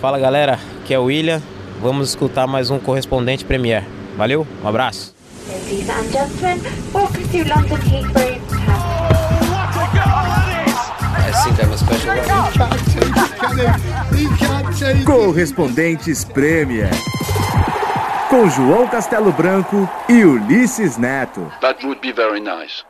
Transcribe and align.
Fala 0.00 0.18
galera, 0.18 0.58
aqui 0.80 0.94
é 0.94 0.98
o 0.98 1.04
William. 1.04 1.42
Vamos 1.80 2.10
escutar 2.10 2.46
mais 2.46 2.70
um 2.70 2.78
correspondente 2.78 3.44
Premier. 3.44 3.84
Valeu, 4.16 4.46
um 4.62 4.68
abraço. 4.68 5.12
Ladies 5.48 5.88
and 5.88 6.04
gentlemen, 6.12 6.60
welcome 6.94 7.24
to 7.28 7.38
London 7.38 7.78
Heathrow. 7.84 8.38
Correspondentes 15.04 16.24
Premier. 16.24 16.90
Com 18.30 18.48
João 18.50 18.86
Castelo 18.86 19.32
Branco 19.32 19.88
e 20.08 20.24
Ulisses 20.24 20.96
Neto. 20.96 21.50
That 21.60 21.84
would 21.84 22.00
be 22.00 22.12
very 22.12 22.40
nice. 22.40 22.84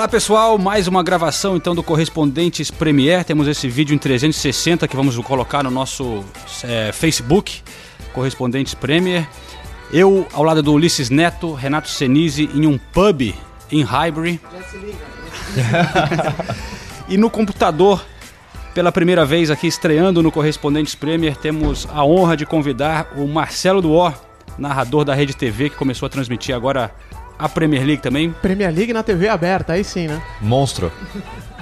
Olá 0.00 0.08
pessoal, 0.08 0.56
mais 0.56 0.88
uma 0.88 1.02
gravação 1.02 1.58
então 1.58 1.74
do 1.74 1.82
Correspondentes 1.82 2.70
Premier. 2.70 3.22
Temos 3.22 3.46
esse 3.46 3.68
vídeo 3.68 3.94
em 3.94 3.98
360 3.98 4.88
que 4.88 4.96
vamos 4.96 5.14
colocar 5.18 5.62
no 5.62 5.70
nosso 5.70 6.24
é, 6.64 6.90
Facebook, 6.90 7.62
Correspondentes 8.14 8.72
Premier. 8.72 9.28
Eu 9.92 10.26
ao 10.32 10.42
lado 10.42 10.62
do 10.62 10.72
Ulisses 10.72 11.10
Neto, 11.10 11.52
Renato 11.52 11.90
Senise 11.90 12.48
em 12.54 12.66
um 12.66 12.78
pub 12.78 13.34
em 13.70 13.82
Highbury. 13.82 14.40
e 17.06 17.18
no 17.18 17.28
computador, 17.28 18.02
pela 18.72 18.90
primeira 18.90 19.26
vez 19.26 19.50
aqui 19.50 19.66
estreando 19.66 20.22
no 20.22 20.32
Correspondentes 20.32 20.94
Premier, 20.94 21.36
temos 21.36 21.86
a 21.92 22.02
honra 22.06 22.38
de 22.38 22.46
convidar 22.46 23.12
o 23.18 23.28
Marcelo 23.28 23.82
Duó, 23.82 24.14
narrador 24.56 25.04
da 25.04 25.12
Rede 25.12 25.36
TV, 25.36 25.68
que 25.68 25.76
começou 25.76 26.06
a 26.06 26.08
transmitir 26.08 26.54
agora 26.54 26.90
a 27.40 27.48
Premier 27.48 27.84
League 27.84 28.02
também. 28.02 28.30
Premier 28.42 28.72
League 28.72 28.92
na 28.92 29.02
TV 29.02 29.28
aberta, 29.28 29.72
aí 29.72 29.82
sim, 29.82 30.06
né? 30.06 30.22
Monstro. 30.40 30.92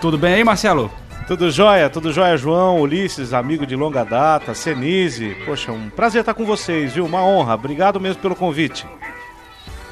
Tudo 0.01 0.19
bem 0.19 0.35
aí, 0.35 0.45
Marcelo? 0.45 0.91
Tudo 1.27 1.51
jóia, 1.51 1.91
tudo 1.91 2.13
jóia, 2.13 2.37
João, 2.37 2.81
Ulisses, 2.81 3.35
amigo 3.35 3.67
de 3.67 3.77
longa 3.77 4.03
data, 4.03 4.55
Senise. 4.55 5.37
Poxa, 5.45 5.71
um 5.71 5.91
prazer 5.91 6.21
estar 6.21 6.35
com 6.35 6.45
vocês, 6.45 6.95
viu? 6.95 7.05
Uma 7.05 7.23
honra. 7.23 7.55
Obrigado 7.55 8.01
mesmo 8.01 8.23
pelo 8.23 8.35
convite. 8.35 8.87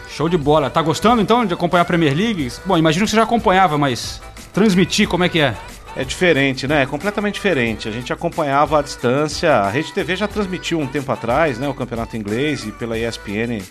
Show 0.09 0.31
de 0.31 0.39
bola. 0.39 0.71
Tá 0.71 0.81
gostando 0.81 1.21
então 1.21 1.45
de 1.45 1.53
acompanhar 1.53 1.83
a 1.83 1.85
Premier 1.85 2.17
League? 2.17 2.51
Bom, 2.65 2.79
imagino 2.79 3.05
que 3.05 3.11
você 3.11 3.17
já 3.17 3.23
acompanhava, 3.23 3.77
mas 3.77 4.23
transmitir, 4.53 5.07
como 5.09 5.25
é 5.25 5.29
que 5.29 5.41
é? 5.41 5.55
É 5.95 6.05
diferente, 6.05 6.67
né? 6.67 6.83
É 6.83 6.87
completamente 6.87 7.35
diferente. 7.35 7.87
A 7.87 7.93
gente 7.93 8.13
acompanhava 8.13 8.79
à 8.79 8.83
distância. 8.83 9.53
A 9.53 9.69
Rede 9.69 9.93
TV 9.93 10.17
já 10.17 10.27
transmitiu 10.27 10.81
um 10.81 10.87
tempo 10.87 11.13
atrás, 11.13 11.59
né? 11.59 11.69
O 11.69 11.75
campeonato 11.75 12.17
inglês 12.17 12.65
e 12.67 12.73
pela 12.73 12.99
ESPN 12.99 13.63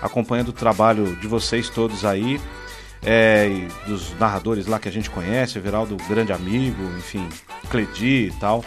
acompanhando 0.00 0.48
o 0.48 0.52
trabalho 0.52 1.16
de 1.16 1.26
vocês 1.26 1.68
todos 1.68 2.04
aí, 2.04 2.40
é, 3.04 3.48
dos 3.86 4.18
narradores 4.18 4.66
lá 4.66 4.78
que 4.78 4.88
a 4.88 4.92
gente 4.92 5.10
conhece, 5.10 5.58
Everaldo, 5.58 5.96
grande 6.08 6.32
amigo, 6.32 6.82
enfim, 6.98 7.28
Cledi 7.70 8.28
e 8.28 8.32
tal. 8.40 8.64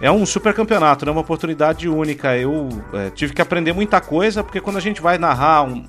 É 0.00 0.10
um 0.10 0.26
super 0.26 0.52
campeonato, 0.52 1.06
né? 1.06 1.12
Uma 1.12 1.20
oportunidade 1.20 1.88
única. 1.88 2.36
Eu 2.36 2.68
é, 2.92 3.10
tive 3.10 3.32
que 3.32 3.40
aprender 3.40 3.72
muita 3.72 4.00
coisa, 4.00 4.42
porque 4.42 4.60
quando 4.60 4.76
a 4.76 4.80
gente 4.80 5.00
vai 5.00 5.18
narrar 5.18 5.62
um, 5.62 5.84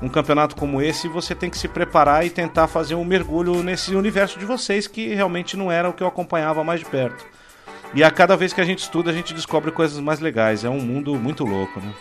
um 0.00 0.08
campeonato 0.08 0.56
como 0.56 0.80
esse, 0.80 1.06
você 1.06 1.34
tem 1.34 1.50
que 1.50 1.58
se 1.58 1.68
preparar 1.68 2.26
e 2.26 2.30
tentar 2.30 2.66
fazer 2.66 2.94
um 2.94 3.04
mergulho 3.04 3.62
nesse 3.62 3.94
universo 3.94 4.38
de 4.38 4.44
vocês, 4.44 4.86
que 4.86 5.14
realmente 5.14 5.56
não 5.56 5.70
era 5.70 5.88
o 5.88 5.92
que 5.92 6.02
eu 6.02 6.06
acompanhava 6.06 6.64
mais 6.64 6.80
de 6.80 6.86
perto. 6.86 7.24
E 7.94 8.02
a 8.02 8.10
cada 8.10 8.36
vez 8.36 8.52
que 8.52 8.60
a 8.60 8.64
gente 8.64 8.78
estuda, 8.78 9.10
a 9.10 9.14
gente 9.14 9.34
descobre 9.34 9.70
coisas 9.70 10.00
mais 10.00 10.18
legais. 10.18 10.64
É 10.64 10.70
um 10.70 10.80
mundo 10.80 11.14
muito 11.16 11.44
louco, 11.44 11.78
né? 11.78 11.92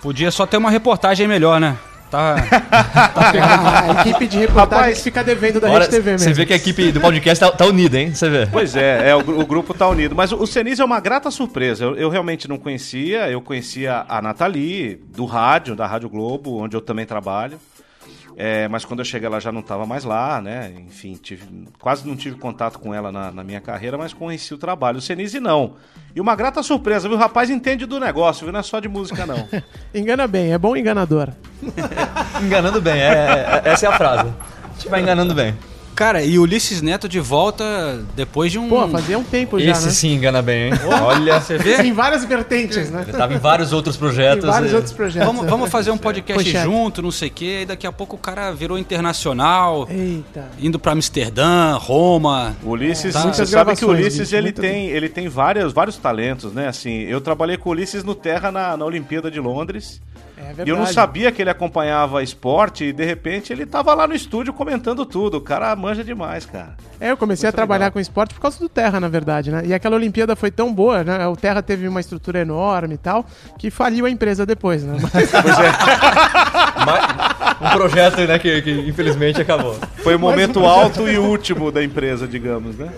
Podia 0.00 0.30
só 0.30 0.46
ter 0.46 0.56
uma 0.56 0.70
reportagem 0.70 1.26
melhor, 1.26 1.60
né? 1.60 1.76
Tá. 2.10 2.36
a 3.98 4.00
equipe 4.00 4.28
de 4.28 4.38
reportagem 4.38 4.78
Rapaz, 4.78 5.02
fica 5.02 5.24
devendo 5.24 5.60
da 5.60 5.68
Rede 5.68 5.88
TV 5.88 6.12
mesmo. 6.12 6.28
Você 6.28 6.32
vê 6.32 6.46
que 6.46 6.52
a 6.52 6.56
equipe 6.56 6.92
do 6.92 7.00
podcast 7.00 7.44
tá, 7.44 7.50
tá 7.50 7.66
unida, 7.66 7.98
hein? 7.98 8.14
Você 8.14 8.30
vê. 8.30 8.46
Pois 8.46 8.76
é, 8.76 9.10
é 9.10 9.16
o, 9.16 9.40
o 9.40 9.44
grupo 9.44 9.74
tá 9.74 9.88
unido. 9.88 10.14
Mas 10.14 10.30
o, 10.30 10.36
o 10.36 10.46
é 10.46 10.84
uma 10.84 11.00
grata 11.00 11.30
surpresa. 11.30 11.84
Eu, 11.84 11.96
eu 11.96 12.08
realmente 12.08 12.48
não 12.48 12.58
conhecia. 12.58 13.28
Eu 13.28 13.40
conhecia 13.40 14.04
a 14.08 14.22
Nathalie, 14.22 15.00
do 15.14 15.24
rádio, 15.24 15.74
da 15.74 15.86
Rádio 15.86 16.08
Globo, 16.08 16.62
onde 16.62 16.76
eu 16.76 16.80
também 16.80 17.04
trabalho. 17.04 17.58
É, 18.38 18.68
mas 18.68 18.84
quando 18.84 19.00
eu 19.00 19.04
cheguei 19.04 19.26
ela 19.26 19.40
já 19.40 19.50
não 19.50 19.60
estava 19.60 19.86
mais 19.86 20.04
lá, 20.04 20.42
né? 20.42 20.70
Enfim, 20.86 21.14
tive- 21.14 21.46
quase 21.80 22.06
não 22.06 22.14
tive 22.14 22.36
contato 22.36 22.78
com 22.78 22.92
ela 22.92 23.10
na, 23.10 23.30
na 23.32 23.42
minha 23.42 23.62
carreira, 23.62 23.96
mas 23.96 24.12
conheci 24.12 24.52
o 24.52 24.58
trabalho. 24.58 24.98
O 24.98 25.00
Senise 25.00 25.40
não. 25.40 25.76
E 26.14 26.20
uma 26.20 26.36
grata 26.36 26.62
surpresa, 26.62 27.08
viu? 27.08 27.16
O 27.16 27.20
rapaz 27.20 27.48
entende 27.48 27.86
do 27.86 27.98
negócio, 27.98 28.44
viu? 28.44 28.52
Não 28.52 28.60
é 28.60 28.62
só 28.62 28.78
de 28.78 28.88
música, 28.88 29.24
não. 29.24 29.48
Engana 29.94 30.26
bem, 30.26 30.52
é 30.52 30.58
bom 30.58 30.76
enganador. 30.76 31.30
Enganando 32.44 32.80
bem, 32.82 33.00
é, 33.00 33.62
é- 33.64 33.70
essa 33.70 33.86
é 33.86 33.88
a 33.88 33.96
frase. 33.96 34.28
A 34.28 34.72
gente 34.74 34.88
vai 34.88 35.00
enganando 35.00 35.34
bem. 35.34 35.54
Cara, 35.96 36.22
e 36.22 36.38
Ulisses 36.38 36.82
Neto 36.82 37.08
de 37.08 37.18
volta 37.18 37.64
depois 38.14 38.52
de 38.52 38.58
um. 38.58 38.68
Pô, 38.68 38.86
fazia 38.86 39.18
um 39.18 39.24
tempo 39.24 39.58
já, 39.58 39.70
Esse 39.72 39.86
né? 39.86 39.90
sim 39.92 40.12
engana 40.12 40.42
bem, 40.42 40.66
hein? 40.66 40.72
Olha, 41.02 41.40
Você 41.40 41.56
vê? 41.56 41.76
Tem 41.78 41.90
várias 41.90 42.22
vertentes, 42.22 42.90
né? 42.90 43.02
ele 43.08 43.16
tava 43.16 43.32
em 43.32 43.38
vários 43.38 43.72
outros 43.72 43.96
projetos. 43.96 44.44
vários 44.44 44.72
e- 44.72 44.74
outros 44.74 44.92
projetos. 44.92 45.26
Vamos, 45.26 45.46
vamos 45.50 45.70
fazer 45.70 45.90
um 45.90 45.96
podcast 45.96 46.44
Pochete. 46.44 46.64
junto, 46.64 47.00
não 47.00 47.10
sei 47.10 47.28
o 47.28 47.30
quê, 47.30 47.60
e 47.62 47.64
daqui 47.66 47.86
a 47.86 47.92
pouco 47.92 48.14
o 48.16 48.18
cara 48.18 48.50
virou 48.52 48.78
internacional, 48.78 49.88
Eita. 49.90 50.50
indo 50.60 50.78
pra 50.78 50.92
Amsterdã, 50.92 51.78
Roma. 51.78 52.54
Ulisses, 52.62 53.14
Tá. 53.14 53.22
você 53.32 53.46
sabe 53.46 53.74
que 53.74 53.84
o 53.84 53.88
Ulisses 53.88 54.34
ele 54.34 54.52
tem, 54.52 54.88
ele 54.88 55.08
tem 55.08 55.28
vários, 55.28 55.72
vários 55.72 55.96
talentos, 55.96 56.52
né? 56.52 56.68
Assim, 56.68 57.04
eu 57.04 57.22
trabalhei 57.22 57.56
com 57.56 57.70
o 57.70 57.72
Ulisses 57.72 58.04
no 58.04 58.14
Terra 58.14 58.52
na, 58.52 58.76
na 58.76 58.84
Olimpíada 58.84 59.30
de 59.30 59.40
Londres. 59.40 60.00
É 60.38 60.42
verdade. 60.48 60.68
E 60.68 60.72
eu 60.72 60.76
não 60.76 60.86
sabia 60.86 61.32
que 61.32 61.40
ele 61.42 61.48
acompanhava 61.50 62.22
esporte 62.22 62.84
e 62.84 62.92
de 62.92 63.04
repente 63.04 63.52
ele 63.52 63.64
tava 63.64 63.94
lá 63.94 64.06
no 64.06 64.14
estúdio 64.14 64.52
comentando 64.52 65.06
tudo. 65.06 65.38
O 65.38 65.40
cara 65.40 65.74
manja 65.74 66.04
demais, 66.04 66.44
cara. 66.44 66.74
É, 67.00 67.10
eu 67.10 67.16
comecei 67.16 67.48
a 67.48 67.52
trabalhar 67.52 67.90
com 67.90 67.98
esporte 68.00 68.34
por 68.34 68.40
causa 68.40 68.58
do 68.58 68.68
Terra, 68.68 69.00
na 69.00 69.08
verdade, 69.08 69.50
né? 69.50 69.62
E 69.64 69.72
aquela 69.74 69.96
Olimpíada 69.96 70.36
foi 70.36 70.50
tão 70.50 70.72
boa, 70.72 71.02
né? 71.04 71.26
O 71.26 71.36
Terra 71.36 71.62
teve 71.62 71.88
uma 71.88 72.00
estrutura 72.00 72.38
enorme 72.40 72.94
e 72.94 72.98
tal, 72.98 73.24
que 73.58 73.70
faliu 73.70 74.04
a 74.06 74.10
empresa 74.10 74.44
depois, 74.46 74.82
né? 74.84 74.98
Mas- 75.02 75.30
Mas- 76.86 77.16
um 77.60 77.70
projeto, 77.76 78.18
né, 78.26 78.38
que, 78.38 78.60
que 78.62 78.70
infelizmente 78.88 79.40
acabou. 79.40 79.74
Foi 80.02 80.14
o 80.14 80.18
momento 80.18 80.60
alto 80.64 81.08
e 81.08 81.16
último 81.18 81.72
da 81.72 81.82
empresa, 81.82 82.26
digamos, 82.28 82.76
né? 82.76 82.88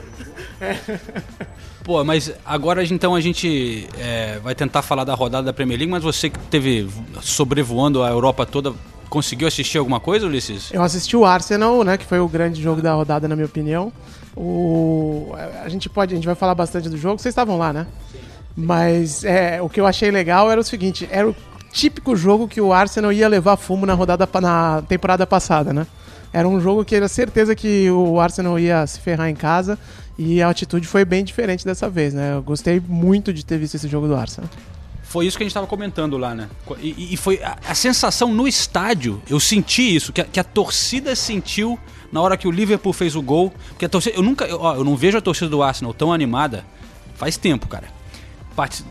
Pô, 1.89 2.05
mas 2.05 2.31
agora 2.45 2.85
então 2.85 3.15
a 3.15 3.21
gente 3.23 3.89
é, 3.99 4.39
vai 4.41 4.55
tentar 4.55 4.83
falar 4.83 5.05
da 5.05 5.15
rodada 5.15 5.47
da 5.47 5.55
Premier 5.55 5.79
League, 5.79 5.91
mas 5.91 6.03
você 6.03 6.29
que 6.29 6.39
teve 6.39 6.87
sobrevoando 7.23 8.03
a 8.03 8.11
Europa 8.11 8.45
toda, 8.45 8.75
conseguiu 9.09 9.49
assistir 9.49 9.79
alguma 9.79 9.99
coisa, 9.99 10.27
Ulisses? 10.27 10.71
Eu 10.71 10.83
assisti 10.83 11.17
o 11.17 11.25
Arsenal, 11.25 11.83
né? 11.85 11.97
Que 11.97 12.05
foi 12.05 12.21
o 12.21 12.29
grande 12.29 12.61
jogo 12.63 12.83
da 12.83 12.93
rodada, 12.93 13.27
na 13.27 13.35
minha 13.35 13.47
opinião. 13.47 13.91
O... 14.37 15.33
A 15.65 15.69
gente 15.71 15.89
pode, 15.89 16.13
a 16.13 16.17
gente 16.17 16.27
vai 16.27 16.35
falar 16.35 16.55
bastante 16.55 16.91
do 16.91 16.99
jogo. 16.99 17.23
Vocês 17.23 17.33
estavam 17.33 17.57
lá, 17.57 17.73
né? 17.73 17.87
Mas 18.55 19.25
é, 19.25 19.63
o 19.63 19.69
que 19.71 19.81
eu 19.81 19.87
achei 19.87 20.11
legal 20.11 20.51
era 20.51 20.61
o 20.61 20.65
seguinte: 20.65 21.09
era 21.11 21.27
o 21.27 21.35
típico 21.73 22.15
jogo 22.15 22.47
que 22.47 22.61
o 22.61 22.71
Arsenal 22.71 23.15
ia 23.15 23.29
levar 23.29 23.57
fumo 23.57 23.87
na 23.87 23.95
rodada 23.95 24.29
na 24.43 24.83
temporada 24.87 25.27
passada, 25.27 25.73
né? 25.73 25.87
Era 26.35 26.47
um 26.47 26.61
jogo 26.61 26.85
que 26.85 26.95
era 26.95 27.09
certeza 27.09 27.55
que 27.55 27.91
o 27.91 28.21
Arsenal 28.21 28.59
ia 28.59 28.87
se 28.87 29.01
ferrar 29.01 29.31
em 29.31 29.35
casa 29.35 29.79
e 30.19 30.43
a 30.43 30.51
atitude 30.51 30.87
foi 30.87 31.05
bem 31.05 31.23
diferente 31.23 31.65
dessa 31.65 31.89
vez, 31.89 32.13
né? 32.13 32.35
Eu 32.35 32.43
gostei 32.43 32.83
muito 32.87 33.33
de 33.33 33.45
ter 33.45 33.57
visto 33.57 33.77
esse 33.77 33.87
jogo 33.87 34.09
do 34.09 34.17
Arsenal. 34.17 34.51
Foi 35.05 35.25
isso 35.25 35.39
que 35.39 35.45
a 35.45 35.47
gente 35.47 35.53
estava 35.53 35.67
comentando 35.67 36.19
lá, 36.19 36.35
né? 36.35 36.49
E, 36.81 37.15
e 37.15 37.17
foi 37.17 37.43
a, 37.43 37.57
a 37.67 37.75
sensação 37.75 38.35
no 38.35 38.47
estádio, 38.47 39.23
eu 39.31 39.41
senti 39.41 39.95
isso, 39.95 40.13
que 40.13 40.21
a, 40.21 40.25
que 40.25 40.41
a 40.41 40.45
torcida 40.45 41.15
sentiu 41.15 41.79
na 42.13 42.21
hora 42.21 42.37
que 42.37 42.49
o 42.49 42.51
Liverpool 42.51 42.93
fez 42.93 43.15
o 43.15 43.23
gol. 43.23 43.53
Porque 43.69 43.85
a 43.85 43.89
torcida, 43.89 44.17
eu 44.17 44.23
nunca, 44.23 44.45
eu, 44.45 44.61
ó, 44.61 44.75
eu 44.75 44.85
não 44.85 44.97
vejo 44.97 45.17
a 45.17 45.21
torcida 45.21 45.49
do 45.49 45.63
Arsenal 45.63 45.95
tão 45.95 46.13
animada 46.13 46.65
faz 47.15 47.37
tempo, 47.37 47.69
cara. 47.69 47.89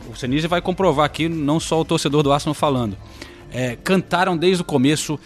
O 0.10 0.16
Senise 0.16 0.48
vai 0.48 0.62
comprovar 0.62 1.06
aqui, 1.06 1.28
não 1.28 1.60
só 1.60 1.82
o 1.82 1.86
torcedor 1.86 2.24
do 2.24 2.32
Arsenal 2.32 2.54
falando. 2.54 2.98
É, 3.52 3.76
cantaram 3.76 4.38
desde 4.38 4.62
o 4.62 4.66
começo, 4.66 5.20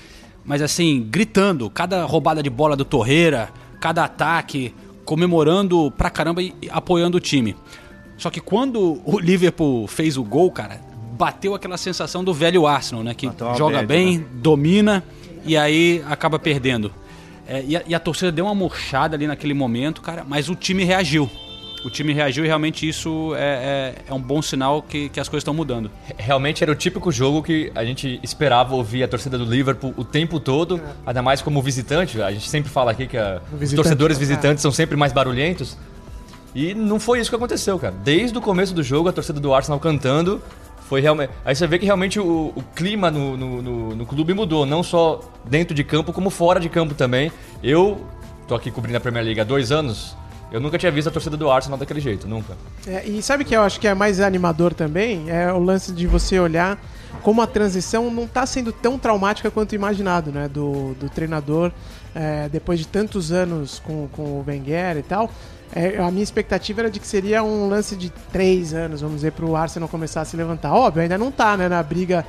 mas 0.43 0.63
assim, 0.63 1.07
gritando, 1.09 1.69
cada 1.69 2.03
roubada 2.05 2.41
de 2.41 2.49
bola 2.49 2.75
do 2.75 2.83
Torreira, 2.83 3.49
cada 3.79 4.03
ataque, 4.03 4.73
comemorando 5.11 5.91
pra 5.97 6.09
caramba 6.09 6.41
e 6.41 6.53
apoiando 6.69 7.17
o 7.17 7.19
time. 7.19 7.53
Só 8.17 8.29
que 8.29 8.39
quando 8.39 9.01
o 9.03 9.19
Liverpool 9.19 9.85
fez 9.85 10.15
o 10.15 10.23
gol, 10.23 10.49
cara, 10.49 10.79
bateu 11.17 11.53
aquela 11.53 11.75
sensação 11.75 12.23
do 12.23 12.33
velho 12.33 12.65
Arsenal, 12.65 13.03
né? 13.03 13.13
Que 13.13 13.29
joga 13.57 13.79
bad, 13.79 13.87
bem, 13.87 14.19
né? 14.19 14.25
domina 14.35 15.03
e 15.45 15.57
aí 15.57 16.01
acaba 16.09 16.39
perdendo. 16.39 16.93
É, 17.45 17.61
e, 17.67 17.75
a, 17.75 17.83
e 17.87 17.93
a 17.93 17.99
torcida 17.99 18.31
deu 18.31 18.45
uma 18.45 18.55
murchada 18.55 19.17
ali 19.17 19.27
naquele 19.27 19.53
momento, 19.53 20.01
cara, 20.01 20.23
mas 20.25 20.47
o 20.47 20.55
time 20.55 20.85
reagiu. 20.85 21.29
O 21.83 21.89
time 21.89 22.13
reagiu 22.13 22.43
e 22.45 22.47
realmente 22.47 22.87
isso 22.87 23.33
é, 23.35 23.95
é- 24.07 24.11
é 24.11 24.13
um 24.13 24.21
bom 24.21 24.39
sinal 24.41 24.83
que, 24.83 25.09
que 25.09 25.19
as 25.19 25.27
coisas 25.27 25.41
estão 25.41 25.53
mudando. 25.53 25.89
Realmente 26.17 26.63
era 26.63 26.71
o 26.71 26.75
típico 26.75 27.11
jogo 27.11 27.41
que 27.41 27.71
a 27.73 27.83
gente 27.83 28.19
esperava 28.21 28.75
ouvir 28.75 29.01
a 29.03 29.07
torcida 29.07 29.35
do 29.37 29.45
Liverpool 29.45 29.91
o 29.97 30.03
tempo 30.03 30.39
todo, 30.39 30.79
ainda 31.05 31.21
mais 31.23 31.41
como 31.41 31.59
visitante. 31.61 32.21
A 32.21 32.31
gente 32.31 32.47
sempre 32.49 32.69
fala 32.69 32.91
aqui 32.91 33.07
que 33.07 33.17
a- 33.17 33.41
os 33.59 33.73
torcedores 33.73 34.17
é. 34.17 34.19
visitantes 34.19 34.61
são 34.61 34.71
sempre 34.71 34.95
mais 34.95 35.11
barulhentos. 35.11 35.75
E 36.53 36.73
não 36.75 36.99
foi 36.99 37.19
isso 37.19 37.29
que 37.29 37.35
aconteceu, 37.35 37.79
cara. 37.79 37.93
Desde 38.03 38.37
o 38.37 38.41
começo 38.41 38.73
do 38.75 38.83
jogo, 38.83 39.09
a 39.09 39.11
torcida 39.13 39.39
do 39.39 39.53
Arsenal 39.53 39.79
cantando. 39.79 40.41
Foi 40.87 40.99
realmente. 40.99 41.31
Aí 41.45 41.55
você 41.55 41.65
vê 41.65 41.79
que 41.79 41.85
realmente 41.85 42.19
o, 42.19 42.51
o 42.53 42.61
clima 42.75 43.09
no, 43.09 43.37
no, 43.37 43.61
no- 43.61 43.95
no 43.95 44.05
clube 44.05 44.33
mudou, 44.33 44.65
não 44.65 44.83
só 44.83 45.21
dentro 45.45 45.73
de 45.73 45.83
campo, 45.83 46.11
como 46.11 46.29
fora 46.29 46.59
de 46.59 46.67
campo 46.67 46.93
também. 46.93 47.31
Eu 47.63 48.05
tô 48.47 48.53
aqui 48.53 48.69
cobrindo 48.69 48.97
a 48.97 48.99
Premier 48.99 49.23
League 49.23 49.39
há 49.39 49.45
dois 49.45 49.71
anos. 49.71 50.15
Eu 50.51 50.59
nunca 50.59 50.77
tinha 50.77 50.91
visto 50.91 51.07
a 51.07 51.11
torcida 51.11 51.37
do 51.37 51.49
Arsenal 51.49 51.77
daquele 51.79 52.01
jeito, 52.01 52.27
nunca. 52.27 52.57
É, 52.85 53.07
e 53.07 53.21
sabe 53.21 53.43
o 53.43 53.45
que 53.45 53.55
eu 53.55 53.61
acho 53.61 53.79
que 53.79 53.87
é 53.87 53.93
mais 53.93 54.19
animador 54.19 54.73
também? 54.73 55.29
É 55.29 55.51
o 55.51 55.59
lance 55.59 55.93
de 55.93 56.05
você 56.05 56.39
olhar 56.39 56.77
como 57.23 57.41
a 57.41 57.47
transição 57.47 58.11
não 58.11 58.23
está 58.23 58.45
sendo 58.45 58.71
tão 58.71 58.99
traumática 58.99 59.49
quanto 59.49 59.75
imaginado, 59.75 60.31
né? 60.31 60.49
Do, 60.49 60.93
do 60.95 61.09
treinador, 61.09 61.71
é, 62.13 62.49
depois 62.49 62.79
de 62.79 62.87
tantos 62.87 63.31
anos 63.31 63.79
com, 63.79 64.07
com 64.09 64.23
o 64.23 64.43
Wenger 64.45 64.97
e 64.97 65.03
tal. 65.03 65.29
é, 65.73 65.97
a 65.97 66.11
minha 66.11 66.23
expectativa 66.23 66.81
era 66.81 66.89
de 66.89 66.99
que 66.99 67.07
seria 67.07 67.43
um 67.43 67.69
lance 67.69 67.95
de 67.95 68.09
três 68.31 68.73
anos, 68.73 69.01
vamos 69.01 69.17
dizer, 69.17 69.31
para 69.31 69.45
o 69.45 69.55
Arsenal 69.55 69.87
começar 69.87 70.21
a 70.21 70.25
se 70.25 70.35
levantar. 70.35 70.73
Óbvio, 70.73 71.03
ainda 71.03 71.17
não 71.17 71.31
tá, 71.31 71.55
né? 71.55 71.69
Na 71.69 71.81
briga 71.81 72.25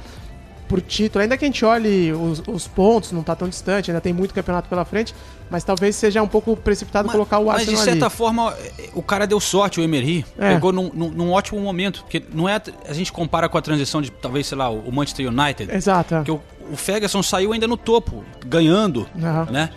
por 0.68 0.80
título, 0.80 1.22
ainda 1.22 1.36
que 1.36 1.44
a 1.44 1.48
gente 1.48 1.64
olhe 1.64 2.12
os, 2.12 2.42
os 2.46 2.66
pontos, 2.66 3.12
não 3.12 3.22
tá 3.22 3.36
tão 3.36 3.48
distante, 3.48 3.90
ainda 3.90 4.00
tem 4.00 4.12
muito 4.12 4.32
campeonato 4.32 4.70
pela 4.70 4.84
frente, 4.86 5.14
mas 5.52 5.62
talvez 5.62 5.94
seja 5.94 6.20
um 6.22 6.26
pouco 6.26 6.56
precipitado 6.56 7.08
colocar 7.10 7.38
o 7.38 7.46
mas 7.46 7.56
Arsenal 7.60 7.78
de 7.78 7.84
certa 7.84 8.06
ali. 8.06 8.14
forma, 8.14 8.54
o 8.94 9.02
cara 9.02 9.26
deu 9.26 9.38
sorte, 9.38 9.78
o 9.78 9.84
Emery. 9.84 10.24
É. 10.38 10.54
Pegou 10.54 10.72
num, 10.72 10.90
num- 10.92 11.10
num 11.10 11.30
ótimo 11.30 11.60
momento. 11.60 12.00
Porque 12.02 12.22
não 12.32 12.48
é. 12.48 12.60
A 12.88 12.92
gente 12.94 13.12
compara 13.12 13.48
com 13.48 13.58
a 13.58 13.62
transição 13.62 14.00
de 14.02 14.10
talvez, 14.10 14.46
sei 14.48 14.58
lá, 14.58 14.70
o 14.70 14.90
Manchester 14.90 15.28
United. 15.28 15.70
Exato. 15.72 16.14
Porque 16.16 16.30
o, 16.32 16.40
o 16.72 16.76
Ferguson 16.76 17.22
saiu 17.22 17.52
ainda 17.52 17.68
no 17.68 17.76
topo, 17.76 18.24
ganhando, 18.46 19.06
Aham. 19.22 19.46
né? 19.52 19.70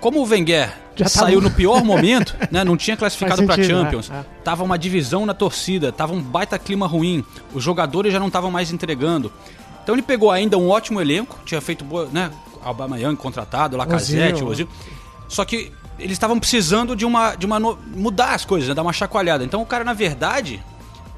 Como 0.00 0.20
o 0.20 0.26
Wenger 0.28 0.68
Já 0.96 1.04
tá 1.04 1.08
saiu 1.10 1.40
no- 1.40 1.48
no 1.48 1.54
pior 1.56 1.82
momento, 1.82 2.36
né? 2.50 2.62
Não 2.62 2.76
tinha 2.76 2.96
classificado 2.96 3.42
para 3.44 3.54
sentido, 3.56 3.80
Champions. 3.82 4.10
é. 4.10 4.24
Tava 4.44 4.62
uma 4.62 4.78
divisão 4.78 5.24
na 5.24 5.32
torcida, 5.32 5.90
tava 5.90 6.12
um 6.12 6.20
baita 6.20 6.58
clima 6.58 6.86
ruim. 6.86 7.24
Os 7.54 7.64
jogadores 7.64 8.12
já 8.12 8.20
não 8.20 8.26
estavam 8.26 8.50
mais 8.50 8.70
entregando. 8.70 9.32
Então 9.82 9.94
ele 9.94 10.02
pegou 10.02 10.30
ainda 10.30 10.58
um 10.58 10.68
ótimo 10.68 11.00
elenco, 11.00 11.38
tinha 11.46 11.60
feito 11.60 11.84
boa, 11.84 12.08
né? 12.12 12.30
Aubameyang 12.64 13.16
contratado, 13.16 13.76
Lacazette, 13.76 14.34
Ozil. 14.44 14.48
Ozil. 14.48 14.68
Só 15.32 15.44
que 15.44 15.72
eles 15.98 16.12
estavam 16.12 16.38
precisando 16.38 16.94
de 16.94 17.04
uma 17.06 17.34
de 17.34 17.46
uma 17.46 17.58
no- 17.58 17.78
mudar 17.94 18.34
as 18.34 18.44
coisas, 18.44 18.68
né? 18.68 18.74
dar 18.74 18.82
uma 18.82 18.92
chacoalhada. 18.92 19.42
Então 19.44 19.62
o 19.62 19.66
cara 19.66 19.82
na 19.82 19.92
verdade 19.94 20.62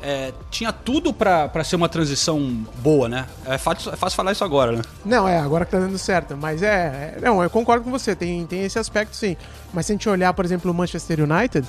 é, 0.03 0.33
tinha 0.51 0.73
tudo 0.73 1.13
pra 1.13 1.49
pra 1.49 1.65
ser 1.65 1.77
uma 1.77 1.89
transição 1.89 2.39
boa, 2.83 3.09
né? 3.09 3.27
É 3.47 3.59
fácil, 3.59 3.93
é 3.93 3.97
fácil 3.97 4.17
falar 4.17 4.33
isso 4.33 4.45
agora, 4.45 4.73
né? 4.73 4.83
Não, 5.05 5.27
é, 5.27 5.39
agora 5.39 5.65
que 5.65 5.71
tá 5.73 5.79
dando 5.81 5.99
certo. 5.99 6.37
Mas 6.37 6.63
é. 6.63 7.17
é- 7.17 7.21
não, 7.21 7.43
eu 7.43 7.51
concordo 7.51 7.83
com 7.85 7.91
você, 7.91 8.15
tem, 8.15 8.47
tem 8.47 8.63
esse 8.63 8.79
aspecto 8.79 9.17
sim. 9.17 9.37
Mas 9.73 9.87
se 9.87 9.93
a 9.93 9.95
gente 9.95 10.09
olhar, 10.09 10.33
por 10.35 10.45
exemplo, 10.45 10.71
o 10.71 10.75
Manchester 10.75 11.21
United, 11.23 11.67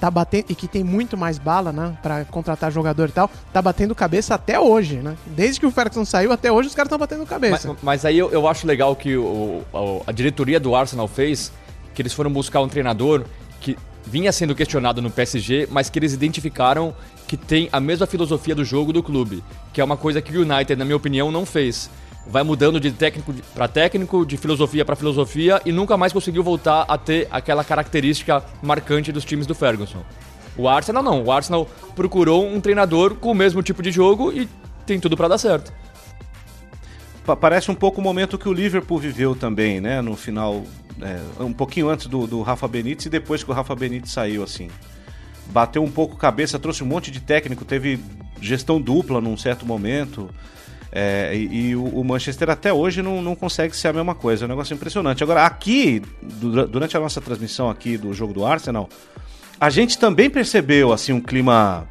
tá 0.00 0.10
batendo. 0.10 0.46
E 0.48 0.54
que 0.54 0.66
tem 0.66 0.82
muito 0.82 1.16
mais 1.16 1.36
bala, 1.38 1.72
né? 1.72 1.96
Pra 2.02 2.24
contratar 2.24 2.72
jogador 2.72 3.08
e 3.10 3.12
tal, 3.12 3.30
tá 3.52 3.60
batendo 3.60 3.94
cabeça 3.94 4.34
até 4.34 4.58
hoje, 4.58 4.96
né? 4.96 5.14
Desde 5.26 5.60
que 5.60 5.66
o 5.66 5.70
Ferguson 5.70 6.04
saiu 6.06 6.32
até 6.32 6.50
hoje, 6.50 6.68
os 6.70 6.74
caras 6.74 6.86
estão 6.88 6.98
batendo 6.98 7.20
Mas, 7.20 7.28
cabeça. 7.28 7.76
mas 7.82 8.04
aí 8.06 8.18
eu, 8.18 8.30
eu 8.32 8.48
acho 8.48 8.66
legal 8.66 8.96
que 8.96 9.16
o- 9.16 9.62
a 10.06 10.10
diretoria 10.12 10.58
do 10.58 10.74
Arsenal 10.74 11.06
fez, 11.06 11.52
que 11.94 12.02
eles 12.02 12.12
foram 12.12 12.30
buscar 12.32 12.60
um 12.60 12.68
treinador 12.68 13.24
que 13.60 13.76
vinha 14.06 14.30
sendo 14.32 14.54
questionado 14.54 15.00
no 15.00 15.10
PSG, 15.10 15.68
mas 15.70 15.88
que 15.88 15.98
eles 15.98 16.12
identificaram 16.12 16.94
que 17.26 17.36
tem 17.36 17.68
a 17.72 17.80
mesma 17.80 18.06
filosofia 18.06 18.54
do 18.54 18.64
jogo 18.64 18.92
do 18.92 19.02
clube, 19.02 19.42
que 19.72 19.80
é 19.80 19.84
uma 19.84 19.96
coisa 19.96 20.20
que 20.20 20.36
o 20.36 20.42
United, 20.42 20.76
na 20.76 20.84
minha 20.84 20.96
opinião, 20.96 21.30
não 21.32 21.46
fez. 21.46 21.88
Vai 22.26 22.42
mudando 22.42 22.80
de 22.80 22.90
técnico 22.90 23.34
para 23.54 23.68
técnico, 23.68 24.24
de 24.24 24.36
filosofia 24.36 24.84
para 24.84 24.96
filosofia 24.96 25.60
e 25.64 25.72
nunca 25.72 25.96
mais 25.96 26.12
conseguiu 26.12 26.42
voltar 26.42 26.84
a 26.88 26.96
ter 26.98 27.28
aquela 27.30 27.62
característica 27.62 28.42
marcante 28.62 29.12
dos 29.12 29.24
times 29.24 29.46
do 29.46 29.54
Ferguson. 29.54 30.02
O 30.56 30.68
Arsenal 30.68 31.02
não, 31.02 31.22
o 31.24 31.32
Arsenal 31.32 31.68
procurou 31.94 32.46
um 32.46 32.60
treinador 32.60 33.14
com 33.16 33.30
o 33.30 33.34
mesmo 33.34 33.62
tipo 33.62 33.82
de 33.82 33.90
jogo 33.90 34.32
e 34.32 34.48
tem 34.86 34.98
tudo 35.00 35.16
para 35.16 35.28
dar 35.28 35.38
certo. 35.38 35.72
Pa- 37.26 37.36
Parece 37.36 37.70
um 37.70 37.74
pouco 37.74 38.00
o 38.00 38.04
momento 38.04 38.38
que 38.38 38.48
o 38.48 38.52
Liverpool 38.52 38.98
viveu 38.98 39.34
também, 39.34 39.80
né? 39.80 40.00
No 40.00 40.16
final, 40.16 40.62
é, 41.00 41.42
um 41.42 41.52
pouquinho 41.52 41.88
antes 41.88 42.06
do, 42.06 42.26
do 42.26 42.42
Rafa 42.42 42.68
Benítez 42.68 43.06
e 43.06 43.10
depois 43.10 43.42
que 43.42 43.50
o 43.50 43.54
Rafa 43.54 43.74
Benítez 43.74 44.12
saiu, 44.12 44.42
assim. 44.42 44.68
Bateu 45.46 45.82
um 45.82 45.90
pouco 45.90 46.16
cabeça, 46.16 46.58
trouxe 46.58 46.82
um 46.82 46.86
monte 46.86 47.10
de 47.10 47.20
técnico, 47.20 47.64
teve 47.64 48.00
gestão 48.40 48.80
dupla 48.80 49.20
num 49.20 49.36
certo 49.36 49.66
momento. 49.66 50.30
É, 50.96 51.32
e 51.34 51.70
e 51.70 51.76
o, 51.76 51.84
o 51.84 52.04
Manchester 52.04 52.48
até 52.50 52.72
hoje 52.72 53.02
não, 53.02 53.20
não 53.20 53.34
consegue 53.34 53.76
ser 53.76 53.88
a 53.88 53.92
mesma 53.92 54.14
coisa, 54.14 54.44
é 54.44 54.46
um 54.46 54.48
negócio 54.48 54.72
impressionante. 54.74 55.24
Agora, 55.24 55.44
aqui, 55.44 56.00
dura- 56.22 56.66
durante 56.66 56.96
a 56.96 57.00
nossa 57.00 57.20
transmissão 57.20 57.68
aqui 57.68 57.98
do 57.98 58.14
jogo 58.14 58.32
do 58.32 58.46
Arsenal, 58.46 58.88
a 59.58 59.68
gente 59.70 59.98
também 59.98 60.30
percebeu 60.30 60.92
assim 60.92 61.12
um 61.12 61.20
clima 61.20 61.88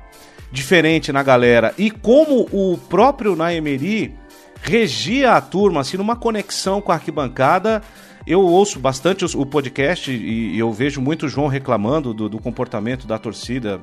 diferente 0.52 1.12
na 1.12 1.22
galera 1.22 1.74
e 1.78 1.92
como 1.92 2.48
o 2.52 2.78
próprio 2.78 3.36
Naemeri 3.36 4.14
regia 4.62 5.34
a 5.34 5.42
turma 5.42 5.82
assim 5.82 5.98
numa 5.98 6.16
conexão 6.16 6.80
com 6.80 6.92
a 6.92 6.96
arquibancada. 6.96 7.82
Eu 8.26 8.42
ouço 8.42 8.80
bastante 8.80 9.26
o 9.26 9.46
podcast 9.46 10.10
e, 10.10 10.56
e 10.56 10.60
eu 10.60 10.72
vejo 10.72 11.02
muito 11.02 11.26
o 11.26 11.30
João 11.30 11.48
reclamando 11.48 12.14
do, 12.14 12.30
do 12.30 12.40
comportamento 12.40 13.06
da 13.06 13.20
torcida, 13.20 13.82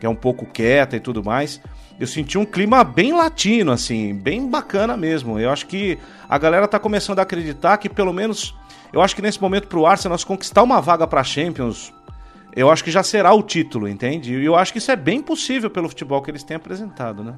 que 0.00 0.06
é 0.06 0.08
um 0.08 0.14
pouco 0.14 0.46
quieta 0.46 0.96
e 0.96 1.00
tudo 1.00 1.22
mais. 1.22 1.60
Eu 2.00 2.06
senti 2.06 2.38
um 2.38 2.46
clima 2.46 2.82
bem 2.82 3.12
latino, 3.12 3.70
assim, 3.70 4.14
bem 4.14 4.48
bacana 4.48 4.96
mesmo. 4.96 5.38
Eu 5.38 5.50
acho 5.50 5.66
que 5.66 5.98
a 6.28 6.38
galera 6.38 6.66
tá 6.66 6.78
começando 6.78 7.18
a 7.18 7.22
acreditar 7.22 7.76
que 7.76 7.88
pelo 7.88 8.12
menos. 8.12 8.54
Eu 8.92 9.02
acho 9.02 9.14
que 9.14 9.22
nesse 9.22 9.40
momento 9.40 9.68
pro 9.68 9.86
Arsenal 9.86 10.16
se 10.16 10.24
conquistar 10.24 10.62
uma 10.62 10.80
vaga 10.80 11.06
pra 11.06 11.22
Champions, 11.22 11.92
eu 12.56 12.70
acho 12.70 12.82
que 12.82 12.90
já 12.90 13.02
será 13.02 13.34
o 13.34 13.42
título, 13.42 13.88
entende? 13.88 14.34
E 14.34 14.44
eu 14.44 14.56
acho 14.56 14.72
que 14.72 14.78
isso 14.78 14.90
é 14.90 14.96
bem 14.96 15.20
possível 15.20 15.68
pelo 15.68 15.88
futebol 15.88 16.22
que 16.22 16.30
eles 16.30 16.42
têm 16.42 16.56
apresentado, 16.56 17.22
né? 17.22 17.34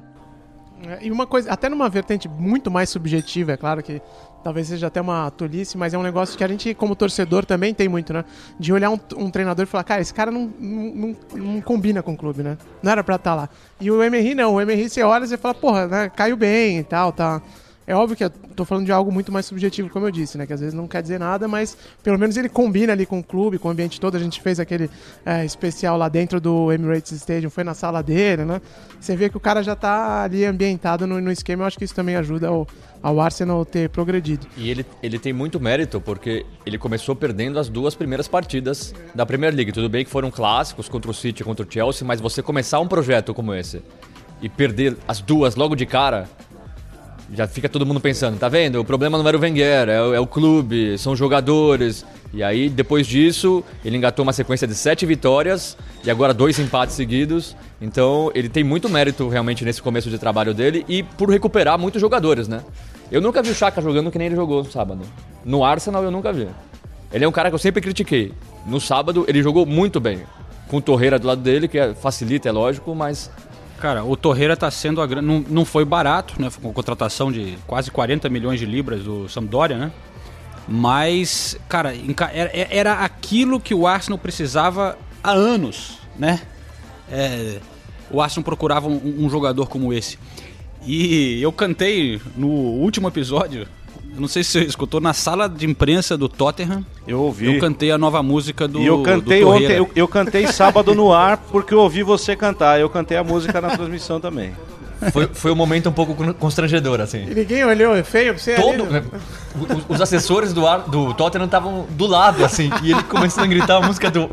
É, 0.85 1.05
E 1.05 1.11
uma 1.11 1.25
coisa, 1.25 1.51
até 1.51 1.69
numa 1.69 1.89
vertente 1.89 2.27
muito 2.27 2.69
mais 2.69 2.89
subjetiva, 2.89 3.53
é 3.53 3.57
claro 3.57 3.81
que 3.81 4.01
talvez 4.43 4.67
seja 4.67 4.87
até 4.87 5.01
uma 5.01 5.29
tolice, 5.31 5.77
mas 5.77 5.93
é 5.93 5.97
um 5.97 6.03
negócio 6.03 6.37
que 6.37 6.43
a 6.43 6.47
gente, 6.47 6.73
como 6.73 6.95
torcedor, 6.95 7.45
também 7.45 7.73
tem 7.73 7.87
muito, 7.89 8.13
né? 8.13 8.23
De 8.59 8.71
olhar 8.71 8.89
um, 8.89 8.99
um 9.17 9.29
treinador 9.29 9.63
e 9.63 9.65
falar, 9.65 9.83
cara, 9.83 10.01
esse 10.01 10.13
cara 10.13 10.31
não, 10.31 10.51
não, 10.59 10.95
não- 10.95 11.15
não 11.53 11.61
combina 11.61 12.01
com 12.01 12.13
o 12.13 12.17
clube, 12.17 12.43
né? 12.43 12.57
Não 12.81 12.91
era 12.91 13.03
pra 13.03 13.15
estar 13.15 13.35
lá. 13.35 13.49
E 13.79 13.91
o 13.91 14.01
Emery 14.01 14.33
não, 14.35 14.55
o 14.55 14.61
Emery 14.61 14.89
você 14.89 15.03
olha 15.03 15.25
e 15.25 15.37
fala, 15.37 15.53
porra, 15.53 15.87
né, 15.87 16.09
caiu 16.15 16.37
bem 16.37 16.79
e 16.79 16.83
tal, 16.83 17.11
tá. 17.11 17.41
É 17.87 17.95
óbvio 17.95 18.17
que 18.17 18.23
eu 18.25 18.29
tô 18.29 18.65
falando 18.65 18.85
de 18.85 18.91
algo 18.91 19.09
muito 19.09 19.31
mais 19.31 19.45
subjetivo, 19.45 19.89
como 19.89 20.05
eu 20.05 20.11
disse, 20.11 20.37
né? 20.37 20.45
Que 20.45 20.51
às 20.51 20.59
vezes 20.59 20.73
não 20.73 20.89
quer 20.89 21.01
dizer 21.01 21.17
nada, 21.17 21.47
mas 21.47 21.77
pelo 22.03 22.19
menos 22.19 22.35
ele 22.35 22.49
combina 22.49 22.91
ali 22.91 23.05
com 23.05 23.19
o 23.19 23.23
clube, 23.23 23.57
com 23.57 23.69
o 23.69 23.71
ambiente 23.71 23.97
todo. 23.97 24.17
A 24.17 24.19
gente 24.19 24.41
fez 24.41 24.59
aquele 24.59 24.89
é, 25.25 25.45
especial 25.45 25.97
lá 25.97 26.09
dentro 26.09 26.41
do 26.41 26.69
Emirates 26.69 27.13
Stadium, 27.13 27.49
foi 27.49 27.63
na 27.63 27.73
sala 27.73 28.03
dele, 28.03 28.43
né? 28.43 28.61
Você 28.99 29.15
vê 29.15 29.29
que 29.29 29.37
o 29.37 29.39
cara 29.39 29.63
já 29.63 29.73
tá 29.73 30.23
ali 30.23 30.43
ambientado 30.43 31.07
no, 31.07 31.21
no 31.21 31.31
esquema. 31.31 31.63
Eu 31.63 31.67
acho 31.67 31.77
que 31.77 31.85
isso 31.85 31.95
também 31.95 32.17
ajuda 32.17 32.49
ao, 32.49 32.67
ao 33.01 33.21
Arsenal 33.21 33.63
ter 33.63 33.89
progredido. 33.89 34.45
E 34.57 34.69
ele, 34.69 34.85
ele 35.01 35.17
tem 35.17 35.31
muito 35.31 35.57
mérito 35.57 36.01
porque 36.01 36.45
ele 36.65 36.77
começou 36.77 37.15
perdendo 37.15 37.57
as 37.57 37.69
duas 37.69 37.95
primeiras 37.95 38.27
partidas 38.27 38.93
da 39.15 39.25
Premier 39.25 39.55
League. 39.55 39.71
Tudo 39.71 39.87
bem 39.87 40.03
que 40.03 40.11
foram 40.11 40.29
clássicos 40.29 40.89
contra 40.89 41.09
o 41.09 41.13
City 41.13 41.41
contra 41.41 41.65
o 41.65 41.71
Chelsea, 41.71 42.05
mas 42.05 42.19
você 42.19 42.43
começar 42.43 42.81
um 42.81 42.87
projeto 42.87 43.33
como 43.33 43.53
esse 43.53 43.81
e 44.41 44.49
perder 44.49 44.97
as 45.07 45.19
duas 45.19 45.55
logo 45.55 45.75
de 45.75 45.85
cara, 45.85 46.29
já 47.33 47.47
fica 47.47 47.67
todo 47.67 47.85
mundo 47.85 47.99
pensando, 47.99 48.37
tá 48.39 48.47
vendo? 48.47 48.79
O 48.79 48.85
problema 48.85 49.17
não 49.17 49.27
era 49.27 49.37
o 49.37 49.39
Wenger, 49.39 49.89
é 49.89 50.01
o, 50.01 50.13
é 50.13 50.19
o 50.19 50.27
clube, 50.27 50.97
são 50.97 51.15
jogadores. 51.15 52.05
E 52.33 52.43
aí, 52.43 52.69
depois 52.69 53.07
disso, 53.07 53.63
ele 53.83 53.97
engatou 53.97 54.23
uma 54.23 54.33
sequência 54.33 54.67
de 54.67 54.75
sete 54.75 55.05
vitórias 55.05 55.77
e 56.03 56.11
agora 56.11 56.33
dois 56.33 56.59
empates 56.59 56.95
seguidos. 56.95 57.55
Então, 57.81 58.31
ele 58.33 58.49
tem 58.49 58.63
muito 58.63 58.89
mérito 58.89 59.27
realmente 59.29 59.63
nesse 59.63 59.81
começo 59.81 60.09
de 60.09 60.17
trabalho 60.17 60.53
dele 60.53 60.85
e 60.87 61.03
por 61.03 61.29
recuperar 61.29 61.77
muitos 61.77 62.01
jogadores, 62.01 62.47
né? 62.47 62.61
Eu 63.11 63.21
nunca 63.21 63.41
vi 63.41 63.51
o 63.51 63.55
Chaka 63.55 63.81
jogando 63.81 64.11
que 64.11 64.17
nem 64.17 64.27
ele 64.27 64.35
jogou 64.35 64.63
no 64.63 64.71
sábado. 64.71 65.01
No 65.45 65.63
Arsenal, 65.63 66.03
eu 66.03 66.11
nunca 66.11 66.33
vi. 66.33 66.47
Ele 67.11 67.23
é 67.23 67.27
um 67.27 67.31
cara 67.31 67.49
que 67.49 67.55
eu 67.55 67.59
sempre 67.59 67.81
critiquei. 67.81 68.33
No 68.65 68.81
sábado, 68.81 69.23
ele 69.27 69.41
jogou 69.41 69.65
muito 69.65 69.99
bem. 69.99 70.23
Com 70.67 70.81
Torreira 70.81 71.17
do 71.17 71.25
lado 71.27 71.41
dele, 71.41 71.69
que 71.69 71.79
é- 71.79 71.93
facilita, 71.93 72.49
é 72.49 72.51
lógico, 72.51 72.93
mas 72.93 73.31
Cara, 73.79 74.03
o 74.03 74.17
Torreira 74.17 74.57
tá 74.57 74.71
sendo 74.71 75.01
a 75.01 75.07
não, 75.21 75.45
não 75.47 75.63
foi 75.63 75.85
barato, 75.85 76.41
né? 76.41 76.49
Foi 76.49 76.63
com 76.63 76.73
contratação 76.73 77.31
de 77.31 77.57
quase 77.67 77.91
40 77.91 78.27
milhões 78.29 78.59
de 78.59 78.65
libras 78.65 79.03
do 79.03 79.29
Sampdoria, 79.29 79.77
né? 79.77 79.91
Mas, 80.67 81.57
cara, 81.69 81.93
era 82.51 82.95
aquilo 82.95 83.59
que 83.59 83.73
o 83.73 83.87
Arsenal 83.87 84.17
precisava 84.17 84.97
há 85.23 85.31
anos, 85.31 85.99
né? 86.17 86.41
É, 87.09 87.59
o 88.11 88.21
Arsenal 88.21 88.43
procurava 88.43 88.87
um, 88.87 89.25
um 89.25 89.29
jogador 89.29 89.69
como 89.69 89.93
esse. 89.93 90.17
E 90.85 91.41
eu 91.41 91.51
cantei 91.51 92.19
no 92.35 92.47
último 92.47 93.07
episódio, 93.07 93.67
eu 94.17 94.21
não 94.21 94.27
sei 94.27 94.43
se 94.43 94.51
você 94.51 94.61
escutou, 94.61 94.99
na 94.99 95.13
sala 95.13 95.47
de 95.47 95.67
imprensa 95.67 96.17
do 96.17 96.27
Tottenham, 96.27 96.83
Eu 97.07 97.21
ouvi. 97.21 97.53
eu 97.53 97.61
cantei 97.61 97.91
a 97.91 97.99
nova 97.99 98.23
música 98.23 98.67
do 98.67 98.79
e 98.81 98.85
eu 98.87 99.03
cantei 99.03 99.41
do 99.41 99.49
ontem, 99.49 99.73
eu, 99.73 99.89
eu 99.95 100.07
cantei 100.07 100.47
sábado 100.47 100.95
no 100.95 101.13
ar 101.13 101.37
porque 101.37 101.71
eu 101.71 101.79
ouvi 101.79 102.01
você 102.01 102.35
cantar. 102.35 102.79
Eu 102.79 102.89
cantei 102.89 103.15
a 103.15 103.23
música 103.23 103.61
na 103.61 103.69
transmissão 103.69 104.19
também. 104.19 104.53
foi, 105.13 105.27
foi 105.27 105.51
um 105.51 105.55
momento 105.55 105.87
um 105.87 105.91
pouco 105.91 106.15
constrangedor, 106.33 106.99
assim. 106.99 107.27
E 107.29 107.35
ninguém 107.35 107.63
olhou, 107.63 107.95
é 107.95 108.01
feio 108.01 108.33
pra 108.33 108.41
você 108.41 108.55
Todo, 108.55 108.85
ali, 108.85 108.93
né? 108.93 109.03
os, 109.55 109.95
os 109.95 110.01
assessores 110.01 110.51
do, 110.51 110.65
ar, 110.65 110.79
do 110.79 111.13
Tottenham 111.13 111.45
estavam 111.45 111.85
do 111.91 112.07
lado, 112.07 112.43
assim, 112.43 112.71
e 112.81 112.93
ele 112.93 113.03
começando 113.03 113.43
a 113.43 113.47
gritar 113.47 113.77
a 113.77 113.81
música 113.85 114.09
do, 114.09 114.27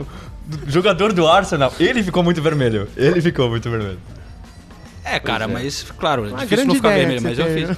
do 0.47 0.71
jogador 0.71 1.13
do 1.13 1.29
Arsenal, 1.29 1.71
ele 1.79 2.03
ficou 2.03 2.23
muito 2.23 2.41
vermelho. 2.41 2.89
Ele 2.97 3.21
ficou 3.21 3.51
muito 3.51 3.69
vermelho. 3.69 3.99
É, 5.05 5.21
cara, 5.21 5.47
mas 5.47 5.85
claro, 5.99 6.27
é 6.27 6.41
difícil 6.41 6.65
não 6.65 6.75
ficar 6.75 6.89
vermelho, 6.95 7.21
mas 7.23 7.39
eu 7.39 7.47
fiz. 7.47 7.69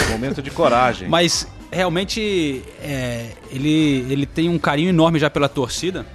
Momento 0.10 0.42
de 0.42 0.50
coragem. 0.50 1.08
Mas 1.08 1.46
realmente 1.70 2.62
é, 2.80 3.30
ele, 3.50 4.06
ele 4.10 4.26
tem 4.26 4.48
um 4.48 4.58
carinho 4.58 4.90
enorme 4.90 5.18
já 5.18 5.30
pela 5.30 5.48
torcida. 5.48 6.06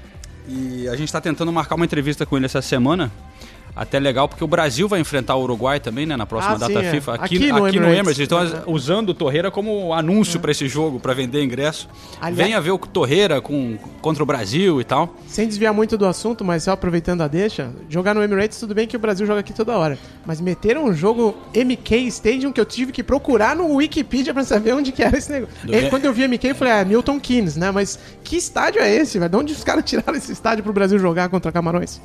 E 0.47 0.87
a 0.87 0.95
gente 0.95 1.09
está 1.09 1.19
tentando 1.19 1.51
marcar 1.51 1.75
uma 1.75 1.85
entrevista 1.85 2.25
com 2.25 2.37
ele 2.37 2.45
essa 2.45 2.61
semana. 2.61 3.11
Até 3.77 3.99
legal, 3.99 4.27
porque 4.27 4.43
o 4.43 4.47
Brasil 4.47 4.87
vai 4.87 4.99
enfrentar 4.99 5.35
o 5.35 5.43
Uruguai 5.43 5.79
também, 5.79 6.05
né? 6.05 6.17
Na 6.17 6.25
próxima 6.25 6.55
Ah, 6.55 6.57
data 6.57 6.79
sim, 6.81 6.85
é. 6.87 6.91
FIFA. 6.91 7.13
Aqui, 7.13 7.23
Aqui 7.37 7.51
no 7.51 7.65
aqui 7.65 7.79
no 7.79 7.85
Emirates. 7.87 8.17
Eles 8.17 8.19
estão 8.19 8.63
usando 8.73 9.09
o 9.09 9.13
Torreira 9.13 9.51
como 9.51 9.93
anúncio 9.93 10.39
para 10.39 10.49
esse 10.51 10.67
jogo, 10.67 10.99
para 10.99 11.13
vender 11.13 11.43
ingresso. 11.43 11.87
Aliás- 12.19 12.35
Venha 12.47 12.59
ver 12.59 12.71
o 12.71 12.77
Torreira 12.79 13.39
com, 13.39 13.77
contra 14.01 14.23
o 14.23 14.25
Brasil 14.25 14.81
e 14.81 14.83
tal. 14.83 15.15
Sem 15.27 15.47
desviar 15.47 15.73
muito 15.73 15.97
do 15.97 16.05
assunto, 16.07 16.43
mas 16.43 16.63
só 16.63 16.71
aproveitando 16.71 17.21
a 17.21 17.27
deixa, 17.27 17.69
jogar 17.87 18.15
no 18.15 18.23
Emirates, 18.23 18.59
tudo 18.59 18.73
bem 18.73 18.87
que 18.87 18.95
o 18.95 18.99
Brasil 18.99 19.27
joga 19.27 19.41
aqui 19.41 19.53
toda 19.53 19.77
hora. 19.77 19.97
Mas 20.25 20.41
meteram 20.41 20.85
um 20.85 20.93
jogo 20.93 21.37
MK 21.53 22.07
Stadium 22.07 22.51
que 22.51 22.59
eu 22.59 22.65
tive 22.65 22.91
que 22.91 23.03
procurar 23.03 23.55
no 23.55 23.75
Wikipedia 23.75 24.33
pra 24.33 24.43
saber 24.43 24.73
onde 24.73 24.91
que 24.91 25.03
era 25.03 25.17
esse 25.17 25.31
negócio. 25.31 25.55
E 25.67 25.89
quando 25.89 26.05
eu 26.05 26.13
vi 26.13 26.23
MK, 26.27 26.47
eu 26.49 26.55
falei, 26.55 26.73
ah, 26.73 26.83
Milton 26.83 27.19
Keynes, 27.19 27.55
né? 27.55 27.69
Mas 27.69 27.99
que 28.23 28.35
estádio 28.37 28.81
é 28.81 28.91
esse, 28.95 29.19
velho? 29.19 29.29
De 29.29 29.37
onde 29.37 29.53
os 29.53 29.63
caras 29.63 29.83
tiraram 29.85 30.15
esse 30.17 30.31
estádio 30.31 30.63
pro 30.63 30.73
Brasil 30.73 30.97
jogar 30.97 31.29
contra 31.29 31.51
Camarões? 31.51 32.01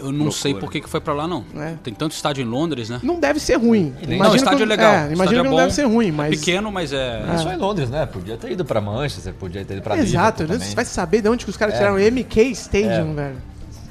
Eu 0.00 0.12
não 0.12 0.30
sei 0.30 0.54
por 0.54 0.70
que 0.70 0.80
que 0.80 0.88
foi 0.88 1.00
para 1.00 1.12
lá, 1.14 1.26
não. 1.28 1.44
É. 1.56 1.74
Tem 1.82 1.92
tanto 1.94 2.12
estádio 2.12 2.42
em 2.42 2.44
Londres, 2.48 2.88
né? 2.90 3.00
Não 3.02 3.18
deve 3.20 3.38
ser 3.40 3.56
ruim. 3.56 3.94
não, 4.06 4.30
o 4.30 4.36
estádio 4.36 4.58
que, 4.58 4.62
é 4.62 4.66
legal. 4.66 4.92
É, 4.92 4.96
O 5.08 5.12
imagino 5.12 5.12
estádio 5.12 5.28
que 5.28 5.34
é 5.38 5.42
não 5.42 5.50
bom, 5.50 5.56
deve 5.56 5.72
ser 5.74 5.84
ruim, 5.84 6.10
mas... 6.12 6.32
É 6.32 6.36
pequeno, 6.36 6.72
mas 6.72 6.92
é. 6.92 7.24
É 7.34 7.38
só 7.38 7.52
em 7.52 7.56
Londres, 7.56 7.90
né? 7.90 8.06
Podia 8.06 8.36
ter 8.36 8.52
ido 8.52 8.64
pra 8.64 8.80
Manchester, 8.80 9.32
podia 9.34 9.64
ter 9.64 9.74
ido 9.74 9.82
pra 9.82 9.96
Exato, 9.98 10.42
Liverpool 10.42 10.66
você 10.68 10.74
vai 10.74 10.84
saber 10.84 11.22
de 11.22 11.28
onde 11.28 11.44
que 11.44 11.50
os 11.50 11.56
caras 11.56 11.74
tiraram 11.76 11.96
MK 11.98 12.40
Stadium, 12.52 13.14
velho. 13.14 13.36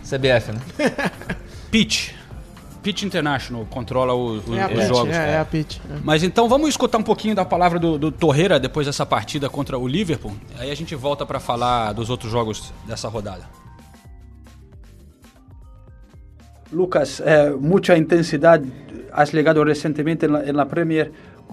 CBF, 0.03 0.51
né? 0.51 0.59
Pitch. 1.71 2.11
Pitch 2.83 3.01
International 3.01 3.65
controla 3.67 4.13
o- 4.13 4.37
o- 4.47 4.55
É 4.55 4.65
os 4.67 4.71
pitch, 4.73 4.87
jogos. 4.87 5.15
é, 5.15 5.31
é 5.31 5.39
a 5.39 5.45
pitch. 5.45 5.77
é. 5.89 5.97
Mas 6.03 6.21
então 6.21 6.47
vamos 6.47 6.69
escutar 6.69 6.99
um 6.99 7.03
pouquinho 7.03 7.33
da 7.33 7.43
palavra 7.43 7.79
do, 7.79 7.97
do 7.97 8.11
Torreira 8.11 8.59
depois 8.59 8.85
dessa 8.85 9.03
partida 9.05 9.49
contra 9.49 9.75
o 9.77 9.87
Liverpool. 9.87 10.33
Aí 10.59 10.69
a 10.69 10.75
gente 10.75 10.93
volta 10.93 11.25
para 11.25 11.39
falar 11.39 11.93
dos 11.93 12.11
outros 12.11 12.31
jogos 12.31 12.71
dessa 12.85 13.07
rodada. 13.09 13.41
Lucas, 16.75 17.23
eh, 17.25 17.55
mucha 17.57 17.95
intensidad. 17.95 18.61
Has 19.13 19.33
llegado 19.33 19.63
recientemente 19.63 20.25
en 20.25 20.33
la, 20.33 20.43
en 20.43 20.57
la 20.57 20.67
Premier. 20.67 21.09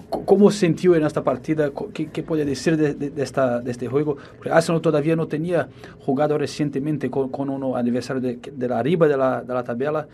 ¿Cómo 0.09 0.51
sintió 0.51 0.95
en 0.95 1.03
esta 1.03 1.23
partida? 1.23 1.71
¿Qué, 1.93 2.07
qué 2.07 2.23
puede 2.23 2.43
decir 2.43 2.75
de, 2.75 3.23
esta, 3.23 3.63
este 3.65 3.87
juego? 3.87 4.17
Porque 4.35 4.51
Arsenal 4.51 4.81
todavía 4.81 5.15
no 5.15 5.27
tenía 5.27 5.69
jugado 6.05 6.37
recientemente 6.37 7.09
con, 7.09 7.29
con 7.29 7.49
un 7.49 7.75
adversario 7.77 8.21
de, 8.21 8.67
la 8.67 8.79
arriba 8.79 9.07
de 9.07 9.15
la, 9.15 9.63
tabla. 9.63 10.07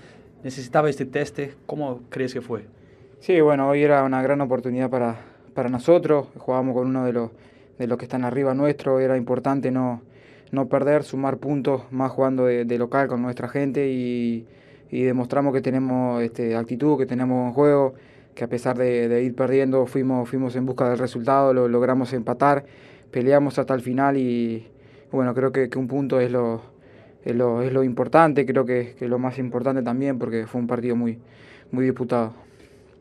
Necesitaba 0.43 0.89
este 0.89 1.05
teste. 1.05 1.55
¿Cómo 1.65 2.01
crees 2.09 2.33
que 2.33 2.41
fue? 2.41 2.65
Sí, 3.19 3.41
bueno, 3.41 3.67
hoy 3.67 3.81
era 3.81 4.03
una 4.03 4.21
gran 4.21 4.39
oportunidad 4.41 4.91
para, 4.91 5.17
para 5.55 5.69
nosotros. 5.69 6.27
Jugábamos 6.37 6.75
con 6.75 6.87
uno 6.87 7.03
de 7.03 7.13
los, 7.13 7.31
de 7.79 7.87
los 7.87 7.97
que 7.97 8.05
están 8.05 8.25
arriba 8.25 8.53
nuestro. 8.53 8.99
Era 8.99 9.17
importante 9.17 9.71
no, 9.71 10.01
no 10.51 10.67
perder, 10.67 11.03
sumar 11.03 11.37
puntos, 11.37 11.81
más 11.89 12.11
jugando 12.11 12.45
de, 12.45 12.63
de 12.63 12.77
local 12.77 13.07
con 13.07 13.23
nuestra 13.23 13.49
gente 13.49 13.89
y, 13.89 14.45
y 14.91 15.03
demostramos 15.03 15.53
que 15.53 15.61
tenemos 15.61 16.21
este, 16.21 16.55
actitud, 16.55 16.97
que 16.97 17.05
tenemos 17.05 17.41
buen 17.43 17.53
juego, 17.53 17.93
que 18.35 18.43
a 18.43 18.47
pesar 18.47 18.77
de, 18.77 19.07
de 19.07 19.23
ir 19.23 19.35
perdiendo 19.35 19.85
fuimos, 19.85 20.29
fuimos 20.29 20.55
en 20.55 20.65
busca 20.65 20.89
del 20.89 20.97
resultado, 20.97 21.53
lo 21.53 21.67
logramos 21.67 22.13
empatar, 22.13 22.65
peleamos 23.11 23.59
hasta 23.59 23.73
el 23.73 23.81
final 23.81 24.17
y 24.17 24.67
bueno, 25.11 25.33
creo 25.33 25.51
que, 25.51 25.69
que 25.69 25.77
un 25.79 25.87
punto 25.87 26.19
es 26.19 26.31
lo, 26.31 26.61
es 27.25 27.35
lo, 27.35 27.61
es 27.61 27.73
lo 27.73 27.83
importante, 27.83 28.45
creo 28.45 28.65
que, 28.65 28.95
que 28.97 29.07
lo 29.07 29.19
más 29.19 29.37
importante 29.39 29.81
también 29.81 30.17
porque 30.19 30.45
fue 30.47 30.61
un 30.61 30.67
partido 30.67 30.95
muy, 30.95 31.19
muy 31.71 31.83
disputado. 31.85 32.33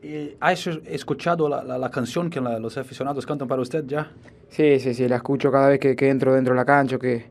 Eh, 0.01 0.35
¿Has 0.39 0.65
escuchado 0.85 1.49
la, 1.49 1.63
la- 1.63 1.77
la 1.77 1.91
canción 1.91 2.29
que 2.29 2.39
la- 2.39 2.57
los 2.59 2.77
aficionados 2.77 3.25
cantan 3.25 3.47
para 3.47 3.61
usted 3.61 3.83
ya? 3.85 4.11
Sí, 4.49 4.79
sí, 4.79 4.93
sí, 4.93 5.07
la 5.07 5.17
escucho 5.17 5.51
cada 5.51 5.69
vez 5.69 5.79
que, 5.79 5.95
que 5.95 6.09
entro 6.09 6.33
dentro 6.33 6.53
de 6.53 6.57
la 6.57 6.65
cancha, 6.65 6.97
que, 6.97 7.25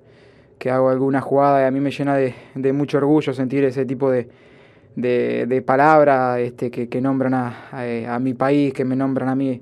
que 0.58 0.70
hago 0.70 0.88
alguna 0.90 1.20
jugada 1.20 1.62
y 1.62 1.64
a 1.66 1.70
mí 1.70 1.80
me 1.80 1.90
llena 1.90 2.16
de, 2.16 2.34
de 2.54 2.72
mucho 2.72 2.98
orgullo 2.98 3.32
sentir 3.32 3.64
ese 3.64 3.84
tipo 3.86 4.10
de, 4.10 4.28
de, 5.00 5.46
de 5.46 5.62
palabras 5.62 6.40
este, 6.40 6.70
que, 6.70 6.88
que 6.88 7.00
nombran 7.00 7.32
a, 7.34 7.68
a- 7.70 8.14
a 8.16 8.18
mi 8.18 8.34
país, 8.34 8.72
que 8.74 8.84
me 8.84 8.96
nombran 8.96 9.28
a 9.28 9.34
mí. 9.36 9.60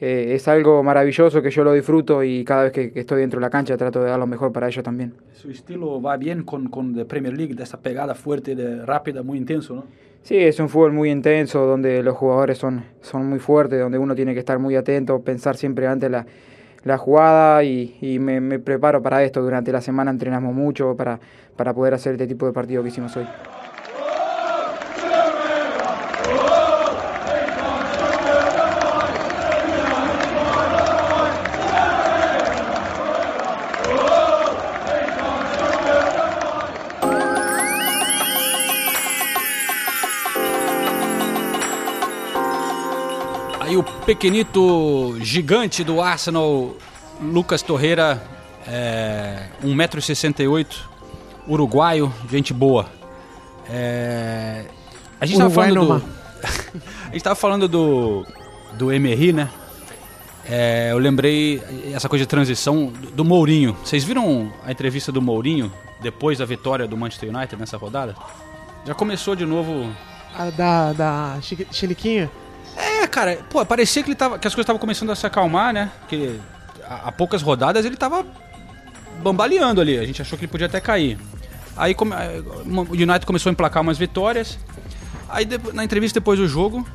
Eh, 0.00 0.34
es 0.34 0.48
algo 0.48 0.82
maravilloso 0.82 1.40
que 1.40 1.50
yo 1.50 1.62
lo 1.62 1.72
disfruto 1.72 2.24
y 2.24 2.44
cada 2.44 2.64
vez 2.64 2.72
que, 2.72 2.90
que 2.92 3.00
estoy 3.00 3.20
dentro 3.20 3.38
de 3.38 3.42
la 3.46 3.50
cancha 3.50 3.76
trato 3.76 4.02
de 4.02 4.10
dar 4.10 4.18
lo 4.18 4.26
mejor 4.26 4.50
para 4.52 4.66
ellos 4.66 4.82
también. 4.82 5.14
Su 5.32 5.48
estilo 5.50 6.02
va 6.02 6.16
bien 6.16 6.42
con, 6.42 6.68
con 6.68 6.96
la 6.96 7.04
Premier 7.04 7.36
League, 7.36 7.54
de 7.54 7.62
esa 7.62 7.78
pegada 7.80 8.16
fuerte, 8.16 8.56
de, 8.56 8.84
rápida, 8.84 9.22
muy 9.22 9.38
intenso, 9.38 9.74
¿no? 9.76 9.84
Sí, 10.24 10.36
es 10.36 10.58
un 10.58 10.68
fútbol 10.68 10.92
muy 10.92 11.10
intenso, 11.10 11.64
donde 11.66 12.02
los 12.02 12.16
jugadores 12.16 12.58
son, 12.58 12.82
son 13.00 13.26
muy 13.26 13.38
fuertes, 13.38 13.78
donde 13.78 13.98
uno 13.98 14.14
tiene 14.16 14.34
que 14.34 14.40
estar 14.40 14.58
muy 14.58 14.74
atento, 14.74 15.20
pensar 15.20 15.56
siempre 15.56 15.86
antes 15.86 16.10
la, 16.10 16.26
la 16.84 16.98
jugada 16.98 17.62
y, 17.62 17.96
y 18.00 18.18
me, 18.18 18.40
me 18.40 18.58
preparo 18.58 19.02
para 19.02 19.22
esto. 19.22 19.40
Durante 19.42 19.70
la 19.70 19.80
semana 19.80 20.10
entrenamos 20.10 20.52
mucho 20.54 20.96
para, 20.96 21.20
para 21.56 21.72
poder 21.74 21.94
hacer 21.94 22.12
este 22.12 22.26
tipo 22.26 22.46
de 22.46 22.52
partido 22.52 22.82
que 22.82 22.88
hicimos 22.88 23.16
hoy. 23.16 23.24
Pequenito 44.04 45.16
gigante 45.20 45.84
do 45.84 46.00
Arsenal, 46.00 46.74
Lucas 47.20 47.62
Torreira, 47.62 48.22
é, 48.66 49.46
1,68m, 49.64 50.66
uruguaio, 51.46 52.12
gente 52.30 52.52
boa. 52.52 52.86
É, 53.68 54.64
a 55.20 55.26
gente 55.26 55.38
tava 55.38 55.50
Uruguai 55.50 55.72
falando 55.72 56.00
do, 56.00 56.22
A 57.08 57.12
gente 57.12 57.22
tava 57.22 57.36
falando 57.36 57.68
do, 57.68 58.26
do 58.74 58.92
Emery, 58.92 59.32
né? 59.32 59.48
É, 60.44 60.88
eu 60.90 60.98
lembrei 60.98 61.62
essa 61.94 62.08
coisa 62.08 62.24
de 62.24 62.28
transição 62.28 62.92
do, 63.14 63.24
Mourinho. 63.24 63.76
Vocês 63.84 64.02
viram 64.02 64.52
a 64.64 64.72
entrevista 64.72 65.12
do 65.12 65.22
Mourinho 65.22 65.72
depois 66.00 66.38
da 66.38 66.44
vitória 66.44 66.86
do 66.86 66.96
Manchester 66.96 67.34
United 67.34 67.56
nessa 67.56 67.76
rodada? 67.76 68.16
Já 68.84 68.94
começou 68.94 69.36
de 69.36 69.46
novo 69.46 69.88
A 70.36 70.50
da, 70.50 70.92
da 70.92 71.38
Chiliquinha. 71.70 72.28
É, 72.76 73.06
cara, 73.06 73.38
pô, 73.50 73.64
parecia 73.66 74.02
que, 74.02 74.08
ele 74.10 74.16
tava, 74.16 74.38
que 74.38 74.46
as 74.46 74.54
coisas 74.54 74.64
estavam 74.64 74.80
começando 74.80 75.10
a 75.10 75.14
se 75.16 75.26
acalmar, 75.26 75.72
né? 75.72 75.90
Que 76.08 76.40
há, 76.88 77.12
poucas 77.12 77.42
rodadas 77.42 77.84
ele 77.84 77.96
tava 77.96 78.24
bambaleando 79.22 79.80
ali. 79.80 79.98
A 79.98 80.04
gente 80.06 80.22
achou 80.22 80.38
que 80.38 80.44
ele 80.44 80.50
podia 80.52 80.66
até 80.66 80.80
cair. 80.80 81.18
Aí 81.76 81.92
eh, 81.92 82.42
o 82.66 82.92
United 82.92 83.24
começou 83.26 83.50
a 83.50 83.52
emplacar 83.52 83.82
umas 83.82 83.98
vitórias. 83.98 84.58
Aí 85.28 85.46
na 85.72 85.84
entrevista 85.84 86.20
depois 86.20 86.38
do 86.38 86.46
jogo, 86.46 86.86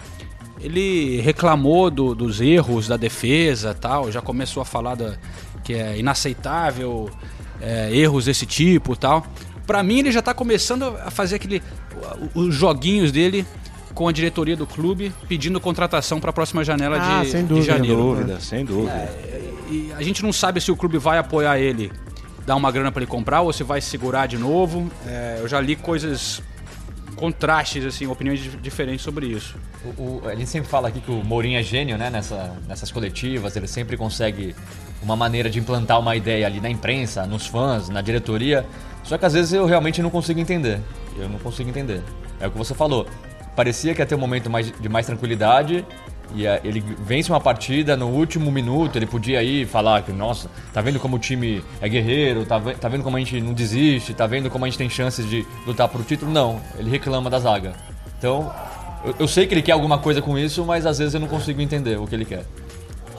ele 0.60 1.20
reclamou 1.22 1.90
do- 1.90 2.14
dos 2.16 2.42
erros 2.42 2.88
da 2.88 2.98
defesa 2.98 3.74
tal. 3.74 4.12
Já 4.12 4.22
começou 4.22 4.62
a 4.62 4.66
falar 4.66 4.96
da, 4.96 5.16
que 5.64 5.74
é 5.74 5.98
inaceitável 5.98 7.10
é, 7.62 7.96
erros 7.96 8.26
desse 8.26 8.46
tipo 8.46 8.96
tal. 8.96 9.26
Pra 9.66 9.84
mim, 9.84 10.00
ele 10.00 10.12
já 10.12 10.22
tá 10.22 10.34
começando 10.34 10.96
a 11.04 11.12
fazer 11.12 11.36
aquele. 11.36 11.62
os 12.34 12.54
joguinhos 12.56 13.12
dele 13.12 13.46
com 13.98 14.08
a 14.08 14.12
diretoria 14.12 14.56
do 14.56 14.68
clube 14.68 15.12
pedindo 15.28 15.60
contratação 15.60 16.20
para 16.20 16.30
a 16.30 16.34
próxima 16.34 16.64
janela 16.64 16.98
Ah, 17.02 17.24
de, 17.24 17.32
sem 17.32 17.42
de 17.42 17.48
dúvida. 17.48 17.66
Sem 17.66 17.74
janeiro. 17.76 17.98
dúvida, 17.98 18.40
sem 18.40 18.64
dúvida. 18.64 19.10
E 19.72 19.92
a 19.98 20.04
gente 20.04 20.22
não 20.22 20.32
sabe 20.32 20.62
se 20.62 20.72
o 20.72 20.76
clube 20.76 21.00
vai 21.00 21.18
apoiar 21.18 21.58
ele, 21.58 21.92
dar 22.46 22.56
uma 22.56 22.72
grana 22.72 22.92
para 22.92 23.02
ele 23.02 23.10
comprar 23.10 23.42
ou 23.42 23.52
se 23.52 23.64
vai 23.64 23.82
segurar 23.82 24.28
de 24.28 24.38
novo. 24.38 24.88
É, 25.08 25.40
eu 25.42 25.48
já 25.48 25.60
li 25.60 25.76
coisas 25.76 26.44
contrastes, 27.16 27.84
assim, 27.86 28.06
opiniões 28.06 28.40
dif- 28.40 28.58
diferentes 28.58 29.02
sobre 29.04 29.26
isso. 29.26 29.56
O, 29.84 30.02
o- 30.02 30.22
a 30.28 30.36
gente 30.36 30.48
sempre 30.50 30.70
fala 30.70 30.90
aqui 30.90 31.00
que 31.02 31.10
o 31.10 31.24
Mourinho 31.24 31.58
é 31.60 31.64
gênio, 31.64 31.98
né? 31.98 32.10
Nessa, 32.12 32.56
nessas 32.68 32.92
coletivas, 32.92 33.56
ele 33.56 33.68
sempre 33.68 33.98
consegue 33.98 34.56
uma 35.02 35.16
maneira 35.16 35.50
de 35.50 35.58
implantar 35.58 36.00
uma 36.00 36.16
ideia 36.16 36.46
ali 36.46 36.62
na 36.62 36.70
imprensa, 36.70 37.26
nos 37.26 37.48
fãs, 37.48 37.90
na 37.90 38.02
diretoria. 38.02 38.64
Só 39.04 39.18
que 39.18 39.26
às 39.26 39.34
vezes 39.34 39.54
eu 39.54 39.66
realmente 39.66 40.02
não 40.04 40.12
consigo 40.12 40.40
entender. 40.40 40.80
Eu 41.18 41.28
não 41.28 41.40
consigo 41.40 41.68
entender. 41.70 42.04
É 42.40 42.46
o 42.48 42.52
que 42.52 42.58
você 42.58 42.76
falou. 42.76 43.08
Parecia 43.58 43.96
que 43.96 44.02
ia 44.04 44.06
ter 44.06 44.14
um 44.14 44.20
momento 44.20 44.52
mais, 44.52 44.72
de 44.72 44.88
mais 44.88 45.08
tranquilidade. 45.08 45.84
E 46.36 46.46
eh, 46.46 46.62
ele 46.64 46.80
vence 46.80 47.32
uma 47.32 47.40
partida 47.40 47.98
no 47.98 48.08
último 48.08 48.52
minuto, 48.52 48.98
ele 48.98 49.08
podia 49.08 49.42
ir 49.42 49.66
falar 49.66 50.04
que, 50.04 50.12
nossa, 50.12 50.48
tá 50.72 50.80
vendo 50.80 51.00
como 51.00 51.16
o 51.16 51.20
time 51.20 51.64
é 51.82 51.90
guerreiro, 51.90 52.46
tá, 52.46 52.60
tá 52.60 52.88
vendo 52.88 53.04
como 53.04 53.18
a 53.18 53.20
gente 53.20 53.42
não 53.42 53.54
desiste, 53.54 54.14
tá 54.14 54.28
vendo 54.28 54.48
como 54.48 54.64
a 54.64 54.68
gente 54.68 54.78
tem 54.78 54.88
chances 54.88 55.28
de 55.28 55.44
lutar 55.66 55.88
pro 55.88 56.04
título. 56.04 56.32
Não, 56.32 56.62
ele 56.78 56.92
reclama 56.92 57.32
da 57.32 57.40
zaga. 57.40 57.74
Então, 58.20 58.54
eu, 59.04 59.16
eu 59.22 59.28
sei 59.28 59.48
que 59.48 59.56
ele 59.56 59.64
quer 59.64 59.72
alguma 59.72 59.98
coisa 59.98 60.22
com 60.22 60.38
isso, 60.38 60.64
mas 60.64 60.86
às 60.86 61.00
vezes 61.00 61.16
eu 61.16 61.20
não 61.20 61.28
consigo 61.28 61.60
entender 61.60 61.98
o 61.98 62.06
que 62.06 62.14
ele 62.14 62.26
quer. 62.26 62.46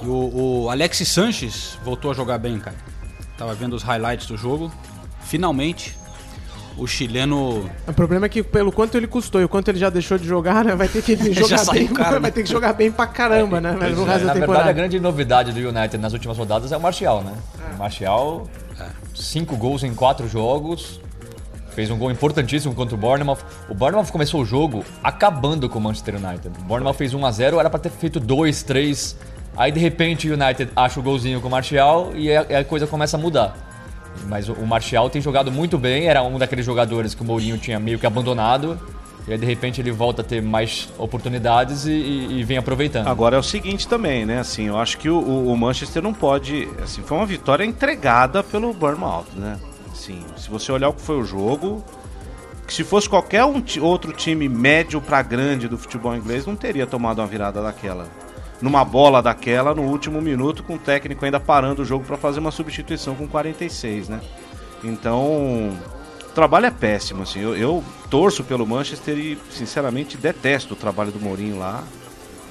E 0.00 0.06
o, 0.06 0.66
o 0.66 0.70
Alexis 0.70 1.08
Sanches 1.08 1.76
voltou 1.84 2.12
a 2.12 2.14
jogar 2.14 2.38
bem, 2.38 2.60
cara. 2.60 2.76
Tava 3.36 3.54
vendo 3.54 3.74
os 3.74 3.82
highlights 3.82 4.28
do 4.28 4.36
jogo. 4.36 4.70
finalmente, 5.22 5.98
o 6.78 6.86
chileno. 6.86 7.68
O 7.86 7.92
problema 7.92 8.26
é 8.26 8.28
que 8.28 8.42
pelo 8.42 8.70
quanto 8.72 8.96
ele 8.96 9.06
custou 9.06 9.40
e 9.40 9.44
o 9.44 9.48
quanto 9.48 9.68
ele 9.68 9.78
já 9.78 9.90
deixou 9.90 10.16
de 10.16 10.26
jogar, 10.26 10.64
né? 10.64 10.74
Vai 10.74 10.88
ter 10.88 11.02
que 11.02 11.16
jogar 11.34 11.64
bem, 11.66 11.86
caro, 11.88 12.14
né? 12.14 12.20
vai 12.20 12.30
ter 12.32 12.42
que 12.42 12.48
jogar 12.50 12.72
bem 12.72 12.90
pra 12.90 13.06
caramba, 13.06 13.60
né? 13.60 13.72
No 13.72 13.78
resto 13.78 13.96
Na 13.96 14.04
da 14.04 14.14
verdade, 14.14 14.30
a 14.30 14.34
temporada. 14.40 14.72
grande 14.72 15.00
novidade 15.00 15.52
do 15.52 15.58
United 15.68 15.98
nas 15.98 16.12
últimas 16.12 16.38
rodadas 16.38 16.72
é 16.72 16.76
o 16.76 16.80
Martial, 16.80 17.22
né? 17.22 17.32
O 17.74 17.78
Martial, 17.78 18.46
cinco 19.14 19.56
gols 19.56 19.82
em 19.82 19.92
quatro 19.94 20.28
jogos, 20.28 21.00
fez 21.74 21.90
um 21.90 21.98
gol 21.98 22.10
importantíssimo 22.10 22.74
contra 22.74 22.94
o 22.94 22.98
Bournemouth. 22.98 23.38
O 23.68 23.74
Bournemouth 23.74 24.10
começou 24.10 24.40
o 24.40 24.44
jogo 24.44 24.84
acabando 25.02 25.68
com 25.68 25.78
o 25.78 25.82
Manchester 25.82 26.14
United. 26.16 26.48
O 26.60 26.62
Bournemouth 26.64 26.94
fez 26.94 27.12
1 27.14 27.26
a 27.26 27.30
0 27.30 27.60
era 27.60 27.68
pra 27.70 27.78
ter 27.78 27.90
feito 27.90 28.18
2, 28.20 28.62
3. 28.62 29.16
Aí 29.56 29.72
de 29.72 29.80
repente 29.80 30.30
o 30.30 30.34
United 30.34 30.70
acha 30.76 31.00
o 31.00 31.02
golzinho 31.02 31.40
com 31.40 31.48
o 31.48 31.50
Martial 31.50 32.12
e 32.14 32.32
a 32.36 32.64
coisa 32.64 32.86
começa 32.86 33.16
a 33.16 33.20
mudar. 33.20 33.67
Mas 34.26 34.48
o, 34.48 34.54
Martial 34.66 35.08
tem 35.10 35.20
jogado 35.22 35.50
muito 35.52 35.78
bem, 35.78 36.06
era 36.06 36.22
um 36.22 36.38
daqueles 36.38 36.64
jogadores 36.66 37.14
que 37.14 37.22
o 37.22 37.24
Mourinho 37.24 37.58
tinha 37.58 37.78
meio 37.78 37.98
que 37.98 38.06
abandonado. 38.06 38.78
E 39.26 39.32
aí 39.32 39.38
de 39.38 39.44
repente 39.44 39.80
ele 39.80 39.90
volta 39.90 40.22
a 40.22 40.24
ter 40.24 40.40
mais 40.40 40.88
oportunidades 40.96 41.84
e, 41.84 41.90
e- 41.92 42.40
e 42.40 42.44
vem 42.44 42.56
aproveitando. 42.56 43.08
Agora 43.08 43.36
é 43.36 43.38
o 43.38 43.42
seguinte 43.42 43.86
também, 43.86 44.24
né? 44.24 44.38
Assim, 44.40 44.68
eu 44.68 44.78
acho 44.78 44.96
que 44.96 45.10
o, 45.10 45.18
o- 45.18 45.54
Manchester 45.56 46.02
não 46.02 46.14
pode. 46.14 46.66
Assim, 46.82 47.02
foi 47.02 47.16
uma 47.16 47.26
vitória 47.26 47.62
entregada 47.64 48.42
pelo 48.42 48.72
Bournemouth, 48.72 49.26
né? 49.36 49.58
Assim, 49.92 50.20
se 50.36 50.48
você 50.48 50.72
olhar 50.72 50.88
o 50.88 50.94
que 50.94 51.02
foi 51.02 51.16
o 51.18 51.24
jogo, 51.24 51.84
que 52.66 52.72
se 52.72 52.84
fosse 52.84 53.06
qualquer 53.08 53.44
um 53.44 53.62
outro 53.82 54.12
time 54.14 54.48
médio 54.48 54.98
pra 55.00 55.20
grande 55.20 55.68
do 55.68 55.76
futebol 55.76 56.16
inglês, 56.16 56.46
não 56.46 56.56
teria 56.56 56.86
tomado 56.86 57.18
uma 57.20 57.26
virada 57.26 57.62
daquela. 57.62 58.06
Numa 58.60 58.84
bola 58.84 59.22
daquela 59.22 59.74
no 59.74 59.82
último 59.82 60.20
minuto, 60.20 60.62
com 60.64 60.74
o 60.74 60.78
técnico 60.78 61.24
ainda 61.24 61.38
parando 61.38 61.82
o 61.82 61.84
jogo 61.84 62.04
pra 62.04 62.16
fazer 62.16 62.40
uma 62.40 62.50
substituição 62.50 63.14
com 63.14 63.26
46, 63.28 64.08
né? 64.08 64.20
Então, 64.82 65.22
o 65.22 66.32
trabalho 66.34 66.66
é 66.66 66.70
péssimo, 66.70 67.22
assim. 67.22 67.40
Eu, 67.40 67.56
eu 67.56 67.84
torço 68.10 68.42
pelo 68.42 68.66
Manchester 68.66 69.16
e, 69.16 69.38
sinceramente, 69.50 70.16
detesto 70.16 70.74
o 70.74 70.76
trabalho 70.76 71.12
do 71.12 71.20
Mourinho 71.20 71.58
lá. 71.58 71.84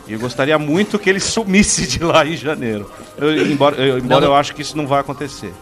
E 0.08 0.14
eu 0.14 0.20
gostaria 0.20 0.58
muito 0.58 0.98
que 0.98 1.10
ele 1.10 1.20
sumisse 1.22 1.86
de 1.86 2.02
lá 2.04 2.26
em 2.26 2.38
janeiro. 2.38 2.90
Eu- 3.18 3.46
embora 3.48 3.76
eu, 3.76 3.98
embora 3.98 4.22
Não, 4.22 4.28
eu 4.30 4.36
acho 4.36 4.56
que 4.56 4.62
isso 4.62 4.78
não 4.78 4.88
vai 4.88 5.02
acontecer. 5.02 5.54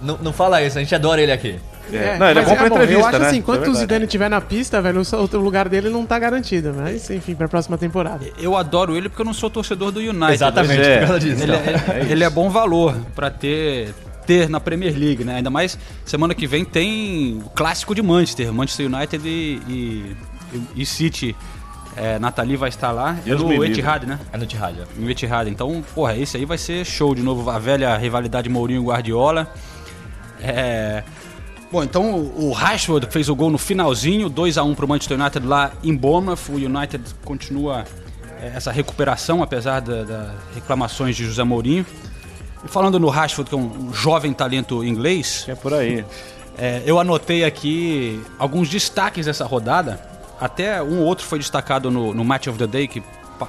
Não, 0.00 0.16
não 0.22 0.32
fala 0.32 0.62
isso, 0.62 0.78
a 0.78 0.80
gente 0.80 0.94
adora 0.94 1.20
ele 1.20 1.32
aqui. 1.32 1.60
É, 1.92 2.18
não, 2.18 2.30
ele 2.30 2.38
é 2.38 2.42
mas 2.42 2.50
bom 2.50 2.56
pra 2.56 2.68
bom, 2.68 2.74
entrevista, 2.76 3.00
Eu 3.00 3.06
acho 3.06 3.18
né? 3.18 3.26
assim, 3.26 3.26
Isso 3.26 3.34
é 3.34 3.38
enquanto 3.38 3.68
o. 3.68 3.74
Zidane 3.74 4.04
estiver 4.04 4.30
na 4.30 4.40
pista, 4.40 4.80
velho, 4.80 5.02
o 5.02 5.36
lugar 5.38 5.68
dele 5.68 5.90
não 5.90 6.06
tá 6.06 6.18
garantido. 6.18 6.74
Mas, 6.76 7.10
enfim, 7.10 7.34
pra 7.34 7.48
próxima 7.48 7.76
temporada. 7.78 8.26
Eu 8.38 8.56
adoro 8.56 8.96
ele 8.96 9.08
porque 9.08 9.22
eu 9.22 9.26
não 9.26 9.34
sou 9.34 9.50
torcedor 9.50 9.90
do 9.90 10.00
United. 10.00 10.32
Exatamente, 10.34 10.76
Pois 10.76 10.86
é. 10.86 10.98
por 10.98 11.06
causa 11.08 11.20
disso. 11.20 11.42
Ele, 11.42 11.52
então. 11.56 11.94
é, 11.94 12.06
ele 12.10 12.24
é 12.24 12.30
bom 12.30 12.50
valor 12.50 12.94
pra 13.14 13.30
ter, 13.30 13.94
ter 14.26 14.48
na 14.48 14.60
Premier 14.60 14.96
League, 14.96 15.24
né? 15.24 15.36
Ainda 15.36 15.50
mais 15.50 15.78
semana 16.04 16.34
que 16.34 16.46
vem 16.46 16.64
tem 16.64 17.42
o 17.44 17.50
clássico 17.50 17.94
de 17.94 18.02
Manchester, 18.02 18.52
Manchester 18.52 18.86
United 18.86 19.28
e, 19.28 19.60
e, 19.68 20.16
e 20.76 20.86
City. 20.86 21.34
É, 21.96 22.18
Nathalie 22.20 22.56
vai 22.56 22.68
estar 22.68 22.92
lá. 22.92 23.16
É 23.18 23.30
Deus 23.30 23.42
me 23.42 23.56
no. 23.56 23.64
Etihad, 23.64 24.06
né? 24.06 24.18
É 24.32 24.38
no 24.38 24.46
Tihad. 24.46 24.76
No 24.96 25.10
Etihad. 25.10 25.48
Então, 25.50 25.82
porra, 25.94 26.16
esse 26.16 26.36
aí 26.36 26.44
vai 26.44 26.56
ser 26.56 26.84
show 26.84 27.14
de 27.14 27.22
novo. 27.22 27.50
A 27.50 27.58
velha 27.58 27.96
rivalidade 27.96 28.48
Mourinho 28.48 28.80
e 28.82 28.86
Guardiola. 28.86 29.52
É... 30.40 31.02
Bom, 31.70 31.84
então 31.84 32.14
o 32.16 32.48
o 32.48 32.52
Rashford 32.52 33.06
fez 33.10 33.28
o 33.28 33.34
gol 33.34 33.48
no 33.50 33.58
finalzinho, 33.58 34.28
2 34.28 34.58
a 34.58 34.64
1 34.64 34.74
pro 34.74 34.88
Manchester 34.88 35.18
United 35.20 35.46
lá 35.46 35.72
em 35.84 35.94
Bournemouth. 35.94 36.48
O 36.48 36.54
United 36.54 37.02
continua 37.24 37.84
é, 38.42 38.52
essa 38.56 38.72
recuperação, 38.72 39.42
apesar 39.42 39.80
da- 39.80 40.02
das 40.02 40.30
reclamações 40.54 41.14
de 41.14 41.24
José 41.24 41.44
Mourinho. 41.44 41.86
E 42.64 42.68
falando 42.68 42.98
no 42.98 43.08
Rashford, 43.08 43.48
que 43.50 43.54
é 43.54 43.58
um, 43.58 43.92
jovem 43.92 44.32
talento 44.32 44.82
inglês, 44.84 45.44
É 45.46 45.54
por 45.54 45.72
aí. 45.74 46.04
é, 46.58 46.82
eu 46.84 46.98
anotei 46.98 47.44
aqui 47.44 48.20
alguns 48.38 48.68
destaques 48.68 49.26
dessa 49.26 49.44
rodada. 49.46 50.00
Até 50.40 50.82
um 50.82 50.98
ou 51.00 51.04
outro 51.04 51.24
foi 51.26 51.38
destacado 51.38 51.90
no, 51.90 52.12
no 52.14 52.24
Match 52.24 52.46
of 52.48 52.58
the 52.58 52.66
Day, 52.66 52.88
que, 52.88 53.02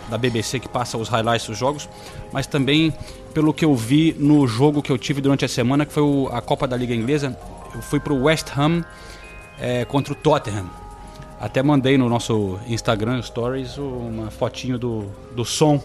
da 0.10 0.18
BBC, 0.18 0.60
que 0.60 0.68
passa 0.70 0.98
os 0.98 1.10
highlights 1.10 1.48
dos 1.48 1.58
jogos. 1.58 1.90
Mas 2.32 2.46
também 2.46 2.94
pelo 3.34 3.54
que 3.54 3.64
eu 3.66 3.74
vi 3.76 4.14
no 4.20 4.46
jogo 4.46 4.82
que 4.82 4.92
eu 4.92 4.98
tive 4.98 5.22
durante 5.22 5.44
a 5.46 5.48
semana, 5.48 5.86
que 5.86 5.94
foi 5.94 6.04
o- 6.04 6.30
a 6.32 6.40
Copa 6.42 6.68
da 6.68 6.76
Liga 6.78 6.94
Inglesa. 6.94 7.36
Eu 7.76 7.82
fui 7.82 8.00
pro 8.00 8.16
West 8.24 8.48
Ham 8.58 8.84
é, 9.60 9.86
contra 9.86 10.14
o 10.14 10.16
Tottenham. 10.16 10.66
Até 11.40 11.64
mandei 11.64 11.98
no 11.98 12.08
nosso 12.08 12.60
Instagram 12.68 13.22
Stories 13.22 13.78
uma 13.78 14.30
fotinho 14.30 14.78
do, 14.78 15.06
do 15.36 15.44
som 15.44 15.82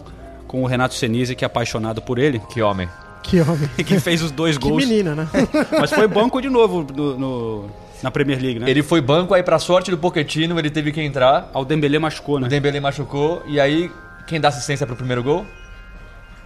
com 0.47 0.61
o 0.63 0.65
Renato 0.67 0.93
Senise, 0.93 1.35
que 1.35 1.43
é 1.43 1.47
apaixonado 1.47 2.01
por 2.01 2.19
ele, 2.19 2.39
Que 2.51 2.61
homem. 2.61 2.87
Que 3.23 3.41
homem. 3.41 3.69
e 3.77 3.83
que 3.83 3.99
fez 3.99 4.21
os 4.21 4.31
dois 4.31 4.57
Que 4.57 4.69
gols. 4.69 4.85
menina, 4.85 5.15
né? 5.15 5.27
Mas 5.79 5.91
foi 5.91 6.07
banco 6.07 6.39
de 6.41 6.49
novo 6.49 6.85
no- 6.95 7.17
no- 7.17 7.69
na 8.03 8.11
Premier 8.11 8.39
League, 8.39 8.59
né? 8.59 8.69
Ele 8.69 8.83
foi 8.83 9.01
banco, 9.01 9.33
aí 9.33 9.41
pra 9.41 9.57
sorte 9.57 9.89
do 9.89 9.97
Pochettino, 9.97 10.57
ele 10.59 10.69
teve 10.69 10.91
que 10.91 11.01
entrar. 11.01 11.49
Ao 11.53 11.65
Dembélé 11.65 11.97
machucou, 11.97 12.39
né? 12.39 12.45
O 12.45 12.49
Dembele 12.49 12.79
machucou, 12.79 13.41
e 13.47 13.59
aí 13.59 13.91
quem 14.27 14.39
dá 14.39 14.49
assistência 14.49 14.85
pro 14.85 14.95
primeiro 14.95 15.23
gol? 15.23 15.45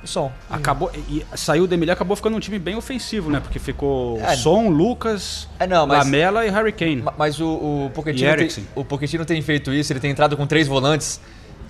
O 0.04 0.08
som. 0.08 0.32
Acabou, 0.50 0.92
e 1.10 1.24
saiu 1.36 1.66
o 1.66 1.68
Dembélé, 1.68 1.92
acabou 1.94 2.16
ficando 2.16 2.36
um 2.36 2.40
time 2.40 2.58
bem 2.58 2.76
ofensivo, 2.76 3.30
né? 3.30 3.40
Porque 3.40 3.60
ficou 3.60 4.20
É. 4.20 4.36
Son, 4.36 4.68
Lucas, 4.70 5.48
É, 5.60 5.68
não, 5.68 5.86
mas- 5.86 6.00
Lamela 6.06 6.46
e 6.46 6.50
Harry 6.50 6.72
Kane. 6.72 6.98
Ma- 7.04 7.14
Mas 7.18 7.40
o, 7.40 7.46
o 7.48 7.86
E 7.88 7.90
Pochettino 7.92 8.36
tem, 8.36 8.50
o 8.76 8.84
Pochettino 8.86 9.26
tem 9.26 9.42
feito 9.44 9.72
isso, 9.72 9.94
ele 9.94 10.00
tem 10.00 10.10
entrado 10.10 10.36
com 10.36 10.48
três 10.48 10.68
volantes. 10.68 11.22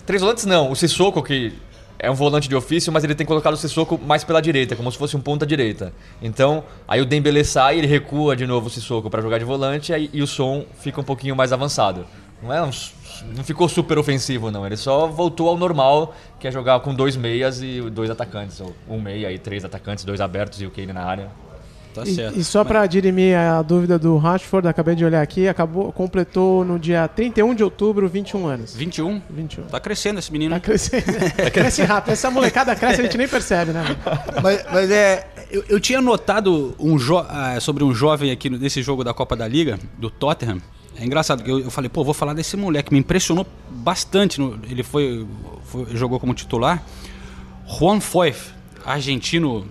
Três 0.06 0.22
volantes 0.22 0.46
não, 0.46 0.72
o 0.72 0.76
Sissoko, 0.76 1.22
que 1.22 1.54
é 2.00 2.10
um 2.10 2.14
volante 2.16 2.48
de 2.48 2.56
ofício, 2.56 2.92
mas 2.92 3.04
ele 3.04 3.14
tem 3.14 3.28
colocado 3.28 3.54
o 3.54 3.58
Sissoko 3.58 4.00
mais 4.02 4.24
pela 4.24 4.42
direita, 4.42 4.76
como 4.78 4.90
se 4.92 4.98
fosse 4.98 5.16
um 5.18 5.22
ponta 5.22 5.46
direita. 5.46 5.94
Então, 6.22 6.64
aí 6.88 7.02
o 7.02 7.06
Dembele 7.06 7.44
sai, 7.44 7.78
ele 7.80 7.88
recua 7.88 8.36
de 8.36 8.48
novo 8.48 8.68
o 8.68 8.70
Sissoko 8.70 9.10
para 9.10 9.22
jogar 9.22 9.40
de 9.40 9.46
volante 9.46 9.94
aí, 9.94 10.10
e 10.14 10.22
o 10.22 10.28
som 10.28 10.66
fica 10.80 11.02
um 11.02 11.04
pouquinho 11.04 11.36
mais 11.36 11.52
avançado. 11.52 12.06
Não 12.42 12.52
é 12.52 12.62
um, 12.64 12.72
não 13.36 13.44
ficou 13.44 13.68
super 13.70 13.98
ofensivo 13.98 14.50
não, 14.52 14.66
ele 14.66 14.78
só 14.78 15.08
voltou 15.08 15.50
ao 15.50 15.58
normal, 15.58 16.16
que 16.40 16.48
é 16.48 16.52
jogar 16.52 16.80
com 16.82 16.94
dois 16.94 17.16
meias 17.16 17.62
e 17.62 17.82
dois 17.92 18.10
atacantes, 18.10 18.60
ou 18.62 18.74
um 18.90 19.00
meia 19.00 19.32
e 19.32 19.38
três 19.40 19.64
atacantes, 19.66 20.04
dois 20.06 20.20
abertos 20.22 20.62
e 20.62 20.66
o 20.66 20.72
Kane 20.72 20.94
na 20.94 21.04
área. 21.04 21.30
Tá 21.94 22.04
E, 22.04 22.16
certo. 22.16 22.40
e 22.40 22.44
só 22.46 22.64
pra 22.64 22.86
dirimir 22.88 23.38
a 23.38 23.62
dúvida 23.62 24.00
do 24.00 24.16
Rashford, 24.18 24.66
acabei 24.66 24.96
de 24.96 25.04
olhar 25.04 25.22
aqui, 25.22 25.50
acabou, 25.50 25.92
completou 25.92 26.64
no 26.64 26.80
dia 26.80 27.06
31 27.06 27.54
de 27.54 27.66
outubro 27.66 28.08
21 28.08 28.48
anos. 28.48 28.74
21. 28.74 29.22
21. 29.30 29.64
Tá 29.66 29.78
crescendo 29.78 30.18
esse 30.20 30.32
menino. 30.32 30.56
Tá 30.56 30.62
crescendo. 30.62 31.04
cresce 31.52 31.82
rápido. 31.84 32.14
Essa 32.14 32.32
molecada 32.32 32.74
cresce, 32.78 33.02
a 33.02 33.04
gente 33.04 33.18
nem 33.18 33.28
percebe, 33.28 33.74
né? 33.74 33.84
mas, 34.42 34.64
mas 34.72 34.90
é. 34.90 35.28
Eu, 35.52 35.66
eu 35.68 35.80
tinha 35.82 36.00
notado 36.02 36.74
um 36.80 36.96
jo- 36.98 37.18
ah, 37.28 37.60
sobre 37.60 37.84
um 37.84 37.94
jovem 37.94 38.32
aqui 38.32 38.50
no- 38.50 38.58
nesse 38.58 38.82
jogo 38.82 39.04
da 39.04 39.14
Copa 39.14 39.36
da 39.36 39.46
Liga, 39.46 39.78
do 39.98 40.10
Tottenham. 40.10 40.62
É 41.02 41.06
engraçado, 41.06 41.44
que 41.44 41.50
eu, 41.50 41.60
eu 41.60 41.72
falei, 41.72 41.90
pô, 41.90 42.04
vou 42.04 42.14
falar 42.14 42.34
desse 42.34 42.56
moleque. 42.56 42.94
Me 42.94 43.00
impressionou 43.00 43.46
bastante. 43.70 44.40
no- 44.40 44.60
ele 44.70 44.84
foi, 44.84 45.26
foi- 45.66 45.88
jogou 45.96 46.20
como 46.20 46.34
titular. 46.34 46.84
Juan 47.68 48.00
Foyth, 48.00 48.54
argentino 48.86 49.66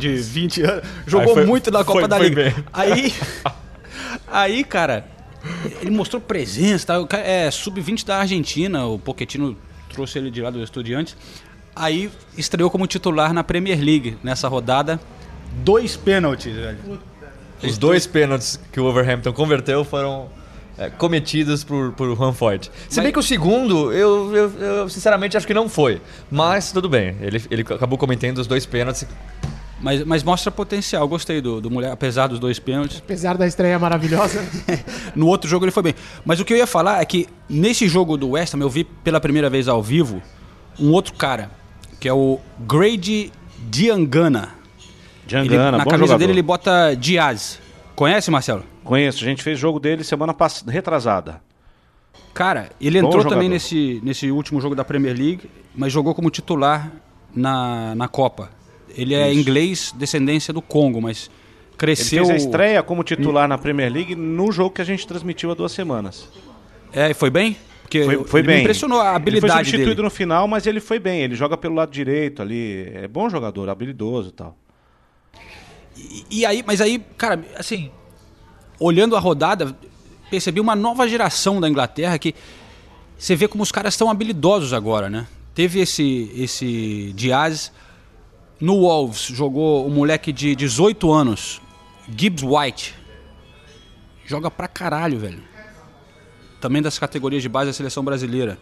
de 0.00 0.16
20 0.16 0.62
anos. 0.62 0.84
Jogou 1.06 1.34
foi- 1.34 1.46
muito 1.46 1.70
na 1.70 1.84
Copa 1.84 2.00
foi- 2.00 2.08
da 2.08 2.16
foi 2.16 2.28
Liga. 2.28 2.42
bem. 2.50 2.64
Aí, 2.72 3.14
aí, 4.26 4.64
cara, 4.64 5.06
ele 5.80 5.90
mostrou 5.90 6.20
presença. 6.20 6.86
Tá? 7.06 7.18
É 7.18 7.50
sub-20 7.50 8.04
da 8.04 8.18
Argentina. 8.18 8.86
O 8.86 8.98
Pochettino 8.98 9.56
trouxe 9.92 10.18
ele 10.18 10.30
de 10.30 10.40
lá 10.42 10.50
do 10.50 10.62
Estudiantes. 10.62 11.16
Aí 11.76 12.10
estreou 12.36 12.70
como 12.70 12.86
titular 12.86 13.32
na 13.32 13.44
Premier 13.44 13.78
League 13.80 14.16
nessa 14.22 14.48
rodada. 14.48 15.00
Dois 15.64 15.96
pênaltis, 15.96 16.54
velho. 16.54 16.78
Os 17.62 17.78
dois 17.78 18.06
pênaltis 18.06 18.58
que 18.72 18.80
o 18.80 18.84
Overhampton 18.84 19.32
converteu 19.32 19.84
foram 19.84 20.28
é, 20.78 20.88
cometidos 20.90 21.62
por, 21.64 21.92
por 21.92 22.14
Juan 22.16 22.32
Forte. 22.32 22.70
Se 22.88 22.96
Mas- 22.96 23.04
bem 23.04 23.12
que 23.12 23.18
o 23.18 23.22
segundo, 23.22 23.92
eu, 23.92 24.34
eu, 24.34 24.50
eu, 24.60 24.88
sinceramente 24.88 25.36
acho 25.36 25.46
que 25.46 25.54
não 25.54 25.68
foi. 25.68 26.00
Mas 26.30 26.72
tudo 26.72 26.88
bem, 26.88 27.16
ele, 27.20 27.42
ele 27.50 27.62
acabou 27.62 27.98
cometendo 27.98 28.38
os 28.38 28.46
dois 28.46 28.64
pênaltis. 28.66 29.06
Mas, 29.80 30.04
mas 30.04 30.22
mostra 30.22 30.48
potencial. 30.50 31.06
Gostei 31.08 31.40
do, 31.40 31.60
do 31.60 31.68
mulher, 31.68 31.90
apesar 31.90 32.28
dos 32.28 32.38
dois 32.38 32.58
pênaltis. 32.60 32.98
Apesar 33.04 33.36
da 33.36 33.46
estreia 33.46 33.78
maravilhosa. 33.78 34.40
No 35.16 35.26
outro 35.26 35.50
jogo 35.50 35.64
ele 35.64 35.72
foi 35.72 35.82
bem. 35.82 35.94
Mas 36.24 36.38
o 36.40 36.44
que 36.44 36.52
eu 36.52 36.56
ia 36.56 36.66
falar 36.66 37.02
é 37.02 37.04
que 37.04 37.26
nesse 37.48 37.86
jogo 37.88 38.16
do 38.16 38.30
West 38.30 38.54
Ham 38.54 38.60
eu 38.60 38.70
vi 38.70 38.84
pela 38.84 39.20
primeira 39.20 39.50
vez 39.50 39.66
ao 39.68 39.82
vivo 39.82 40.22
um 40.80 40.90
outro 40.92 41.12
cara, 41.14 41.50
que 42.00 42.08
é 42.08 42.12
o 42.14 42.38
Grady 42.60 43.30
Diangana. 43.68 44.50
Ele- 45.28 45.48
Diangana, 45.48 45.78
na 45.78 45.84
bom 45.84 45.90
camisa 45.90 46.06
jogador. 46.06 46.18
dele 46.18 46.32
ele 46.32 46.42
bota 46.42 46.94
Diaz. 46.94 47.58
Conhece, 47.96 48.30
Marcelo? 48.30 48.64
Conheço, 48.84 49.22
a 49.22 49.26
gente 49.26 49.42
fez 49.42 49.58
jogo 49.58 49.78
dele 49.78 50.02
semana 50.04 50.34
passada, 50.34 50.70
retrasada. 50.70 51.40
Cara, 52.34 52.70
ele 52.80 53.00
Bom 53.00 53.06
entrou 53.08 53.22
jogador. 53.22 53.36
também 53.36 53.48
nesse, 53.48 54.00
nesse 54.02 54.30
último 54.30 54.60
jogo 54.60 54.74
da 54.74 54.84
Premier 54.84 55.16
League, 55.16 55.48
mas 55.74 55.92
jogou 55.92 56.14
como 56.14 56.30
titular 56.30 56.90
na, 57.34 57.94
na 57.94 58.08
Copa. 58.08 58.50
Ele 58.94 59.14
é 59.14 59.30
Isso. 59.30 59.40
inglês, 59.40 59.94
descendência 59.96 60.52
do 60.52 60.60
Congo, 60.62 61.00
mas 61.00 61.26
Ele 61.70 61.76
cresceu. 61.78 62.26
fez 62.26 62.30
a 62.30 62.36
estreia 62.36 62.82
como 62.82 63.02
titular 63.04 63.46
na 63.48 63.56
Premier 63.58 63.90
League 63.92 64.14
no 64.14 64.50
jogo 64.52 64.70
que 64.70 64.82
a 64.82 64.84
gente 64.84 65.06
transmitiu 65.06 65.50
há 65.50 65.54
duas 65.54 65.72
semanas. 65.72 66.28
É, 66.92 67.10
e 67.10 67.14
foi 67.14 67.30
bem? 67.30 67.56
Porque 67.82 68.04
Foi, 68.04 68.24
foi 68.24 68.40
ele 68.40 68.46
bem. 68.46 68.56
me 68.56 68.62
impressionou 68.62 69.00
a 69.00 69.02
Ele 69.04 69.10
foi 69.12 69.16
habilidade 69.16 69.52
substituído 69.68 69.96
dele. 69.96 70.02
no 70.04 70.10
final, 70.10 70.48
mas 70.48 70.66
ele 70.66 70.80
foi 70.80 70.98
bem. 70.98 71.20
Ele 71.22 71.34
joga 71.34 71.56
pelo 71.58 71.74
lado 71.74 71.90
direito 71.92 72.40
ali. 72.40 72.90
É 72.94 73.06
bom 73.06 73.28
jogador, 73.28 73.68
habilidoso 73.68 74.30
e 74.30 74.32
tal. 74.32 74.56
E, 75.96 76.24
e 76.30 76.46
aí, 76.46 76.64
mas 76.66 76.80
aí, 76.80 76.98
cara, 77.18 77.44
assim, 77.56 77.90
olhando 78.82 79.16
a 79.16 79.20
rodada, 79.20 79.76
percebi 80.30 80.60
uma 80.60 80.74
nova 80.74 81.08
geração 81.08 81.60
da 81.60 81.68
Inglaterra 81.68 82.18
que 82.18 82.34
você 83.18 83.36
vê 83.36 83.46
como 83.46 83.62
os 83.62 83.70
caras 83.70 83.94
estão 83.94 84.10
habilidosos 84.10 84.72
agora, 84.72 85.08
né? 85.08 85.26
Teve 85.54 85.80
esse, 85.80 86.30
esse 86.34 87.12
Diaz. 87.14 87.70
No 88.60 88.80
Wolves 88.80 89.22
jogou 89.22 89.86
um 89.86 89.90
moleque 89.90 90.32
de 90.32 90.54
18 90.54 91.12
anos, 91.12 91.60
Gibbs 92.16 92.42
White. 92.42 92.94
Joga 94.24 94.50
pra 94.50 94.66
caralho, 94.68 95.18
velho. 95.18 95.42
Também 96.60 96.80
das 96.80 96.98
categorias 96.98 97.42
de 97.42 97.48
base 97.48 97.66
da 97.66 97.72
seleção 97.72 98.04
brasileira. 98.04 98.58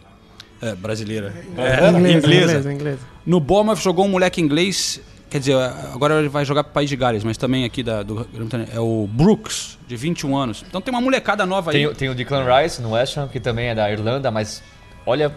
É, 0.61 0.75
brasileira. 0.75 1.33
É, 1.57 1.87
Inglesa, 1.89 2.17
inglesa. 2.17 2.73
inglesa. 2.73 2.99
No 3.25 3.39
Bournemouth 3.39 3.77
jogou 3.77 4.05
um 4.05 4.09
moleque 4.09 4.41
inglês, 4.41 5.01
quer 5.31 5.39
dizer, 5.39 5.55
agora 5.93 6.19
ele 6.19 6.29
vai 6.29 6.43
jogar 6.45 6.63
pro 6.63 6.73
País 6.73 6.89
de 6.89 6.95
Gales, 6.95 7.23
mas 7.23 7.37
também 7.37 7.63
aqui 7.65 7.81
da, 7.81 8.03
do 8.03 8.27
é 8.71 8.79
o 8.79 9.07
Brooks, 9.11 9.79
de 9.87 9.95
21 9.95 10.37
anos. 10.37 10.63
Então 10.67 10.79
tem 10.81 10.93
uma 10.93 11.01
molecada 11.01 11.45
nova 11.45 11.71
aí. 11.71 11.85
Tem, 11.87 11.95
tem 11.95 12.09
o 12.09 12.13
Declan 12.13 12.43
Rice 12.45 12.81
no 12.81 12.91
West 12.91 13.17
Ham, 13.17 13.27
que 13.29 13.39
também 13.39 13.69
é 13.69 13.75
da 13.75 13.89
Irlanda, 13.91 14.29
mas 14.29 14.61
olha 15.05 15.33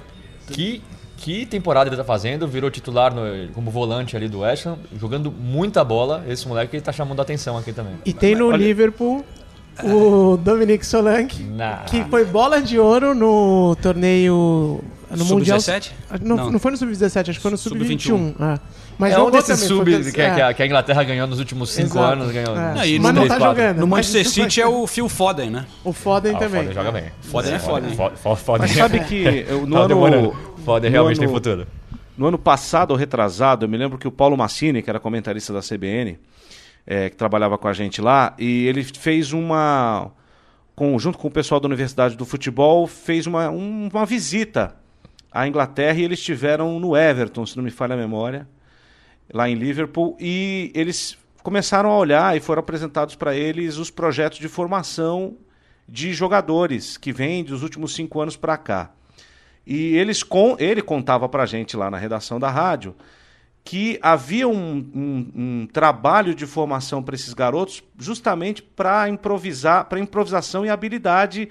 que, 0.49 0.83
que 1.17 1.47
temporada 1.47 1.89
ele 1.89 1.97
tá 1.97 2.05
fazendo. 2.05 2.47
Virou 2.49 2.71
titular 2.71 3.15
no- 3.15 3.49
como 3.55 3.71
volante 3.71 4.17
ali 4.17 4.29
do 4.29 4.41
West 4.41 4.67
Ham, 4.67 4.77
jogando 5.01 5.31
muita 5.33 5.83
bola. 5.85 6.25
Esse 6.29 6.47
moleque 6.49 6.81
tá 6.81 6.93
chamando 6.93 7.21
a 7.21 7.23
atenção 7.23 7.57
aqui 7.57 7.73
também. 7.73 7.95
E 8.05 8.13
tem 8.13 8.35
no 8.35 8.51
Liverpool 8.51 9.25
o 9.83 10.37
Dominic 10.37 10.85
Solanke, 10.85 11.43
Na- 11.45 11.85
que 11.85 12.05
foi 12.05 12.25
bola 12.25 12.61
de 12.61 12.79
ouro 12.79 13.15
no 13.15 13.77
torneio. 13.81 14.83
No 15.17 15.25
Mundial. 15.25 15.61
Sub-17? 15.61 15.91
Não, 16.23 16.37
Não. 16.37 16.51
não. 16.53 16.59
foi 16.59 16.71
no 16.73 16.77
Sub-17, 16.77 17.31
acho 17.31 17.39
que 17.39 17.43
foi 17.43 17.51
no 17.51 17.57
Sub-21. 17.59 17.99
Sub-21. 18.01 18.35
ah. 18.41 18.59
Mas 18.97 19.13
é 19.13 19.21
um 19.21 19.29
desses 19.31 19.59
sub 19.61 19.91
foi- 19.91 20.13
que, 20.13 20.21
é. 20.21 20.35
que 20.35 20.41
a, 20.41 20.55
que 20.55 20.63
a 20.63 20.67
Inglaterra 20.67 21.03
ganhou 21.03 21.27
nos 21.27 21.41
últimos 21.41 21.71
cinco 21.73 21.99
Exato. 21.99 22.13
anos. 22.13 22.31
Ganhou 22.33 22.57
É. 22.57 22.75
Não, 22.75 23.03
Mas 23.03 23.15
não 23.15 23.27
tá 23.27 23.39
jogando. 23.41 23.79
No 23.79 23.87
Manchester 23.89 24.29
City 24.29 24.61
é 24.61 24.67
o 24.69 24.87
Phil 24.87 25.09
Foden, 25.09 25.51
né? 25.51 25.67
O 25.83 25.93
Foden 25.93 26.33
Ah, 26.33 26.37
o 26.37 26.39
também. 26.39 26.61
Foden 26.63 26.75
joga 26.75 26.93
bem. 26.93 27.05
Foden 27.21 27.55
é? 27.55 27.59
Foden, 27.59 27.91
Foden, 27.97 28.17
Foden. 28.37 28.59
Mas 28.61 28.71
sabe 28.71 29.01
que 29.01 29.25
no 29.67 29.73
Tá 29.73 29.79
ano, 29.81 29.89
demorando. 29.89 30.37
Foden 30.65 30.91
no 30.91 30.93
realmente 30.95 31.19
tem 31.19 31.29
futuro. 31.29 31.67
No 32.17 32.27
ano 32.29 32.39
passado 32.39 32.93
ou 32.93 32.97
retrasado, 32.97 33.65
eu 33.65 33.69
me 33.69 33.77
lembro 33.77 33.99
que 33.99 34.07
o 34.07 34.13
Paulo 34.13 34.37
Massini, 34.37 34.81
que 34.81 34.89
era 34.89 35.01
comentarista 35.01 35.53
da 35.53 35.59
CBN, 35.61 36.17
é, 36.87 37.11
que 37.11 37.17
trabalhava 37.17 37.59
com 37.59 37.67
a 37.67 37.73
gente 37.73 38.01
lá, 38.01 38.33
e 38.39 38.67
ele 38.69 38.85
fez 38.85 39.33
uma. 39.33 40.13
Com, 40.77 40.97
junto 41.01 41.19
com 41.19 41.27
o 41.27 41.31
pessoal 41.33 41.61
da 41.61 41.67
Universidade 41.67 42.17
do 42.17 42.25
Futebol, 42.25 42.87
fez 42.87 43.27
uma, 43.27 43.49
um- 43.51 43.89
uma 43.93 44.07
visita 44.07 44.75
à 45.35 45.47
Inglaterra 45.49 45.99
e 45.99 46.05
eles 46.05 46.21
estiveram 46.21 46.79
no 46.79 46.97
Everton, 46.97 47.45
se 47.45 47.57
não 47.57 47.65
me 47.65 47.71
falha 47.71 47.95
a 47.95 47.99
memória, 47.99 48.49
lá 49.33 49.49
em 49.51 49.55
Liverpool, 49.57 50.17
e 50.21 50.71
eles 50.75 51.19
começaram 51.43 51.91
a 51.91 51.99
olhar 51.99 52.37
e 52.37 52.41
foram 52.41 52.61
apresentados 52.61 53.17
para 53.17 53.35
eles 53.35 53.77
os 53.77 53.91
projetos 53.91 54.39
de 54.39 54.49
formação 54.49 55.37
de 55.89 56.15
jogadores 56.15 56.97
que 56.97 57.13
vêm 57.13 57.43
dos 57.45 57.63
últimos 57.63 57.95
cinco 57.95 58.21
anos 58.21 58.37
para 58.37 58.57
cá. 58.57 58.93
E 59.67 59.97
eles 59.97 60.23
com, 60.23 60.57
ele 60.59 60.81
contava 60.81 61.29
pra 61.29 61.45
gente 61.47 61.77
lá 61.77 61.91
na 61.91 61.99
redação 61.99 62.39
da 62.39 62.51
rádio 62.51 62.95
que 63.63 63.99
havia 64.03 64.47
um, 64.47 64.77
um- 64.95 65.33
um 65.35 65.67
trabalho 65.73 66.35
de 66.35 66.47
formação 66.47 67.03
para 67.03 67.15
esses 67.15 67.33
garotos 67.33 67.83
justamente 67.99 68.63
para 68.63 69.09
improvisar, 69.09 69.87
para 69.87 69.99
improvisação 69.99 70.67
e 70.67 70.69
habilidade, 70.71 71.49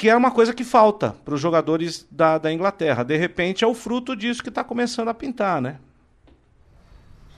que 0.00 0.08
é 0.08 0.16
uma 0.16 0.30
coisa 0.30 0.54
que 0.54 0.64
falta 0.64 1.14
para 1.26 1.34
os 1.34 1.40
jogadores 1.42 2.06
da, 2.10 2.38
da 2.38 2.50
Inglaterra. 2.50 3.02
De 3.02 3.18
repente 3.18 3.62
é 3.62 3.66
o 3.66 3.74
fruto 3.74 4.16
disso 4.16 4.42
que 4.42 4.48
está 4.48 4.64
começando 4.64 5.08
a 5.08 5.14
pintar, 5.14 5.60
né? 5.60 5.76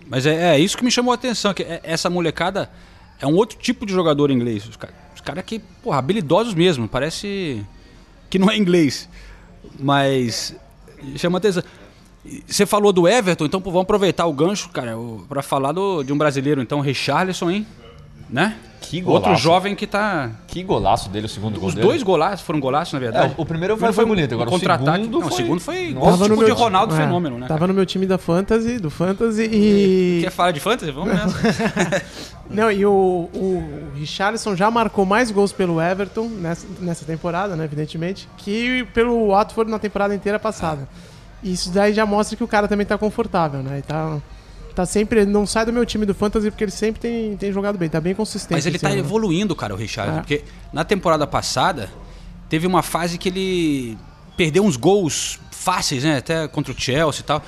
Mas 0.06 0.26
é, 0.26 0.54
é 0.54 0.60
isso 0.60 0.78
que 0.78 0.84
me 0.84 0.90
chamou 0.90 1.10
a 1.10 1.16
atenção, 1.16 1.52
que 1.52 1.64
é- 1.64 1.80
essa 1.82 2.08
molecada 2.08 2.70
é 3.18 3.26
um 3.26 3.34
outro 3.34 3.58
tipo 3.58 3.84
de 3.84 3.92
jogador 3.92 4.30
inglês. 4.30 4.68
Os 4.68 4.76
caras 4.76 4.94
cara 5.24 5.42
que, 5.42 5.58
porra, 5.58 5.98
habilidosos 5.98 6.54
mesmo, 6.54 6.86
parece 6.86 7.66
que 8.30 8.38
não 8.38 8.48
é 8.48 8.56
inglês. 8.56 9.08
Mas 9.76 10.54
chama 11.16 11.38
atenção. 11.38 11.64
Você 12.46 12.64
falou 12.64 12.92
do 12.92 13.08
Everton, 13.08 13.44
então 13.44 13.60
pô, 13.60 13.72
vamos 13.72 13.82
aproveitar 13.86 14.26
o 14.26 14.32
gancho, 14.32 14.68
cara, 14.68 14.92
pra 15.28 15.42
falar 15.42 15.72
do, 15.72 16.04
de 16.04 16.12
um 16.12 16.16
brasileiro, 16.18 16.62
então, 16.62 16.78
Richarlison, 16.78 17.50
hein? 17.50 17.66
Né? 18.30 18.56
Que 18.80 18.98
Outro 19.04 19.24
golaço. 19.24 19.42
jovem 19.42 19.74
que 19.76 19.86
tá. 19.86 20.30
Que 20.48 20.62
golaço 20.62 21.08
dele, 21.10 21.26
o 21.26 21.28
segundo 21.28 21.58
gol 21.60 21.68
Os 21.68 21.74
dele. 21.74 21.86
dois 21.86 22.02
golaços 22.02 22.40
foram 22.44 22.58
golaços, 22.58 22.92
na 22.94 22.98
verdade. 22.98 23.34
É, 23.36 23.40
o 23.40 23.44
primeiro 23.46 23.76
foi- 23.76 23.92
foi 23.92 24.04
bonito, 24.06 24.32
agora 24.34 24.48
o 24.48 24.52
contra-ataque. 24.52 24.98
segundo 25.04 25.12
Não, 25.20 25.26
o 25.26 25.28
foi- 25.30 25.36
segundo 25.36 25.60
foi 25.60 25.92
Nossa, 25.94 26.06
Nossa, 26.10 26.22
tipo 26.24 26.28
no 26.30 26.36
de 26.40 26.44
meu 26.46 26.54
ti- 26.56 26.60
Ronaldo 26.62 26.94
é, 26.94 26.96
Fenômeno, 26.96 27.38
né? 27.38 27.46
Tava 27.46 27.66
no 27.66 27.74
meu 27.74 27.86
time 27.86 28.06
da 28.06 28.18
Fantasy, 28.18 28.78
do 28.78 28.90
Fantasy 28.90 29.42
e. 29.52 30.20
Quer 30.24 30.30
falar 30.30 30.50
de 30.50 30.60
fantasy? 30.60 30.90
Vamos 30.92 31.14
nessa. 31.14 32.02
Não, 32.50 32.70
e 32.72 32.84
o, 32.84 32.90
o 33.32 33.64
Richarlison 33.96 34.56
já 34.56 34.70
marcou 34.70 35.04
mais 35.06 35.30
gols 35.30 35.52
pelo 35.52 35.80
Everton 35.80 36.28
nessa, 36.28 36.66
nessa 36.80 37.04
temporada, 37.04 37.54
né, 37.56 37.64
evidentemente, 37.64 38.28
que 38.38 38.84
pelo 38.92 39.28
Watford 39.28 39.70
na 39.70 39.78
temporada 39.78 40.14
inteira 40.14 40.38
passada. 40.38 40.88
E 41.42 41.52
isso 41.52 41.70
daí 41.70 41.92
já 41.94 42.04
mostra 42.04 42.36
que 42.36 42.44
o 42.44 42.48
cara 42.48 42.66
também 42.68 42.84
tá 42.86 42.98
confortável, 42.98 43.62
né? 43.62 43.78
E 43.78 43.82
tá, 43.82 44.18
tá 44.74 44.86
sempre. 44.86 45.20
Ele 45.20 45.30
não 45.30 45.46
sai 45.46 45.64
do 45.66 45.72
meu 45.72 45.84
time 45.86 46.04
do 46.06 46.14
Fantasy 46.14 46.50
porque 46.50 46.64
ele 46.64 46.70
sempre 46.70 47.00
tem, 47.00 47.36
tem 47.36 47.52
jogado 47.52 47.76
bem, 47.78 47.88
tá 47.88 48.00
bem 48.00 48.14
consistente. 48.14 48.52
Mas 48.54 48.66
ele 48.66 48.78
tá 48.78 48.88
ano. 48.88 48.98
evoluindo, 48.98 49.54
cara, 49.56 49.74
o 49.74 49.76
Richard. 49.76 50.12
É. 50.12 50.20
Porque 50.20 50.44
na 50.72 50.84
temporada 50.84 51.26
passada, 51.26 51.90
teve 52.48 52.66
uma 52.66 52.82
fase 52.82 53.18
que 53.18 53.28
ele 53.28 53.98
perdeu 54.36 54.64
uns 54.64 54.76
gols 54.76 55.38
fáceis, 55.50 56.04
né? 56.04 56.18
Até 56.18 56.48
contra 56.48 56.72
o 56.72 56.78
Chelsea 56.78 57.20
e 57.20 57.24
tal. 57.24 57.42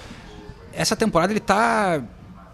Essa 0.73 0.95
temporada 0.97 1.33
ele 1.33 1.41
tá. 1.41 2.03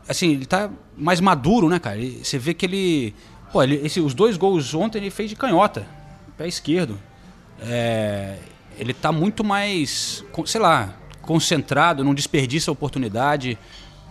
Assim, 0.08 0.32
ele 0.32 0.46
tá 0.46 0.70
mais 0.96 1.20
maduro, 1.20 1.68
né, 1.68 1.78
cara? 1.78 1.96
Ele- 1.96 2.24
você 2.24 2.38
vê 2.38 2.52
que 2.54 2.66
ele. 2.66 3.14
Pô, 3.52 3.62
ele, 3.62 3.76
esse- 3.84 4.00
os 4.00 4.14
dois 4.14 4.36
gols 4.36 4.74
ontem 4.74 4.98
ele 4.98 5.10
fez 5.10 5.28
de 5.28 5.36
canhota, 5.36 5.86
pé 6.36 6.46
esquerdo. 6.46 6.98
É, 7.62 8.36
ele 8.78 8.94
tá 8.94 9.12
muito 9.12 9.44
mais, 9.44 10.24
sei 10.46 10.60
lá, 10.60 10.94
concentrado, 11.22 12.02
não 12.04 12.14
desperdiça 12.14 12.70
a 12.70 12.72
oportunidade. 12.72 13.58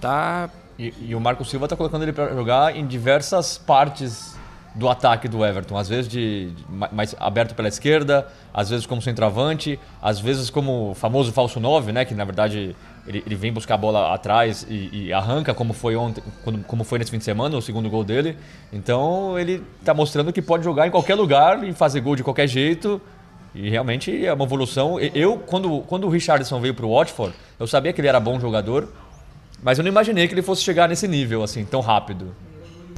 Tá 0.01 0.49
E, 0.77 0.93
e 1.09 1.15
o 1.15 1.19
Marco 1.19 1.43
Silva 1.43 1.67
tá 1.67 1.75
colocando 1.75 2.03
ele 2.03 2.13
pra 2.13 2.29
jogar 2.29 2.75
em 2.75 2.85
diversas 2.87 3.57
partes 3.57 4.37
do 4.75 4.87
ataque 4.87 5.27
do 5.27 5.43
Everton. 5.43 5.75
Às 5.77 5.89
vezes 5.89 6.07
de, 6.07 6.51
de 6.51 6.65
ma- 6.69 6.87
mais 6.91 7.13
aberto 7.19 7.53
pela 7.53 7.67
esquerda, 7.67 8.27
às 8.53 8.69
vezes 8.69 8.85
como 8.85 9.01
centroavante, 9.01 9.77
às 10.01 10.19
vezes 10.19 10.49
como 10.49 10.91
o 10.91 10.95
famoso 10.95 11.33
falso 11.33 11.59
9, 11.59 11.91
né? 11.91 12.05
Que 12.05 12.13
na 12.13 12.23
verdade 12.23 12.75
ele, 13.05 13.23
ele 13.25 13.35
vem 13.35 13.51
buscar 13.51 13.75
a 13.75 13.77
bola 13.77 14.13
atrás 14.13 14.65
e, 14.69 15.07
e 15.07 15.13
arranca, 15.13 15.53
como 15.53 15.73
foi 15.73 15.97
ontem, 15.97 16.23
como 16.65 16.83
foi 16.85 16.99
nesse 16.99 17.11
fim 17.11 17.17
de 17.17 17.23
semana, 17.25 17.57
o 17.57 17.61
segundo 17.61 17.89
gol 17.89 18.03
dele. 18.05 18.37
Então 18.71 19.37
ele 19.37 19.61
tá 19.83 19.93
mostrando 19.93 20.31
que 20.31 20.41
pode 20.41 20.63
jogar 20.63 20.87
em 20.87 20.91
qualquer 20.91 21.15
lugar 21.15 21.61
e 21.63 21.73
fazer 21.73 21.99
gol 21.99 22.15
de 22.15 22.23
qualquer 22.23 22.47
jeito. 22.47 23.01
E 23.53 23.67
realmente 23.69 24.25
é 24.25 24.31
uma 24.31 24.45
evolução. 24.45 24.97
Eu, 24.99 25.37
quando, 25.39 25.81
quando 25.87 26.05
o 26.05 26.09
Richardson 26.09 26.61
veio 26.61 26.75
pro 26.75 26.89
Watford, 26.93 27.33
eu 27.59 27.65
sabia 27.67 27.91
que 27.91 27.99
ele 27.99 28.07
era 28.07 28.19
bom 28.19 28.39
jogador, 28.39 28.87
mas 29.61 29.77
eu 29.77 29.83
não 29.83 29.89
imaginei 29.89 30.27
que 30.27 30.33
ele 30.33 30.41
fosse 30.41 30.61
chegar 30.61 30.87
nesse 30.87 31.07
nível, 31.07 31.43
assim, 31.43 31.65
tão 31.65 31.81
rápido. 31.81 32.33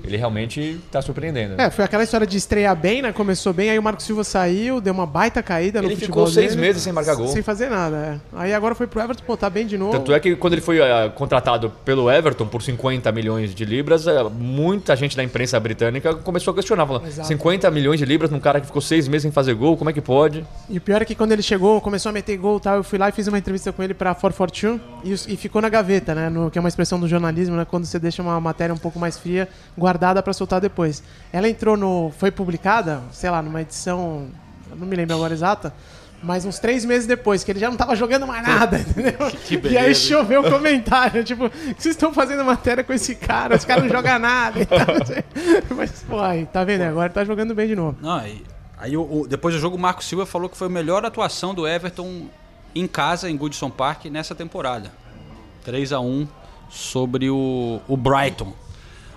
Ele 0.03 0.17
realmente 0.17 0.79
tá 0.91 1.01
surpreendendo. 1.01 1.61
É, 1.61 1.69
foi 1.69 1.85
aquela 1.85 2.03
história 2.03 2.25
de 2.25 2.37
estrear 2.37 2.75
bem, 2.75 3.01
né? 3.01 3.11
Começou 3.11 3.53
bem, 3.53 3.69
aí 3.69 3.79
o 3.79 3.83
Marco 3.83 4.01
Silva 4.01 4.23
saiu, 4.23 4.81
deu 4.81 4.93
uma 4.93 5.05
baita 5.05 5.41
caída 5.41 5.81
no 5.81 5.87
Ele 5.87 5.95
futebol 5.95 6.25
ficou 6.25 6.33
seis 6.33 6.55
dele, 6.55 6.67
meses 6.67 6.81
sem 6.81 6.93
marcar 6.93 7.15
gol. 7.15 7.27
Sem 7.27 7.41
fazer 7.41 7.69
nada, 7.69 7.95
é. 7.97 8.37
Aí 8.37 8.53
agora 8.53 8.75
foi 8.75 8.87
pro 8.87 9.01
Everton, 9.01 9.23
pô, 9.25 9.35
tá 9.37 9.49
bem 9.49 9.65
de 9.65 9.77
novo. 9.77 9.91
Tanto 9.91 10.13
é 10.13 10.19
que 10.19 10.35
quando 10.35 10.53
ele 10.53 10.61
foi 10.61 10.81
ah, 10.81 11.11
contratado 11.13 11.71
pelo 11.83 12.09
Everton 12.09 12.47
por 12.47 12.61
50 12.61 13.11
milhões 13.11 13.53
de 13.53 13.65
libras, 13.65 14.07
ah, 14.07 14.29
muita 14.29 14.95
gente 14.95 15.15
da 15.15 15.23
imprensa 15.23 15.59
britânica 15.59 16.15
começou 16.15 16.51
a 16.51 16.55
questionar, 16.55 16.85
falando, 16.85 17.07
Exato. 17.07 17.27
50 17.27 17.69
milhões 17.71 17.99
de 17.99 18.05
libras 18.05 18.31
num 18.31 18.39
cara 18.39 18.59
que 18.59 18.67
ficou 18.67 18.81
seis 18.81 19.07
meses 19.07 19.23
sem 19.23 19.31
fazer 19.31 19.53
gol, 19.53 19.77
como 19.77 19.89
é 19.89 19.93
que 19.93 20.01
pode? 20.01 20.45
E 20.69 20.77
o 20.77 20.81
pior 20.81 21.01
é 21.01 21.05
que 21.05 21.15
quando 21.15 21.31
ele 21.31 21.41
chegou, 21.41 21.79
começou 21.81 22.09
a 22.09 22.13
meter 22.13 22.37
gol 22.37 22.57
e 22.57 22.61
tal, 22.61 22.77
eu 22.77 22.83
fui 22.83 22.97
lá 22.97 23.09
e 23.09 23.11
fiz 23.11 23.27
uma 23.27 23.37
entrevista 23.37 23.71
com 23.71 23.83
ele 23.83 23.93
pra 23.93 24.15
442 24.15 25.25
e, 25.27 25.33
e 25.33 25.37
ficou 25.37 25.61
na 25.61 25.69
gaveta, 25.69 26.13
né? 26.13 26.29
No, 26.29 26.49
que 26.49 26.57
é 26.57 26.61
uma 26.61 26.69
expressão 26.69 26.99
do 26.99 27.07
jornalismo, 27.07 27.55
né? 27.55 27.65
Quando 27.65 27.85
você 27.85 27.99
deixa 27.99 28.21
uma 28.21 28.39
matéria 28.39 28.73
um 28.73 28.77
pouco 28.77 28.99
mais 28.99 29.17
fria 29.17 29.47
guardada 29.91 30.23
pra 30.23 30.31
soltar 30.33 30.61
depois. 30.61 31.03
Ela 31.33 31.49
entrou 31.49 31.75
no. 31.75 32.11
Foi 32.17 32.31
publicada, 32.31 33.01
sei 33.11 33.29
lá, 33.29 33.41
numa 33.41 33.61
edição. 33.61 34.27
não 34.75 34.87
me 34.87 34.95
lembro 34.95 35.15
agora 35.15 35.33
exata. 35.33 35.73
Mas 36.23 36.45
uns 36.45 36.59
três 36.59 36.85
meses 36.85 37.07
depois, 37.07 37.43
que 37.43 37.51
ele 37.51 37.59
já 37.59 37.67
não 37.67 37.75
tava 37.75 37.95
jogando 37.95 38.27
mais 38.27 38.47
nada, 38.47 38.77
entendeu? 38.87 39.13
e 39.71 39.75
aí 39.75 39.95
choveu 39.95 40.41
o 40.41 40.51
comentário, 40.51 41.23
tipo, 41.23 41.49
que 41.49 41.81
vocês 41.81 41.95
estão 41.95 42.13
fazendo 42.13 42.45
matéria 42.45 42.83
com 42.83 42.93
esse 42.93 43.15
cara? 43.15 43.55
Esse 43.55 43.65
cara 43.65 43.81
não 43.81 43.89
joga 43.89 44.19
nada 44.19 44.61
e 44.61 44.65
tal. 44.67 44.77
Mas, 45.75 46.03
pô, 46.07 46.19
aí, 46.19 46.45
tá 46.45 46.63
vendo? 46.63 46.83
Agora 46.83 47.09
tá 47.09 47.25
jogando 47.25 47.55
bem 47.55 47.67
de 47.67 47.75
novo. 47.75 47.97
Não, 47.99 48.11
aí, 48.17 48.43
aí 48.77 48.95
o- 48.95 49.25
depois 49.27 49.55
do 49.55 49.59
jogo, 49.59 49.75
o 49.77 49.79
Marco 49.79 50.03
Silva 50.03 50.27
falou 50.27 50.47
que 50.47 50.55
foi 50.55 50.67
a 50.67 50.69
melhor 50.69 51.03
atuação 51.03 51.55
do 51.55 51.67
Everton 51.67 52.27
em 52.75 52.85
casa, 52.85 53.27
em 53.27 53.35
Goodson 53.35 53.71
Park, 53.71 54.05
nessa 54.05 54.35
temporada. 54.35 54.91
3 55.65 55.91
a 55.91 55.99
1 55.99 56.27
sobre 56.69 57.31
o, 57.31 57.81
o 57.87 57.97
Brighton. 57.97 58.53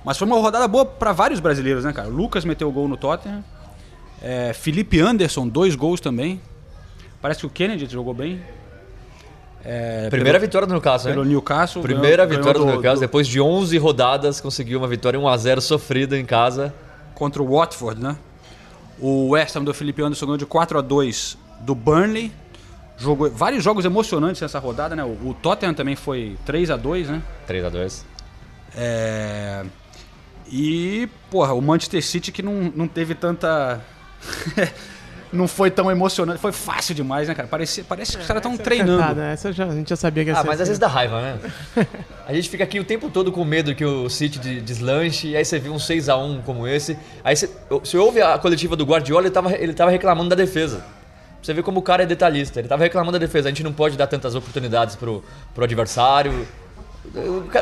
Mas 0.05 0.19
foi 0.19 0.27
uma 0.27 0.39
rodada 0.39 0.69
boa 0.69 0.85
para 0.85 1.13
vários 1.13 1.41
brasileiros, 1.41 1.85
né, 1.85 1.93
cara? 1.93 2.09
Lucas 2.09 2.45
meteu 2.45 2.71
gol 2.71 2.87
no 2.89 2.97
Tottenham. 2.97 3.43
É, 4.23 4.53
Felipe 4.53 5.01
Anderson, 5.01 5.49
dois 5.49 5.75
gols 5.75 6.01
também. 6.01 6.41
Parece 7.21 7.41
que 7.41 7.47
o 7.47 7.51
Kennedy 7.51 7.87
jogou 7.91 8.13
bem. 8.13 8.41
É, 9.65 10.09
Primeira 10.11 10.39
pelo, 10.39 10.47
vitória 10.47 10.67
do 10.67 10.73
Newcastle, 10.73 11.11
pelo 11.11 11.25
hein? 11.25 11.31
Newcastle. 11.31 11.83
Primeira 11.83 12.27
ganhou- 12.27 12.39
vitória 12.43 12.59
do, 12.61 12.65
ganhou 12.67 12.81
Newcastle, 12.83 13.01
depois 13.01 13.27
de 13.27 13.41
11 13.41 13.79
rodadas, 13.79 14.41
conseguiu 14.41 14.79
uma 14.79 14.87
vitória 14.87 15.19
1x0 15.19 15.61
sofrida 15.61 16.19
em 16.19 16.25
casa. 16.27 16.73
contra 17.15 17.43
o 17.43 17.47
Watford, 17.57 18.03
né? 18.03 18.17
O 18.99 19.31
West 19.31 19.55
Ham 19.57 19.65
do 19.65 19.73
Felipe 19.73 20.03
Anderson 20.03 20.27
ganhou 20.27 20.37
de 20.37 20.45
4 20.47 20.79
a 20.79 20.83
2 20.83 21.39
do 21.61 21.75
Burnley. 21.75 22.31
Jogou 22.99 23.31
vários 23.31 23.63
jogos 23.65 23.85
emocionantes 23.85 24.43
nessa 24.43 24.59
rodada, 24.59 24.95
né? 24.95 25.03
O, 25.05 25.29
o 25.29 25.37
Tottenham 25.41 25.75
também 25.75 25.97
foi 25.97 26.37
3 26.45 26.71
a 26.71 26.77
2 26.77 27.09
né? 27.09 27.23
3x2. 27.49 28.03
É... 28.77 29.65
E, 30.51 31.09
porra, 31.31 31.53
o 31.55 31.61
Manchester 31.61 32.03
City 32.05 32.31
que 32.33 32.43
não, 32.43 32.73
não 32.75 32.87
teve 32.89 33.15
tanta. 33.15 33.81
não 35.33 35.49
foi 35.49 35.71
tão 35.71 35.91
emocionante. 35.91 36.39
Foi 36.41 36.53
fácil 36.53 36.95
demais, 36.95 37.27
né, 37.29 37.35
cara? 37.35 37.49
Parece, 37.49 37.83
parece 37.83 38.13
que 38.17 38.23
os 38.23 38.27
caras 38.27 38.41
estão 38.41 38.55
é 38.55 38.57
treinando. 38.57 38.99
cantada, 39.01 39.25
Essa 39.25 39.53
já, 39.53 39.65
a 39.67 39.75
gente 39.75 39.89
já 39.91 39.97
sabia 39.97 40.23
que 40.25 40.31
ia 40.31 40.35
Ah, 40.37 40.43
ser 40.43 40.47
mas 40.47 40.55
às 40.57 40.61
assim. 40.61 40.69
vezes 40.71 40.79
dá 40.79 40.87
raiva, 40.87 41.21
né? 41.21 41.39
A 42.27 42.33
gente 42.33 42.49
fica 42.49 42.65
aqui 42.65 42.81
o 42.81 42.85
tempo 42.85 43.11
todo 43.11 43.31
com 43.31 43.45
medo 43.45 43.75
que 43.75 43.85
o 43.85 44.09
City 44.09 44.39
de- 44.39 44.61
deslanche, 44.63 45.29
e 45.29 45.37
aí 45.37 45.45
você 45.45 45.59
vê 45.59 45.69
um 45.69 45.77
6x1 45.77 46.41
como 46.43 46.67
esse. 46.67 46.97
Aí 47.23 47.37
você, 47.37 47.51
você 47.69 47.99
ouve 47.99 48.23
a 48.23 48.39
coletiva 48.39 48.75
do 48.77 48.85
Guardiola, 48.87 49.25
ele 49.27 49.31
tava, 49.31 49.53
ele 49.53 49.75
tava 49.75 49.91
reclamando 49.91 50.31
da 50.31 50.37
defesa. 50.37 50.83
Você 51.43 51.53
vê 51.53 51.63
como 51.63 51.81
o 51.81 51.83
cara 51.83 52.05
é 52.05 52.07
detalhista. 52.07 52.59
Ele 52.61 52.69
tava 52.69 52.83
reclamando 52.83 53.19
da 53.19 53.27
defesa. 53.27 53.49
A 53.49 53.51
gente 53.51 53.63
não 53.63 53.75
pode 53.75 53.99
dar 53.99 54.07
tantas 54.07 54.35
oportunidades 54.35 54.97
pro, 54.97 55.23
pro 55.55 55.65
adversário. 55.65 56.49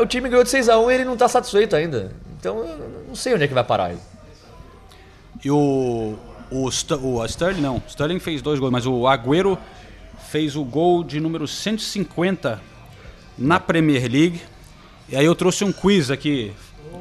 O, 0.01 0.07
time 0.07 0.29
ganhou 0.29 0.45
de 0.45 0.51
6x1 0.51 0.91
e 0.91 0.95
ele 0.95 1.05
não 1.05 1.17
tá 1.17 1.29
satisfeito 1.29 1.77
ainda. 1.77 2.13
Então 2.41 2.59
eu 2.59 3.05
não 3.09 3.15
sei 3.15 3.35
onde 3.35 3.45
é 3.45 3.49
que 3.49 3.55
vai 3.55 3.65
parar 3.65 3.91
ele. 3.91 4.01
E 5.45 5.51
o. 5.51 6.17
O, 6.51 6.71
St 6.71 6.95
o 6.95 7.25
Sterling 7.25 7.63
não. 7.63 7.83
Sterling 7.89 8.19
fez 8.19 8.43
dois 8.43 8.59
gols, 8.61 8.71
mas 8.71 8.87
o 8.87 9.07
Agüero 9.07 9.57
fez 10.31 10.55
o 10.55 10.63
gol 10.65 11.03
de 11.03 11.19
número 11.19 11.49
150 11.49 12.61
na 13.39 13.59
Premier 13.59 14.03
League. 14.03 14.41
E 15.09 15.17
aí 15.17 15.25
eu 15.25 15.35
trouxe 15.35 15.65
um 15.65 15.73
quiz 15.73 16.11
aqui. 16.11 16.53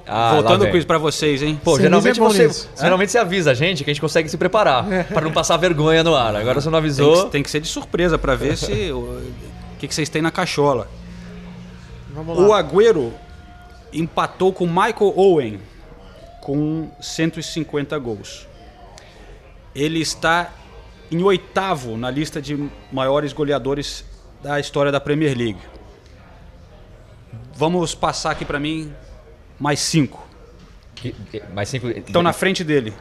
Ah, 0.08 0.34
voltando 0.36 0.64
o 0.66 0.72
quiz 0.72 0.86
pra 0.86 0.98
vocês, 0.98 1.44
hein? 1.44 1.60
Pô, 1.62 1.78
geralmente 1.78 2.20
é 2.20 2.24
você, 2.24 2.48
nisso. 2.48 2.70
geralmente 2.80 3.12
você 3.12 3.18
avisa 3.18 3.52
a 3.52 3.54
gente 3.54 3.84
que 3.84 3.90
a 3.90 3.94
gente 3.94 4.02
consegue 4.02 4.30
se 4.30 4.38
preparar 4.38 4.86
pra 5.10 5.22
não 5.22 5.32
passar 5.32 5.58
vergonha 5.58 6.04
no 6.04 6.16
ar. 6.16 6.34
Agora 6.36 6.62
você 6.62 6.70
não 6.70 6.80
Tem 6.80 6.80
avisou. 6.80 7.26
que, 7.26 7.32
tem 7.32 7.44
que 7.44 7.52
ser 7.52 7.60
de 7.60 7.68
surpresa 7.68 8.18
pra 8.18 8.36
ver 8.36 8.56
se 8.58 8.92
o 8.92 8.98
o 9.76 9.80
que, 9.82 9.88
que 9.88 9.96
vocês 9.96 10.08
têm 10.10 10.22
na 10.22 10.32
cachola. 10.32 10.88
Vamos 12.14 12.38
O. 12.38 12.54
Agüero 12.54 13.14
empatou 13.94 14.52
com 14.54 14.66
Michael 14.66 15.14
Owen 15.16 15.60
com 16.42 16.90
150 17.02 17.98
gols. 18.00 18.48
Ele 19.76 20.00
está 20.00 20.52
em 21.10 21.22
oitavo 21.24 21.98
na 21.98 22.10
lista 22.10 22.42
de 22.42 22.70
maiores 22.92 23.34
goleadores 23.34 24.04
da 24.42 24.60
história 24.60 24.92
da 24.92 25.00
Premier 25.00 25.38
League. 25.38 25.60
Vamos 27.54 27.94
passar 27.94 28.32
aqui 28.32 28.44
pra 28.46 28.60
mim 28.60 28.92
mais 29.60 29.80
cinco. 29.80 30.26
Que- 30.96 31.12
que- 31.32 31.44
Mais 31.54 31.70
cinco. 31.70 31.88
Estão 31.90 32.24
na 32.24 32.34
frente 32.34 32.64
dele. 32.64 32.94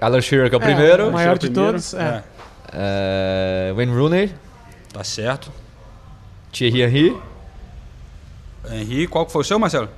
Alan 0.00 0.20
Shearer, 0.20 0.48
que 0.48 0.54
é 0.56 0.58
o 0.58 0.62
É, 0.62 0.64
primeiro. 0.64 1.08
o 1.08 1.12
maior 1.12 1.36
é 1.36 1.38
de 1.38 1.46
primeiro. 1.50 1.72
todos. 1.72 1.94
É. 1.94 2.24
É, 2.72 3.72
Wayne 3.76 3.92
Rooney, 3.94 4.34
Tá 4.92 5.02
certo. 5.04 5.50
Thierry 6.52 6.82
Henry, 6.82 7.16
Henri, 8.70 9.06
qual 9.08 9.26
que 9.26 9.32
foi 9.32 9.40
o 9.40 9.44
seu, 9.44 9.58
Marcelo? 9.58 9.88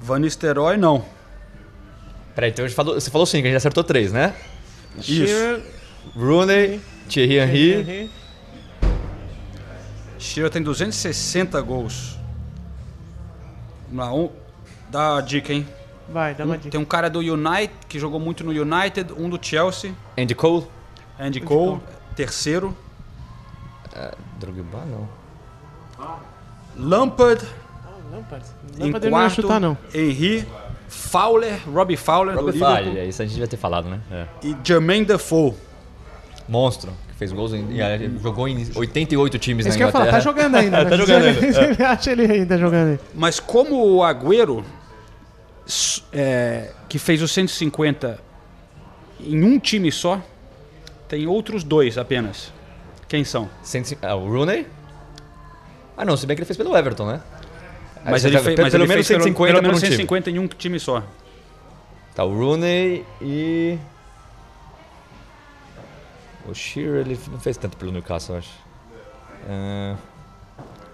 Van 0.00 0.18
Nistelrooy, 0.20 0.76
não. 0.76 1.04
Peraí, 2.34 2.50
então 2.50 2.68
falou, 2.70 2.94
você 2.94 3.10
falou 3.10 3.26
cinco, 3.26 3.44
a 3.46 3.48
gente 3.48 3.56
acertou 3.56 3.84
três, 3.84 4.12
né? 4.12 4.34
Shearer, 5.00 5.62
Rooney, 6.16 6.80
Thierry 7.08 7.38
Henry, 7.38 7.72
Henry. 7.72 8.10
Shearer 10.18 10.50
tem 10.50 10.62
260 10.62 11.60
gols. 11.60 12.16
Vamos 13.90 14.04
lá, 14.06 14.14
um, 14.14 14.30
dá 14.90 15.16
a 15.18 15.20
dica, 15.20 15.52
hein? 15.52 15.66
Vai, 16.08 16.34
dá 16.34 16.44
uma 16.44 16.54
Um- 16.54 16.58
dica. 16.58 16.70
tem 16.70 16.80
um 16.80 16.84
cara 16.84 17.10
do 17.10 17.18
United, 17.18 17.72
que 17.88 17.98
jogou 17.98 18.18
muito 18.18 18.42
no 18.44 18.50
United, 18.50 19.12
um 19.12 19.28
do 19.28 19.38
Chelsea, 19.44 19.92
Andy 20.16 20.34
Cole. 20.34 20.66
Andy 21.18 21.40
Cole, 21.40 21.80
terceiro. 22.16 22.74
Drogba, 24.38 24.84
não. 24.86 25.08
Lampard, 26.76 27.44
Lampard. 28.12 28.44
em 28.78 28.84
Lampard 28.84 29.06
ele 29.06 29.10
não 29.10 29.18
ia 29.18 29.24
quarto, 29.26 29.34
chutar, 29.42 29.60
não. 29.60 29.76
Henry, 29.92 30.46
Fowler, 30.88 31.58
Robbie 31.68 31.96
Fowler 31.96 32.36
Robert 32.36 32.52
do 32.52 32.58
Liverpool 32.58 32.84
Fowler, 32.84 33.08
isso 33.08 33.20
a 33.22 33.24
gente 33.24 33.34
devia 33.34 33.48
ter 33.48 33.56
falado, 33.56 33.88
né? 33.88 34.00
É. 34.10 34.26
e 34.42 34.56
Jermaine 34.62 35.04
Defoe. 35.04 35.54
Monstro, 36.48 36.92
que 37.08 37.14
fez 37.14 37.30
gols 37.32 37.52
em, 37.52 37.70
e, 37.72 37.80
é, 37.80 37.98
jogou 38.22 38.48
em 38.48 38.66
88 38.74 39.38
times 39.38 39.66
É 39.66 39.68
na 39.68 39.70
isso 39.70 39.76
que 39.78 39.82
eu 39.82 39.88
ia 39.88 39.92
falar, 39.92 40.06
Inglaterra. 40.06 40.22
tá 40.22 40.30
jogando 40.30 40.54
ainda. 40.54 40.86
Tá 40.86 40.96
jogando 40.96 41.24
ele- 41.26 41.46
ainda, 41.46 41.64
Ele 41.64 41.82
acha 41.82 42.10
ele 42.12 42.32
ainda 42.32 42.56
jogando 42.58 42.88
aí. 42.92 43.00
Mas 43.14 43.38
como 43.40 43.84
o 43.96 44.02
Agüero, 44.02 44.64
é, 46.12 46.70
que 46.88 46.98
fez 46.98 47.20
os 47.20 47.30
150 47.32 48.18
em 49.20 49.42
um 49.44 49.58
time 49.58 49.90
só, 49.92 50.20
tem 51.08 51.26
outros 51.26 51.62
dois 51.64 51.98
apenas. 51.98 52.52
Quem 53.08 53.24
são? 53.24 53.48
105 53.62 54.06
Ah, 54.06 54.14
o 54.14 54.28
Rooney? 54.30 54.66
Ah, 55.96 56.04
não, 56.04 56.16
se 56.16 56.26
bem 56.26 56.36
que 56.36 56.40
ele 56.42 56.46
fez 56.46 56.56
pelo 56.56 56.76
Everton, 56.76 57.06
né? 57.06 57.20
Aí 58.04 58.12
Mas 58.12 58.24
ele, 58.24 58.38
fez, 58.38 58.54
pelo 58.54 58.62
mas 58.66 58.74
ele 58.74 58.86
menos 58.86 59.06
fez 59.06 59.22
150 59.22 59.34
pelo, 59.34 59.46
pelo 59.46 59.58
um 59.58 59.62
menos 59.62 59.80
time. 59.80 59.96
150 59.96 60.30
em 60.30 60.38
um 60.38 60.46
time 60.46 60.78
só. 60.78 61.02
Tá, 62.14 62.24
o 62.24 62.32
Rooney 62.36 63.04
e. 63.20 63.78
O 66.48 66.54
Shearer, 66.54 67.00
ele 67.06 67.18
não 67.30 67.38
fez 67.40 67.56
tanto 67.56 67.76
pelo 67.76 67.92
Newcastle, 67.92 68.34
eu 68.36 68.38
acho. 68.38 68.50
É, 69.48 69.94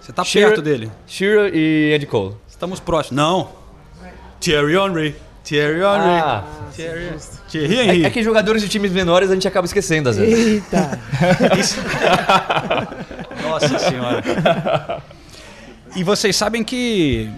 Você 0.00 0.12
tá 0.12 0.24
Shearer- 0.24 0.50
perto 0.54 0.62
dele. 0.62 0.90
Shearer 1.06 1.52
e 1.54 1.94
Andy 1.94 2.06
Cole. 2.06 2.36
Estamos 2.48 2.80
próximos. 2.80 3.16
Não. 3.16 3.50
Thierry 4.40 4.74
Henry. 4.76 5.14
Thierry 5.44 5.76
Henry. 5.76 5.84
Ah, 5.84 6.44
Thierry, 6.74 7.10
Thierry 7.50 7.78
Henry. 7.78 8.04
é, 8.04 8.06
é 8.06 8.10
que 8.10 8.22
jogadores 8.22 8.62
de 8.62 8.68
times 8.68 8.92
menores 8.92 9.30
a 9.30 9.34
gente 9.34 9.46
acaba 9.46 9.66
esquecendo 9.66 10.08
às 10.08 10.16
vezes. 10.16 10.64
Eita. 10.64 10.98
Nossa 13.42 13.78
senhora. 13.78 15.02
E 15.94 16.02
vocês 16.02 16.34
sabem 16.34 16.64
que 16.64 17.30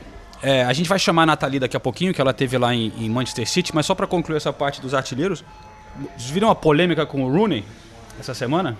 é, 0.42 0.64
a 0.64 0.72
gente 0.72 0.88
vai 0.88 0.98
chamar 0.98 1.24
a 1.24 1.26
Nathalie 1.26 1.58
daqui 1.58 1.76
a 1.76 1.80
pouquinho, 1.80 2.14
que 2.14 2.20
ela 2.20 2.32
teve 2.32 2.56
lá 2.56 2.72
em, 2.72 2.92
em 2.96 3.10
Manchester 3.10 3.48
City, 3.48 3.74
mas 3.74 3.84
só 3.84 3.94
pra 3.94 4.06
concluir 4.06 4.36
essa 4.36 4.52
parte 4.52 4.80
dos 4.80 4.94
artilheiros, 4.94 5.44
vocês 6.16 6.30
viram 6.30 6.48
a 6.48 6.54
polêmica 6.54 7.04
com 7.04 7.24
o 7.24 7.30
Rooney 7.30 7.64
essa 8.20 8.34
semana? 8.34 8.76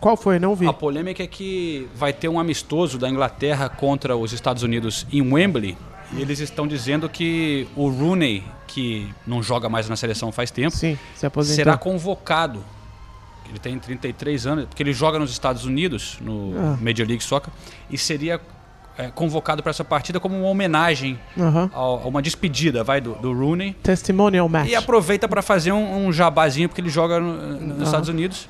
Qual 0.00 0.16
foi? 0.16 0.38
Não 0.38 0.54
vi. 0.54 0.66
A 0.66 0.72
polêmica 0.72 1.22
é 1.22 1.26
que 1.26 1.88
vai 1.94 2.12
ter 2.12 2.28
um 2.28 2.38
amistoso 2.38 2.98
da 2.98 3.08
Inglaterra 3.08 3.68
contra 3.68 4.16
os 4.16 4.32
Estados 4.32 4.62
Unidos 4.62 5.06
em 5.12 5.32
Wembley. 5.32 5.76
E 6.14 6.20
eles 6.20 6.40
estão 6.40 6.66
dizendo 6.66 7.08
que 7.08 7.66
o 7.74 7.88
Rooney, 7.88 8.44
que 8.66 9.08
não 9.26 9.42
joga 9.42 9.68
mais 9.68 9.88
na 9.88 9.96
seleção 9.96 10.30
faz 10.30 10.50
tempo, 10.50 10.76
Sim, 10.76 10.98
se 11.14 11.28
será 11.44 11.76
convocado. 11.76 12.62
Ele 13.48 13.58
tem 13.58 13.78
33 13.78 14.46
anos, 14.46 14.64
porque 14.66 14.82
ele 14.82 14.92
joga 14.92 15.18
nos 15.18 15.30
Estados 15.30 15.64
Unidos, 15.64 16.18
no 16.20 16.54
Ah. 16.56 16.76
Major 16.80 17.06
League 17.06 17.22
Soccer, 17.22 17.52
e 17.90 17.96
seria 17.98 18.40
é, 18.98 19.08
convocado 19.08 19.62
para 19.62 19.70
essa 19.70 19.82
partida 19.84 20.20
como 20.20 20.36
uma 20.38 20.48
homenagem 20.48 21.18
Aham. 21.38 21.70
a, 21.74 21.78
a 21.78 22.06
uma 22.06 22.20
despedida, 22.20 22.84
vai, 22.84 23.00
do, 23.00 23.14
do 23.14 23.32
Rooney. 23.32 23.72
Testimonial 23.82 24.46
match. 24.50 24.68
E 24.68 24.74
aproveita 24.74 25.26
para 25.26 25.40
fazer 25.40 25.72
um, 25.72 26.06
um 26.08 26.12
jabazinho, 26.12 26.68
porque 26.68 26.80
ele 26.82 26.90
joga 26.90 27.18
no- 27.18 27.58
nos 27.58 27.88
Estados 27.88 28.10
Unidos. 28.10 28.48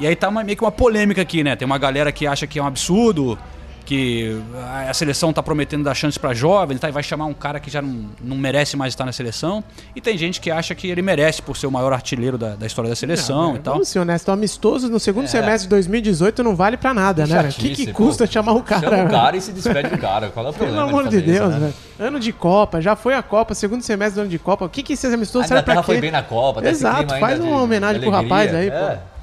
E 0.00 0.06
aí 0.06 0.16
tá 0.16 0.28
uma- 0.28 0.42
meio 0.42 0.56
que 0.58 0.64
uma 0.64 0.72
polêmica 0.72 1.22
aqui, 1.22 1.44
né? 1.44 1.54
Tem 1.54 1.64
uma 1.66 1.78
galera 1.78 2.10
que 2.10 2.26
acha 2.26 2.48
que 2.48 2.58
é 2.58 2.62
um 2.62 2.66
absurdo, 2.66 3.38
que 3.86 4.38
a 4.86 4.92
seleção 4.92 5.32
tá 5.32 5.42
prometendo 5.42 5.84
dar 5.84 5.94
chance 5.94 6.18
para 6.20 6.34
jovem, 6.34 6.76
tá? 6.76 6.88
E 6.88 6.92
vai 6.92 7.02
chamar 7.02 7.24
um 7.24 7.32
cara 7.32 7.58
que 7.58 7.70
já 7.70 7.80
não, 7.80 8.06
não 8.20 8.36
merece 8.36 8.76
mais 8.76 8.92
estar 8.92 9.06
na 9.06 9.12
seleção. 9.12 9.64
E 9.94 10.00
tem 10.00 10.18
gente 10.18 10.40
que 10.40 10.50
acha 10.50 10.74
que 10.74 10.88
ele 10.88 11.00
merece 11.00 11.40
por 11.40 11.56
ser 11.56 11.66
o 11.66 11.70
maior 11.70 11.92
artilheiro 11.92 12.36
da, 12.36 12.56
da 12.56 12.66
história 12.66 12.88
da 12.90 12.96
seleção 12.96 13.56
e 13.56 13.60
tal. 13.60 13.74
Vamos 13.74 13.88
ser 13.88 14.00
honestos, 14.00 14.28
amistoso 14.28 14.88
no 14.90 15.00
segundo 15.00 15.28
semestre 15.28 15.62
de 15.62 15.68
2018 15.68 16.42
não 16.42 16.54
vale 16.54 16.76
pra 16.76 16.92
nada, 16.92 17.26
né? 17.26 17.40
O 17.48 17.52
que, 17.52 17.70
que 17.70 17.92
custa 17.92 18.26
pô. 18.26 18.32
chamar 18.32 18.52
o 18.52 18.62
cara? 18.62 18.90
Chama 18.90 19.04
o 19.04 19.10
cara 19.10 19.36
e 19.36 19.40
se 19.40 19.52
despede 19.52 19.88
do 19.88 19.98
cara. 19.98 20.28
Qual 20.28 20.44
é 20.44 20.50
o 20.50 20.52
Pelo 20.52 20.66
problema? 20.72 20.88
amor 20.90 21.04
de 21.08 21.16
fazer 21.16 21.30
isso, 21.30 21.40
Deus, 21.40 21.54
né? 21.54 21.58
velho. 21.60 21.74
Ano 22.08 22.20
de 22.20 22.32
Copa, 22.32 22.80
já 22.80 22.94
foi 22.96 23.14
a 23.14 23.22
Copa, 23.22 23.54
segundo 23.54 23.82
semestre 23.82 24.16
do 24.16 24.20
ano 24.22 24.30
de 24.30 24.38
Copa. 24.38 24.64
O 24.64 24.68
que 24.68 24.82
que 24.82 24.92
esses 24.94 25.12
amistosos 25.14 25.46
A 25.46 25.48
servem 25.48 25.64
pra 25.64 25.72
Inglaterra 25.74 25.86
quê? 25.94 26.00
foi 26.00 26.00
bem 26.00 26.10
na 26.10 26.22
Copa. 26.22 26.60
tá 26.60 26.68
Exato, 26.68 27.14
faz 27.18 27.38
uma 27.40 27.56
de- 27.56 27.62
homenagem 27.62 28.00
de 28.00 28.06
pro 28.06 28.14
rapaz 28.14 28.52
aí, 28.54 28.70
pô. 28.70 29.15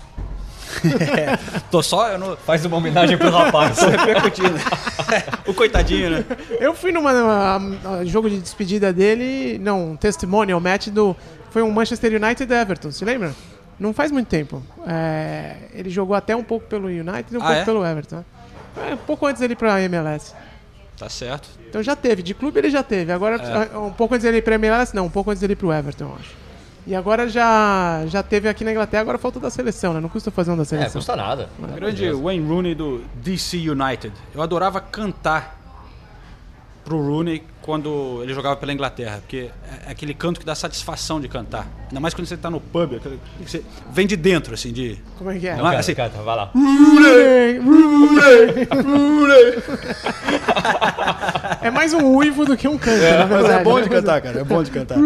É, 0.86 1.38
Tô 1.72 1.82
só, 1.84 2.10
eu 2.10 2.18
não 2.18 2.36
Faz 2.38 2.64
uma 2.66 2.78
homenagem 2.78 3.18
pro 3.18 3.30
rapaz. 3.30 3.78
tô 3.78 3.88
repercutindo. 3.88 4.56
o 5.48 5.54
coitadinho, 5.54 6.10
né? 6.10 6.26
Eu 6.60 6.74
fui 6.74 6.92
numa, 6.92 7.14
numa- 7.14 8.06
jogo 8.06 8.30
de 8.30 8.40
despedida 8.40 8.92
dele, 8.94 9.58
não, 9.60 9.92
um 9.92 9.96
testimonial 9.96 10.60
match 10.60 10.88
do. 10.90 11.16
Foi 11.52 11.62
um 11.62 11.72
Manchester 11.72 12.14
United 12.22 12.52
e 12.52 12.56
Everton, 12.56 12.92
se 12.92 13.06
lembra? 13.06 13.32
Não 13.80 13.94
faz 13.94 14.12
muito 14.12 14.28
tempo. 14.28 14.62
É, 14.88 15.56
ele 15.74 15.90
jogou 15.90 16.16
até 16.16 16.36
um 16.36 16.44
pouco 16.44 16.66
pelo 16.68 16.88
United 16.88 17.26
e 17.34 17.38
um 17.38 17.42
Ah, 17.42 17.46
pouco 17.46 17.62
é? 17.62 17.66
pelo 17.66 17.86
Everton. 17.86 18.24
É, 18.90 18.94
um 18.94 18.98
pouco 18.98 19.26
antes 19.28 19.40
dele 19.42 19.54
ir 19.54 19.56
pra 19.58 19.80
MLS. 19.82 20.34
Tá 20.98 21.10
certo. 21.10 21.50
Então 21.70 21.82
já 21.84 21.96
teve, 21.96 22.22
de 22.24 22.34
clube 22.34 22.60
ele 22.60 22.70
já 22.70 22.84
teve. 22.84 23.12
Agora, 23.12 23.36
É. 23.74 23.78
um 23.78 23.92
pouco 23.92 24.14
antes 24.14 24.24
dele 24.26 24.38
ir 24.38 24.42
pra 24.44 24.56
MLS, 24.56 24.96
não, 24.96 25.06
um 25.06 25.10
pouco 25.10 25.32
antes 25.32 25.42
dele 25.42 25.54
ir 25.54 25.56
pro 25.56 25.72
Everton, 25.74 26.06
eu 26.06 26.16
acho. 26.20 26.43
E 26.86 26.94
agora 26.94 27.30
já, 27.30 28.04
já 28.08 28.22
teve 28.22 28.50
aqui 28.50 28.64
na 28.66 28.72
Inglaterra, 28.72 29.02
agora 29.02 29.18
falta 29.18 29.40
da 29.40 29.50
seleção, 29.50 29.94
né? 29.94 30.00
Não 30.02 30.10
custa 30.10 30.30
fazer 30.32 30.52
um 30.52 30.58
da 30.58 30.64
É, 30.64 30.66
seleção. 30.66 30.94
custa 31.00 31.16
nada. 31.16 31.48
O 31.58 31.68
grande 31.68 32.12
Wayne 32.12 32.46
Rooney 32.48 32.76
do 32.76 33.04
DC 33.16 33.58
United. 33.70 34.12
Eu 34.36 34.42
adorava 34.42 34.82
cantar 34.82 35.58
pro 36.84 36.98
Rooney 37.00 37.42
quando 37.64 38.20
ele 38.22 38.34
jogava 38.34 38.58
pela 38.58 38.74
Inglaterra, 38.74 39.20
porque 39.22 39.50
é 39.88 39.92
aquele 39.92 40.14
canto 40.14 40.38
que 40.38 40.46
dá 40.46 40.54
satisfação 40.54 41.20
de 41.20 41.30
cantar. 41.30 41.66
Ainda 41.88 42.00
mais 42.02 42.14
quando 42.14 42.28
você 42.28 42.36
tá 42.36 42.50
no 42.50 42.60
pub, 42.60 42.96
aquele 42.98 43.18
que 43.42 43.50
você 43.50 43.64
vem 43.90 44.06
de 44.06 44.18
dentro, 44.18 44.54
assim, 44.54 44.72
de. 44.74 45.00
Como 45.18 45.32
é 45.32 45.40
que 45.40 45.48
é? 45.48 45.56
Não 45.56 45.66
é 45.66 45.70
Canta, 45.70 45.80
assim, 45.80 45.96
canta, 45.96 46.22
vai 46.22 46.36
lá. 46.36 46.52
É 51.62 51.72
mais 51.72 51.94
um 51.94 52.04
uivo 52.18 52.46
do 52.46 52.58
que 52.58 52.68
um 52.68 52.78
canto, 52.78 53.02
na 53.02 53.26
Mas 53.26 53.50
é 53.50 53.64
bom 53.64 53.82
de 53.82 53.90
né? 53.90 53.96
cantar, 53.96 54.22
cara. 54.22 54.42
É 54.42 54.44
bom 54.44 54.62
de 54.62 54.70
cantar. 54.70 54.98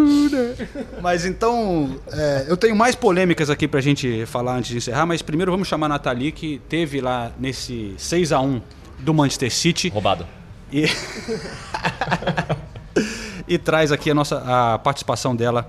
Mas 1.00 1.24
então, 1.24 1.96
é, 2.12 2.46
eu 2.48 2.56
tenho 2.56 2.74
mais 2.74 2.96
polêmicas 2.96 3.50
aqui 3.50 3.68
pra 3.68 3.80
gente 3.80 4.26
falar 4.26 4.56
antes 4.56 4.70
de 4.72 4.78
encerrar, 4.78 5.06
mas 5.06 5.22
primeiro 5.22 5.52
vamos 5.52 5.68
chamar 5.68 5.86
a 5.86 5.90
Nathalie, 5.90 6.32
que 6.32 6.60
teve 6.68 7.00
lá 7.00 7.30
nesse 7.38 7.94
6 7.96 8.32
a 8.32 8.40
1 8.40 8.60
do 8.98 9.14
Manchester 9.14 9.52
City. 9.52 9.88
Roubado. 9.90 10.26
E, 10.72 10.84
e 13.48 13.58
traz 13.58 13.92
aqui 13.92 14.10
a 14.10 14.14
nossa 14.14 14.42
a 14.74 14.78
participação 14.78 15.34
dela 15.34 15.68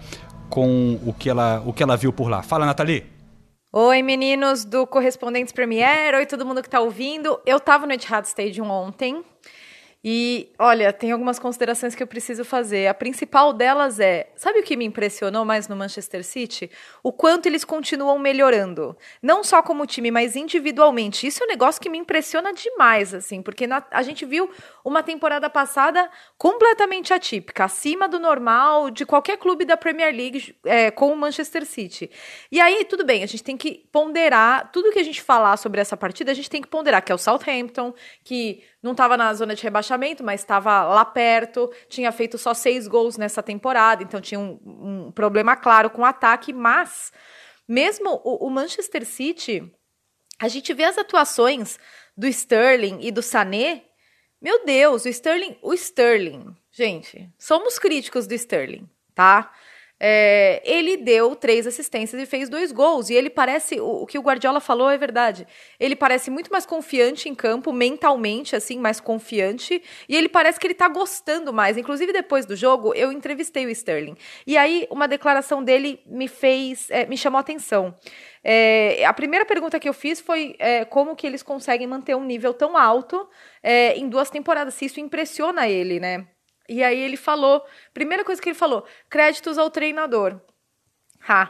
com 0.50 1.00
o 1.06 1.14
que 1.14 1.30
ela, 1.30 1.62
o 1.66 1.72
que 1.72 1.84
ela 1.84 1.96
viu 1.96 2.12
por 2.12 2.30
lá. 2.30 2.42
Fala, 2.42 2.66
Nathalie. 2.66 3.06
Oi, 3.72 4.02
meninos 4.02 4.66
do 4.66 4.88
Correspondentes 4.88 5.54
Premier. 5.54 6.16
Oi, 6.16 6.26
todo 6.26 6.46
mundo 6.46 6.64
que 6.64 6.70
tá 6.70 6.80
ouvindo. 6.80 7.40
Eu 7.46 7.60
tava 7.60 7.86
no 7.86 7.94
Etihad 7.94 8.26
Stadium 8.26 8.70
ontem. 8.70 9.24
E, 10.02 10.54
olha, 10.58 10.94
tem 10.94 11.12
algumas 11.12 11.38
considerações 11.38 11.94
que 11.94 12.02
eu 12.02 12.08
preciso 12.08 12.46
fazer. 12.46 12.88
A 12.88 12.94
principal 12.94 13.52
delas 13.52 14.00
é: 14.00 14.32
sabe 14.38 14.60
o 14.60 14.64
que 14.64 14.78
me 14.78 14.86
impressionou 14.86 15.44
mais 15.44 15.68
no 15.68 15.76
Manchester 15.76 16.24
City? 16.24 16.72
O 17.04 17.12
quanto 17.12 17.48
eles 17.48 17.66
continuam 17.66 18.18
melhorando. 18.18 18.96
Não 19.22 19.44
só 19.44 19.62
como 19.62 19.86
time, 19.86 20.10
mas 20.10 20.38
individualmente. 20.38 21.28
Isso 21.28 21.44
é 21.44 21.46
um 21.46 21.50
negócio 21.50 21.82
que 21.82 21.90
me 21.90 21.98
impressiona 21.98 22.54
demais, 22.54 23.14
assim, 23.14 23.42
porque 23.42 23.68
na- 23.68 23.84
a 23.92 24.02
gente 24.02 24.26
viu 24.26 24.50
uma 24.84 25.04
temporada 25.04 25.50
passada 25.50 26.10
completamente 26.38 27.14
atípica, 27.14 27.66
acima 27.66 28.08
do 28.08 28.20
normal 28.20 28.90
de 28.90 29.06
qualquer 29.06 29.38
clube 29.38 29.66
da 29.66 29.78
Premier 29.78 30.16
League 30.16 30.56
é, 30.64 30.92
com 30.92 31.12
o 31.12 31.16
Manchester 31.16 31.66
City. 31.66 32.10
E 32.52 32.60
aí, 32.60 32.86
tudo 32.86 33.06
bem, 33.06 33.24
a 33.24 33.26
gente 33.26 33.44
tem 33.44 33.58
que 33.58 33.88
ponderar 33.92 34.72
tudo 34.72 34.92
que 34.92 35.00
a 35.00 35.04
gente 35.04 35.22
falar 35.22 35.58
sobre 35.58 35.82
essa 35.82 35.98
partida, 35.98 36.32
a 36.32 36.36
gente 36.36 36.50
tem 36.50 36.62
que 36.62 36.68
ponderar 36.68 37.04
que 37.04 37.12
é 37.12 37.16
o 37.16 37.18
Southampton, 37.18 37.94
que 38.24 38.64
não 38.82 38.92
estava 38.92 39.18
na 39.18 39.34
zona 39.34 39.56
de 39.56 39.64
rebaixamento, 39.64 40.24
mas 40.24 40.42
estava 40.42 40.84
lá 40.84 41.04
perto, 41.04 41.72
tinha 41.88 42.12
feito 42.12 42.38
só 42.38 42.54
seis 42.54 42.88
gols 42.88 43.18
nessa 43.18 43.44
temporada, 43.44 44.04
então 44.04 44.22
tinha 44.22 44.40
um, 44.40 44.60
um 44.66 45.12
problema 45.12 45.56
claro 45.56 45.90
com 45.90 46.02
o 46.02 46.06
ataque, 46.06 46.54
mas 46.54 47.12
mesmo 47.68 48.22
o, 48.24 48.48
o 48.48 48.50
Manchester 48.50 49.06
City, 49.06 49.72
a 50.40 50.48
gente 50.48 50.74
vê 50.74 50.86
as 50.86 50.98
atuações 50.98 51.78
do 52.18 52.26
Sterling 52.28 53.00
e 53.02 53.12
do 53.12 53.22
Sané, 53.22 53.84
meu 54.42 54.66
Deus, 54.66 55.06
o 55.06 55.10
Sterling, 55.10 55.58
o 55.62 55.74
Sterling, 55.74 56.56
gente, 56.72 57.30
somos 57.38 57.78
críticos 57.78 58.26
do 58.26 58.34
Sterling, 58.34 58.90
tá? 59.14 59.54
É, 60.00 60.62
ele 60.64 60.96
deu 60.96 61.36
três 61.36 61.68
assistências 61.68 62.22
e 62.22 62.26
fez 62.26 62.48
dois 62.48 62.72
gols. 62.72 63.10
E 63.10 63.16
ele 63.16 63.30
parece. 63.30 63.80
O, 63.80 64.04
o 64.04 64.06
que 64.06 64.18
o 64.18 64.22
Guardiola 64.22 64.60
falou 64.60 64.90
é 64.90 64.98
verdade. 64.98 65.46
Ele 65.80 65.96
parece 65.96 66.32
muito 66.32 66.52
mais 66.52 66.66
confiante 66.66 67.28
em 67.28 67.36
campo, 67.36 67.74
mentalmente, 67.74 68.56
assim, 68.56 68.80
mais 68.80 69.00
confiante. 69.00 69.82
E 70.08 70.16
ele 70.16 70.30
parece 70.30 70.60
que 70.60 70.68
ele 70.68 70.74
tá 70.74 70.88
gostando 70.88 71.52
mais. 71.52 71.78
Inclusive, 71.78 72.14
depois 72.14 72.46
do 72.46 72.56
jogo, 72.56 72.94
eu 72.94 73.12
entrevistei 73.12 73.66
o 73.66 73.70
Sterling. 73.70 74.16
E 74.48 74.58
aí, 74.58 74.88
uma 74.90 75.08
declaração 75.08 75.64
dele 75.64 76.00
me 76.06 76.28
fez. 76.28 76.90
é, 76.90 77.06
me 77.06 77.18
chamou 77.18 77.40
atenção. 77.40 77.94
É, 78.44 79.04
a 79.06 79.14
primeira 79.14 79.46
pergunta 79.46 79.80
que 79.80 79.90
eu 79.90 79.94
fiz 79.94 80.22
foi 80.22 80.56
é, 80.60 80.86
como 80.86 81.16
que 81.16 81.28
eles 81.28 81.44
conseguem 81.44 81.88
manter 81.88 82.16
um 82.16 82.24
nível 82.24 82.54
tão 82.54 82.78
alto 82.78 83.28
é, 83.62 83.98
em 83.98 84.08
duas 84.08 84.30
temporadas, 84.30 84.74
se 84.76 84.86
isso 84.86 85.00
impressiona 85.00 85.68
ele, 85.68 86.00
né? 86.00 86.26
E 86.70 86.84
aí 86.84 87.00
ele 87.00 87.18
falou, 87.18 87.66
primeira 87.94 88.24
coisa 88.24 88.42
que 88.42 88.50
ele 88.50 88.56
falou, 88.58 88.86
créditos 89.10 89.58
ao 89.58 89.70
treinador. 89.70 90.40
Ha, 91.28 91.48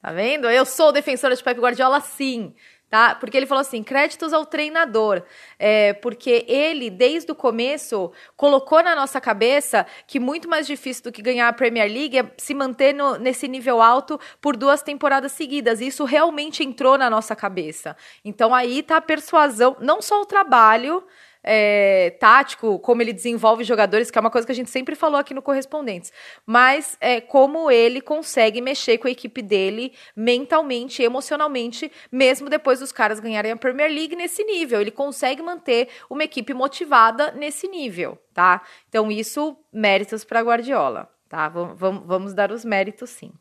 tá 0.00 0.12
vendo? 0.12 0.48
Eu 0.48 0.64
sou 0.64 0.92
defensora 0.92 1.34
de 1.34 1.42
Pep 1.42 1.60
Guardiola, 1.60 2.00
sim. 2.00 2.54
Tá? 2.88 3.14
Porque 3.14 3.36
ele 3.36 3.46
falou 3.46 3.60
assim: 3.60 3.84
créditos 3.84 4.32
ao 4.32 4.44
treinador. 4.44 5.22
É, 5.60 5.92
porque 5.92 6.44
ele, 6.48 6.90
desde 6.90 7.30
o 7.30 7.36
começo, 7.36 8.10
colocou 8.36 8.82
na 8.82 8.96
nossa 8.96 9.20
cabeça 9.20 9.86
que 10.08 10.18
muito 10.18 10.48
mais 10.48 10.66
difícil 10.66 11.04
do 11.04 11.12
que 11.12 11.22
ganhar 11.22 11.46
a 11.46 11.52
Premier 11.52 11.88
League 11.88 12.18
é 12.18 12.28
se 12.36 12.52
manter 12.52 12.92
no- 12.92 13.16
nesse 13.16 13.46
nível 13.46 13.80
alto 13.80 14.18
por 14.40 14.56
duas 14.56 14.82
temporadas 14.82 15.30
seguidas. 15.30 15.80
Isso 15.80 16.04
realmente 16.04 16.64
entrou 16.64 16.98
na 16.98 17.08
nossa 17.08 17.36
cabeça. 17.36 17.96
Então 18.24 18.52
aí 18.52 18.82
tá 18.82 18.96
a 18.96 19.00
persuasão, 19.00 19.76
não 19.78 20.02
só 20.02 20.20
o 20.22 20.26
trabalho 20.26 21.06
é, 21.42 22.10
tático, 22.20 22.78
como 22.80 23.02
ele 23.02 23.12
desenvolve 23.12 23.64
jogadores, 23.64 24.10
que 24.10 24.18
é 24.18 24.20
uma 24.20 24.30
coisa 24.30 24.46
que 24.46 24.52
a 24.52 24.54
gente 24.54 24.70
sempre 24.70 24.94
falou 24.94 25.18
aqui 25.18 25.32
no 25.32 25.42
Correspondentes, 25.42 26.12
mas 26.44 26.96
é, 27.00 27.20
como 27.20 27.70
ele 27.70 28.00
consegue 28.00 28.60
mexer 28.60 28.98
com 28.98 29.08
a 29.08 29.10
equipe 29.10 29.40
dele 29.42 29.92
mentalmente, 30.14 31.02
emocionalmente, 31.02 31.90
mesmo 32.10 32.48
depois 32.48 32.80
dos 32.80 32.92
caras 32.92 33.20
ganharem 33.20 33.52
a 33.52 33.56
Premier 33.56 33.90
League 33.90 34.16
nesse 34.16 34.44
nível. 34.44 34.80
Ele 34.80 34.90
consegue 34.90 35.42
manter 35.42 35.88
uma 36.08 36.24
equipe 36.24 36.52
motivada 36.52 37.32
nesse 37.32 37.68
nível, 37.68 38.18
tá? 38.34 38.62
Então, 38.88 39.10
isso, 39.10 39.56
méritos 39.72 40.24
para 40.24 40.40
Guardiola, 40.42 41.08
tá? 41.28 41.48
Vam- 41.48 42.02
Vamos 42.06 42.34
dar 42.34 42.50
os 42.52 42.64
méritos, 42.64 43.10
sim. 43.10 43.32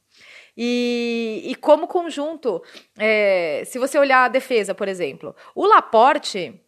E, 0.57 1.41
e 1.45 1.55
como 1.55 1.87
conjunto, 1.87 2.61
é, 2.97 3.63
se 3.65 3.79
você 3.79 3.97
olhar 3.97 4.25
a 4.25 4.27
defesa, 4.27 4.75
por 4.75 4.87
exemplo, 4.87 5.35
o 5.55 5.65
Laporte 5.65 6.61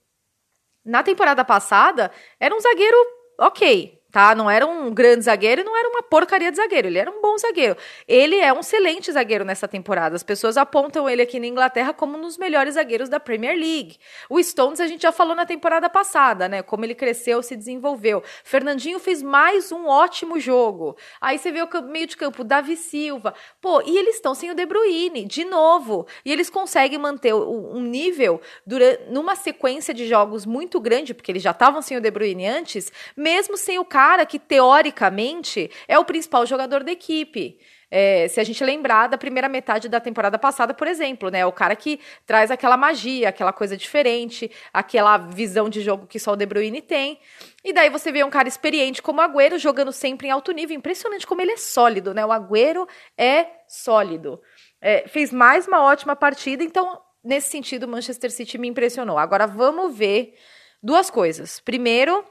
na 0.83 1.03
temporada 1.03 1.43
passada, 1.45 2.11
era 2.39 2.55
um 2.55 2.59
zagueiro 2.59 2.97
ok, 3.39 4.00
tá? 4.11 4.35
Não 4.35 4.49
era 4.49 4.67
um 4.67 4.91
grande 4.91 5.23
zagueiro 5.23 5.61
e 5.61 5.63
não 5.63 5.77
era 5.77 5.87
uma 5.87 6.03
porcaria 6.03 6.51
de 6.51 6.57
zagueiro. 6.57 6.87
Ele 6.87 6.99
era 6.99 7.09
um 7.09 7.21
bom 7.21 7.37
zagueiro. 7.37 7.77
Ele 8.07 8.35
é 8.35 8.51
um 8.51 8.59
excelente 8.59 9.11
zagueiro 9.11 9.45
nessa 9.45 9.67
temporada. 9.67 10.15
As 10.15 10.23
pessoas 10.23 10.57
apontam 10.57 11.09
ele 11.09 11.21
aqui 11.21 11.39
na 11.39 11.47
Inglaterra 11.47 11.93
como 11.93 12.17
um 12.17 12.21
dos 12.21 12.37
melhores 12.37 12.75
zagueiros 12.75 13.07
da 13.07 13.19
Premier 13.19 13.57
League. 13.57 13.97
O 14.29 14.41
Stones 14.43 14.79
a 14.79 14.87
gente 14.87 15.03
já 15.03 15.11
falou 15.11 15.35
na 15.35 15.45
temporada 15.45 15.89
passada, 15.89 16.49
né? 16.49 16.61
Como 16.61 16.83
ele 16.83 16.93
cresceu, 16.93 17.41
se 17.41 17.55
desenvolveu. 17.55 18.21
Fernandinho 18.43 18.99
fez 18.99 19.21
mais 19.21 19.71
um 19.71 19.87
ótimo 19.87 20.39
jogo. 20.39 20.97
Aí 21.21 21.37
você 21.37 21.51
vê 21.51 21.61
o 21.61 21.81
meio 21.83 22.07
de 22.07 22.17
campo, 22.17 22.43
Davi 22.43 22.75
Silva. 22.75 23.33
Pô, 23.61 23.81
e 23.81 23.97
eles 23.97 24.15
estão 24.15 24.35
sem 24.35 24.51
o 24.51 24.55
De 24.55 24.65
Bruyne, 24.65 25.25
de 25.25 25.45
novo. 25.45 26.05
E 26.25 26.31
eles 26.31 26.49
conseguem 26.49 26.99
manter 26.99 27.33
um 27.33 27.79
nível 27.79 28.41
durante, 28.65 29.03
numa 29.09 29.35
sequência 29.35 29.93
de 29.93 30.05
jogos 30.05 30.45
muito 30.45 30.79
grande, 30.79 31.13
porque 31.13 31.31
eles 31.31 31.41
já 31.41 31.51
estavam 31.51 31.81
sem 31.81 31.97
o 31.97 32.01
De 32.01 32.11
Bruyne 32.11 32.45
antes, 32.45 32.91
mesmo 33.15 33.55
sem 33.55 33.79
o 33.79 33.85
cara 33.85 34.00
que, 34.25 34.39
teoricamente, 34.39 35.69
é 35.87 35.97
o 35.97 36.05
principal 36.05 36.45
jogador 36.45 36.83
da 36.83 36.91
equipe. 36.91 37.57
É, 37.93 38.29
se 38.29 38.39
a 38.39 38.43
gente 38.45 38.63
lembrar 38.63 39.07
da 39.07 39.17
primeira 39.17 39.49
metade 39.49 39.89
da 39.89 39.99
temporada 39.99 40.39
passada, 40.39 40.73
por 40.73 40.87
exemplo, 40.87 41.29
né? 41.29 41.45
O 41.45 41.51
cara 41.51 41.75
que 41.75 41.99
traz 42.25 42.49
aquela 42.49 42.77
magia, 42.77 43.27
aquela 43.27 43.51
coisa 43.51 43.75
diferente, 43.75 44.49
aquela 44.71 45.17
visão 45.17 45.67
de 45.67 45.81
jogo 45.81 46.07
que 46.07 46.17
só 46.17 46.31
o 46.31 46.35
De 46.37 46.45
Bruyne 46.45 46.81
tem. 46.81 47.19
E 47.65 47.73
daí 47.73 47.89
você 47.89 48.09
vê 48.09 48.23
um 48.23 48.29
cara 48.29 48.47
experiente 48.47 49.01
como 49.01 49.19
o 49.19 49.21
Agüero 49.21 49.59
jogando 49.59 49.91
sempre 49.91 50.29
em 50.29 50.31
alto 50.31 50.53
nível. 50.53 50.77
Impressionante 50.77 51.27
como 51.27 51.41
ele 51.41 51.51
é 51.51 51.57
sólido, 51.57 52.13
né? 52.13 52.25
O 52.25 52.31
Agüero 52.31 52.87
é 53.17 53.45
sólido. 53.67 54.41
É, 54.79 55.05
fez 55.09 55.33
mais 55.33 55.67
uma 55.67 55.83
ótima 55.83 56.15
partida, 56.15 56.63
então, 56.63 56.97
nesse 57.21 57.49
sentido, 57.49 57.83
o 57.83 57.89
Manchester 57.89 58.31
City 58.31 58.57
me 58.57 58.69
impressionou. 58.69 59.17
Agora 59.17 59.45
vamos 59.45 59.93
ver 59.93 60.33
duas 60.81 61.09
coisas. 61.09 61.59
Primeiro, 61.59 62.23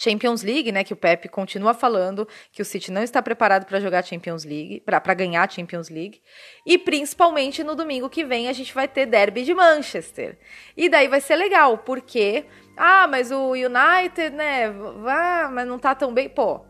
Champions 0.00 0.42
League, 0.42 0.72
né, 0.72 0.82
que 0.82 0.94
o 0.94 0.96
Pepe 0.96 1.28
continua 1.28 1.74
falando 1.74 2.26
que 2.50 2.62
o 2.62 2.64
City 2.64 2.90
não 2.90 3.02
está 3.02 3.20
preparado 3.20 3.66
para 3.66 3.78
jogar 3.78 4.02
Champions 4.02 4.44
League, 4.44 4.80
para 4.80 5.12
ganhar 5.12 5.46
a 5.46 5.48
Champions 5.48 5.90
League, 5.90 6.22
e 6.64 6.78
principalmente 6.78 7.62
no 7.62 7.74
domingo 7.74 8.08
que 8.08 8.24
vem 8.24 8.48
a 8.48 8.52
gente 8.54 8.72
vai 8.72 8.88
ter 8.88 9.04
Derby 9.04 9.42
de 9.42 9.52
Manchester. 9.52 10.38
E 10.74 10.88
daí 10.88 11.06
vai 11.06 11.20
ser 11.20 11.36
legal, 11.36 11.76
porque 11.76 12.46
ah, 12.78 13.06
mas 13.06 13.30
o 13.30 13.50
United, 13.50 14.34
né, 14.34 14.70
vá, 14.70 15.50
mas 15.52 15.68
não 15.68 15.78
tá 15.78 15.94
tão 15.94 16.14
bem, 16.14 16.30
pô. 16.30 16.64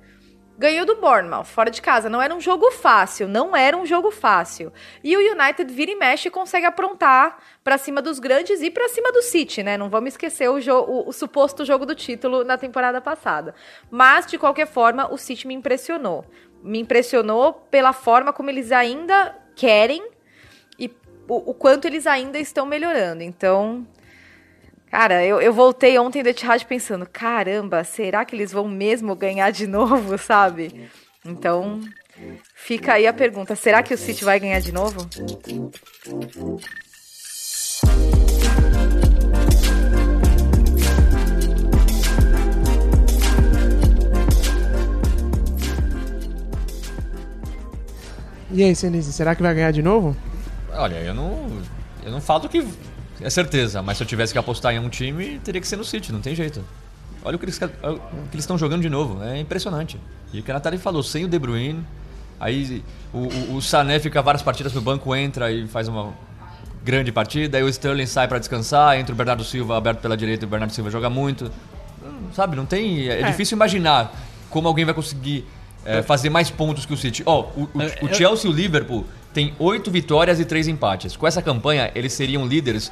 Ganhou 0.60 0.84
do 0.84 0.96
Bournemouth, 0.96 1.44
fora 1.46 1.70
de 1.70 1.80
casa. 1.80 2.10
Não 2.10 2.20
era 2.20 2.34
um 2.34 2.40
jogo 2.40 2.70
fácil, 2.70 3.26
não 3.26 3.56
era 3.56 3.74
um 3.74 3.86
jogo 3.86 4.10
fácil. 4.10 4.70
E 5.02 5.16
o 5.16 5.20
United 5.32 5.72
vira 5.72 5.90
e 5.90 5.96
mexe 5.96 6.28
e 6.28 6.30
consegue 6.30 6.66
aprontar 6.66 7.38
pra 7.64 7.78
cima 7.78 8.02
dos 8.02 8.18
grandes 8.18 8.60
e 8.60 8.70
pra 8.70 8.86
cima 8.90 9.10
do 9.10 9.22
City, 9.22 9.62
né? 9.62 9.78
Não 9.78 9.88
vamos 9.88 10.08
esquecer 10.10 10.50
o, 10.50 10.56
o- 10.58 11.08
o 11.08 11.12
suposto 11.14 11.64
jogo 11.64 11.86
do 11.86 11.94
título 11.94 12.44
na 12.44 12.58
temporada 12.58 13.00
passada. 13.00 13.54
Mas, 13.90 14.26
de 14.26 14.36
qualquer 14.36 14.66
forma, 14.66 15.10
o 15.10 15.16
City 15.16 15.46
me 15.46 15.54
impressionou. 15.54 16.26
Me 16.62 16.78
impressionou 16.78 17.54
pela 17.70 17.94
forma 17.94 18.30
como 18.30 18.50
eles 18.50 18.70
ainda 18.70 19.34
querem 19.56 20.06
e 20.78 20.88
o, 21.26 21.52
o 21.52 21.54
quanto 21.54 21.86
eles 21.86 22.06
ainda 22.06 22.38
estão 22.38 22.66
melhorando. 22.66 23.22
Então, 23.22 23.86
Cara, 24.90 25.24
eu, 25.24 25.40
eu 25.40 25.52
voltei 25.52 25.96
ontem 26.00 26.20
do 26.20 26.28
Etihad 26.28 26.66
pensando, 26.66 27.06
caramba, 27.06 27.84
será 27.84 28.24
que 28.24 28.34
eles 28.34 28.50
vão 28.50 28.66
mesmo 28.66 29.14
ganhar 29.14 29.52
de 29.52 29.64
novo, 29.64 30.18
sabe? 30.18 30.90
Então, 31.24 31.80
fica 32.56 32.94
aí 32.94 33.06
a 33.06 33.12
pergunta, 33.12 33.54
será 33.54 33.84
que 33.84 33.94
o 33.94 33.98
City 33.98 34.24
vai 34.24 34.40
ganhar 34.40 34.60
de 34.60 34.72
novo? 34.72 35.08
E 48.52 48.64
aí, 48.64 48.74
Senise, 48.74 49.12
será 49.12 49.36
que 49.36 49.42
vai 49.42 49.54
ganhar 49.54 49.70
de 49.70 49.82
novo? 49.82 50.16
Olha, 50.72 50.96
eu 50.96 51.14
não. 51.14 51.62
Eu 52.02 52.10
não 52.10 52.20
falo 52.20 52.48
que 52.48 52.66
é 53.22 53.30
certeza, 53.30 53.82
mas 53.82 53.96
se 53.98 54.02
eu 54.02 54.06
tivesse 54.06 54.32
que 54.32 54.38
apostar 54.38 54.72
em 54.74 54.78
um 54.78 54.88
time, 54.88 55.38
teria 55.44 55.60
que 55.60 55.66
ser 55.68 55.76
no 55.76 55.84
City, 55.84 56.12
não 56.12 56.20
tem 56.20 56.34
jeito. 56.34 56.64
Olha 57.24 57.36
o 57.36 57.38
que 57.38 57.44
eles 57.44 57.60
estão 58.34 58.56
jogando 58.56 58.82
de 58.82 58.88
novo, 58.90 59.22
é 59.22 59.38
impressionante. 59.38 59.98
E 60.32 60.40
o 60.40 60.42
que 60.42 60.50
a 60.50 60.54
Natália 60.54 60.78
falou, 60.78 61.02
sem 61.02 61.24
o 61.24 61.28
De 61.28 61.38
Bruyne, 61.38 61.84
aí 62.38 62.82
o, 63.12 63.18
o, 63.52 63.56
o 63.56 63.62
Sané 63.62 63.98
fica 63.98 64.22
várias 64.22 64.42
partidas 64.42 64.72
no 64.72 64.80
banco, 64.80 65.14
entra 65.14 65.50
e 65.52 65.66
faz 65.68 65.86
uma 65.88 66.12
grande 66.82 67.12
partida, 67.12 67.58
aí 67.58 67.62
o 67.64 67.68
Sterling 67.68 68.06
sai 68.06 68.26
para 68.26 68.38
descansar, 68.38 68.98
entra 68.98 69.12
o 69.12 69.16
Bernardo 69.16 69.44
Silva 69.44 69.76
aberto 69.76 70.00
pela 70.00 70.16
direita 70.16 70.44
e 70.44 70.46
o 70.46 70.48
Bernardo 70.48 70.72
Silva 70.72 70.90
joga 70.90 71.10
muito. 71.10 71.50
Hum, 72.02 72.28
Sabe, 72.34 72.56
não 72.56 72.64
tem. 72.64 73.08
É, 73.08 73.20
É. 73.20 73.26
difícil 73.30 73.54
imaginar 73.56 74.12
como 74.48 74.66
alguém 74.66 74.84
vai 74.86 74.94
conseguir 74.94 75.44
é, 75.84 76.00
fazer 76.02 76.30
mais 76.30 76.48
pontos 76.50 76.86
que 76.86 76.94
o 76.94 76.96
City. 76.96 77.22
Ó, 77.26 77.42
o, 77.54 77.62
o- 77.64 78.06
o 78.06 78.14
Chelsea 78.14 78.48
e 78.50 78.52
o 78.52 78.56
Liverpool 78.56 79.04
têm 79.32 79.54
oito 79.58 79.90
vitórias 79.90 80.40
e 80.40 80.44
três 80.44 80.68
empates. 80.68 81.16
Com 81.16 81.26
essa 81.26 81.42
campanha, 81.42 81.90
eles 81.94 82.12
seriam 82.12 82.46
líderes 82.46 82.90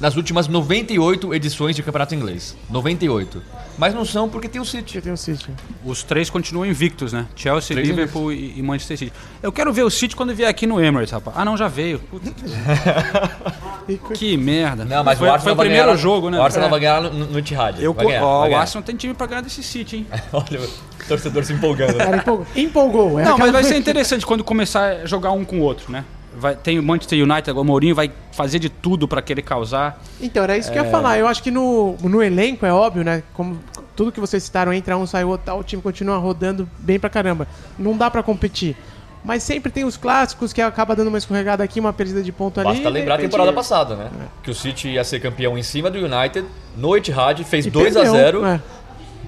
nas 0.00 0.16
últimas 0.16 0.46
98 0.46 1.34
edições 1.34 1.74
de 1.74 1.82
campeonato 1.82 2.14
inglês. 2.14 2.56
98. 2.68 3.42
Mas 3.78 3.94
não 3.94 4.04
são 4.04 4.28
porque 4.28 4.48
tem 4.48 4.60
o 4.60 4.64
City. 4.64 5.00
Tem 5.00 5.12
o 5.12 5.16
City. 5.16 5.48
Os 5.84 6.02
três 6.02 6.28
continuam 6.28 6.66
invictos, 6.66 7.12
né? 7.12 7.26
Chelsea, 7.34 7.74
Três 7.74 7.88
Liverpool 7.88 8.30
e, 8.32 8.58
e 8.58 8.62
Manchester 8.62 8.98
City. 8.98 9.12
Eu 9.42 9.50
quero 9.50 9.72
ver 9.72 9.84
o 9.84 9.90
City 9.90 10.14
quando 10.14 10.34
vier 10.34 10.48
aqui 10.48 10.66
no 10.66 10.78
Emirates, 10.80 11.12
rapaz. 11.12 11.36
Ah, 11.38 11.44
não, 11.44 11.56
já 11.56 11.66
veio. 11.66 11.98
Puta 11.98 12.30
que 14.14 14.36
merda. 14.36 14.84
Não, 14.84 15.02
mas 15.02 15.18
foi, 15.18 15.28
o 15.28 15.38
foi 15.38 15.52
o 15.52 15.56
primeiro 15.56 15.86
ganhar, 15.86 15.96
jogo, 15.96 16.30
né? 16.30 16.38
O 16.38 16.42
Arsenal 16.42 16.68
É. 16.68 16.70
vai 16.70 16.80
ganhar 16.80 17.00
no, 17.00 17.10
no 17.26 17.38
Etihad. 17.38 17.82
Eu, 17.82 17.94
vai 17.94 18.06
ganhar, 18.06 18.24
ó, 18.24 18.40
vai 18.40 18.50
o. 18.50 18.56
Arsenal 18.56 18.82
tem 18.84 18.96
time 18.96 19.14
pra 19.14 19.26
ganhar 19.26 19.40
desse 19.40 19.62
City, 19.62 19.96
hein? 19.96 20.06
Olha 20.32 20.60
o 20.60 20.68
torcedor 21.08 21.44
se 21.44 21.52
empolgando. 21.52 21.96
Cara, 21.96 22.18
empolgou. 22.18 22.46
empolgou. 22.54 23.18
É 23.20 23.24
Não, 23.24 23.38
mas 23.38 23.50
vai 23.50 23.64
ser 23.64 23.76
interessante 23.76 24.26
quando 24.26 24.44
começar 24.44 24.90
a 25.02 25.06
jogar 25.06 25.32
um 25.32 25.44
com 25.44 25.58
o 25.58 25.62
outro, 25.62 25.90
né? 25.90 26.04
Vai, 26.36 26.54
tem 26.54 26.78
o 26.78 26.82
Manchester 26.82 27.18
United, 27.22 27.50
agora 27.50 27.62
o 27.62 27.66
Mourinho 27.66 27.94
vai 27.94 28.10
fazer 28.32 28.58
de 28.58 28.68
tudo 28.68 29.08
pra 29.08 29.20
querer 29.20 29.42
causar. 29.42 30.00
Então, 30.20 30.42
era 30.44 30.56
isso 30.56 30.70
que 30.70 30.78
eu 30.78 30.82
É. 30.82 30.86
ia 30.86 30.90
falar. 30.90 31.18
Eu 31.18 31.26
acho 31.26 31.42
que 31.42 31.50
no, 31.50 31.96
no 32.02 32.22
elenco 32.22 32.64
é 32.64 32.72
óbvio, 32.72 33.02
né? 33.04 33.22
Como 33.34 33.58
tudo 33.96 34.12
que 34.12 34.20
vocês 34.20 34.42
citaram, 34.42 34.72
entra 34.72 34.96
um, 34.96 35.06
sai 35.06 35.24
outro, 35.24 35.46
tal, 35.46 35.58
o 35.58 35.64
time 35.64 35.82
continua 35.82 36.16
rodando 36.18 36.68
bem 36.78 36.98
pra 37.00 37.10
caramba. 37.10 37.46
Não 37.78 37.96
dá 37.96 38.10
pra 38.10 38.22
competir. 38.22 38.76
Mas 39.22 39.42
sempre 39.42 39.70
tem 39.70 39.84
os 39.84 39.98
clássicos 39.98 40.50
que 40.52 40.62
acaba 40.62 40.96
dando 40.96 41.08
uma 41.08 41.18
escorregada 41.18 41.62
aqui, 41.62 41.78
uma 41.78 41.92
perdida 41.92 42.22
de 42.22 42.32
ponto 42.32 42.58
ali. 42.60 42.68
Basta 42.70 42.82
e 42.82 42.86
de 42.86 42.90
lembrar 42.90 43.16
a 43.16 43.18
temporada 43.18 43.52
passada, 43.52 43.94
né? 43.96 44.08
Que 44.42 44.50
o 44.50 44.54
City 44.54 44.88
ia 44.88 45.04
ser 45.04 45.20
campeão 45.20 45.58
em 45.58 45.62
cima 45.62 45.90
do 45.90 45.98
United, 45.98 46.46
no 46.76 46.96
Etihad, 46.96 47.42
fez 47.44 47.66
E 47.66 47.70
2 47.70 47.96
a 47.96 48.00
perdeu, 48.00 48.12
0 48.14 48.46
é. 48.46 48.60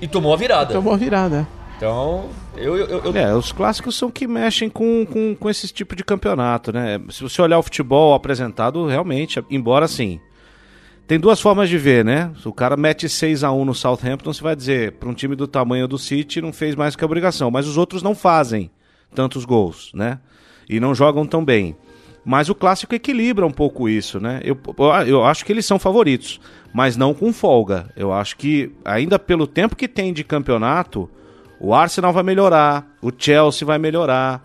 e 0.01 0.09
tomou 0.09 0.33
a 0.33 0.37
virada. 0.37 0.73
Tomou 0.73 0.95
a 0.95 0.97
virada. 0.97 1.47
Então, 1.83 2.29
eu, 2.57 2.77
eu, 2.77 2.87
eu- 3.07 3.17
É, 3.17 3.35
os 3.35 3.51
clássicos 3.51 3.97
são 3.97 4.09
que 4.09 4.25
mexem 4.25 4.71
com, 4.71 5.05
com, 5.05 5.35
com 5.35 5.51
esse 5.51 5.67
tipo 5.67 5.97
de 5.97 6.05
campeonato, 6.05 6.73
né? 6.73 7.01
Se 7.11 7.25
você 7.25 7.43
olhar 7.43 7.59
o 7.59 7.63
futebol 7.63 8.15
apresentado, 8.15 8.87
realmente, 8.87 9.43
embora 9.51 9.85
assim. 9.87 10.21
Tem 11.09 11.19
duas 11.19 11.41
formas 11.41 11.69
de 11.69 11.77
ver, 11.77 12.05
né? 12.05 12.31
Se 12.41 12.47
o 12.47 12.53
cara 12.53 12.77
mete 12.77 13.09
6 13.09 13.43
a 13.43 13.51
1 13.51 13.65
no 13.65 13.75
Southampton, 13.75 14.33
você 14.33 14.41
vai 14.41 14.55
dizer, 14.55 14.93
para 14.93 15.09
um 15.09 15.13
time 15.13 15.35
do 15.35 15.49
tamanho 15.49 15.89
do 15.89 15.99
City, 15.99 16.41
não 16.41 16.53
fez 16.53 16.77
mais 16.77 16.95
que 16.95 17.03
a 17.03 17.07
obrigação. 17.07 17.51
Mas 17.51 17.67
os 17.67 17.77
outros 17.77 18.01
não 18.01 18.15
fazem 18.15 18.71
tantos 19.13 19.45
gols, 19.45 19.91
né? 19.93 20.21
E 20.71 20.79
não 20.79 20.95
jogam 20.95 21.27
tão 21.27 21.45
bem. 21.45 21.77
Mas 22.25 22.49
o 22.49 22.55
clássico 22.55 22.95
equilibra 22.95 23.45
um 23.45 23.51
pouco 23.51 23.89
isso, 23.89 24.21
né? 24.21 24.41
Eu, 24.45 24.57
eu 25.09 25.25
acho 25.25 25.45
que 25.45 25.51
eles 25.51 25.67
são 25.67 25.81
favoritos, 25.81 26.41
mas 26.73 26.97
não 26.97 27.13
com 27.13 27.33
folga. 27.33 27.91
Eu 27.97 28.13
acho 28.13 28.37
que, 28.37 28.71
ainda 28.85 29.19
pelo 29.19 29.49
tempo 29.49 29.75
que 29.75 29.89
tem 29.89 30.13
de 30.13 30.23
campeonato, 30.23 31.11
o 31.63 31.73
Arsenal 31.73 32.13
vai 32.13 32.25
melhorar, 32.25 32.85
o 33.01 33.13
Chelsea 33.17 33.65
vai 33.65 33.79
melhorar, 33.79 34.43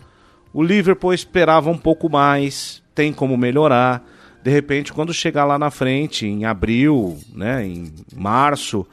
o 0.54 0.62
Liverpool 0.62 1.12
esperava 1.12 1.68
um 1.68 1.76
pouco 1.76 2.08
mais, 2.08 2.80
tem 2.94 3.12
como 3.12 3.36
melhorar. 3.36 4.08
De 4.40 4.52
repente, 4.52 4.92
quando 4.92 5.12
chegar 5.12 5.44
lá 5.44 5.58
na 5.58 5.68
frente, 5.68 6.28
em 6.28 6.44
abril, 6.44 7.18
né, 7.34 7.66
em 7.66 7.92
março, 8.14 8.86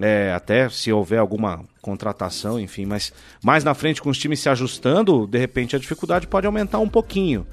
é, 0.00 0.32
até 0.34 0.68
se 0.68 0.92
houver 0.92 1.20
alguma 1.20 1.60
contratação, 1.80 2.58
enfim, 2.58 2.86
mas 2.86 3.12
mais 3.40 3.62
na 3.62 3.72
frente 3.72 4.02
com 4.02 4.10
os 4.10 4.18
times 4.18 4.40
se 4.40 4.48
ajustando, 4.48 5.24
de 5.28 5.38
repente 5.38 5.76
a 5.76 5.78
dificuldade 5.78 6.26
pode 6.26 6.48
aumentar 6.48 6.80
um 6.80 6.88
pouquinho. 6.88 7.46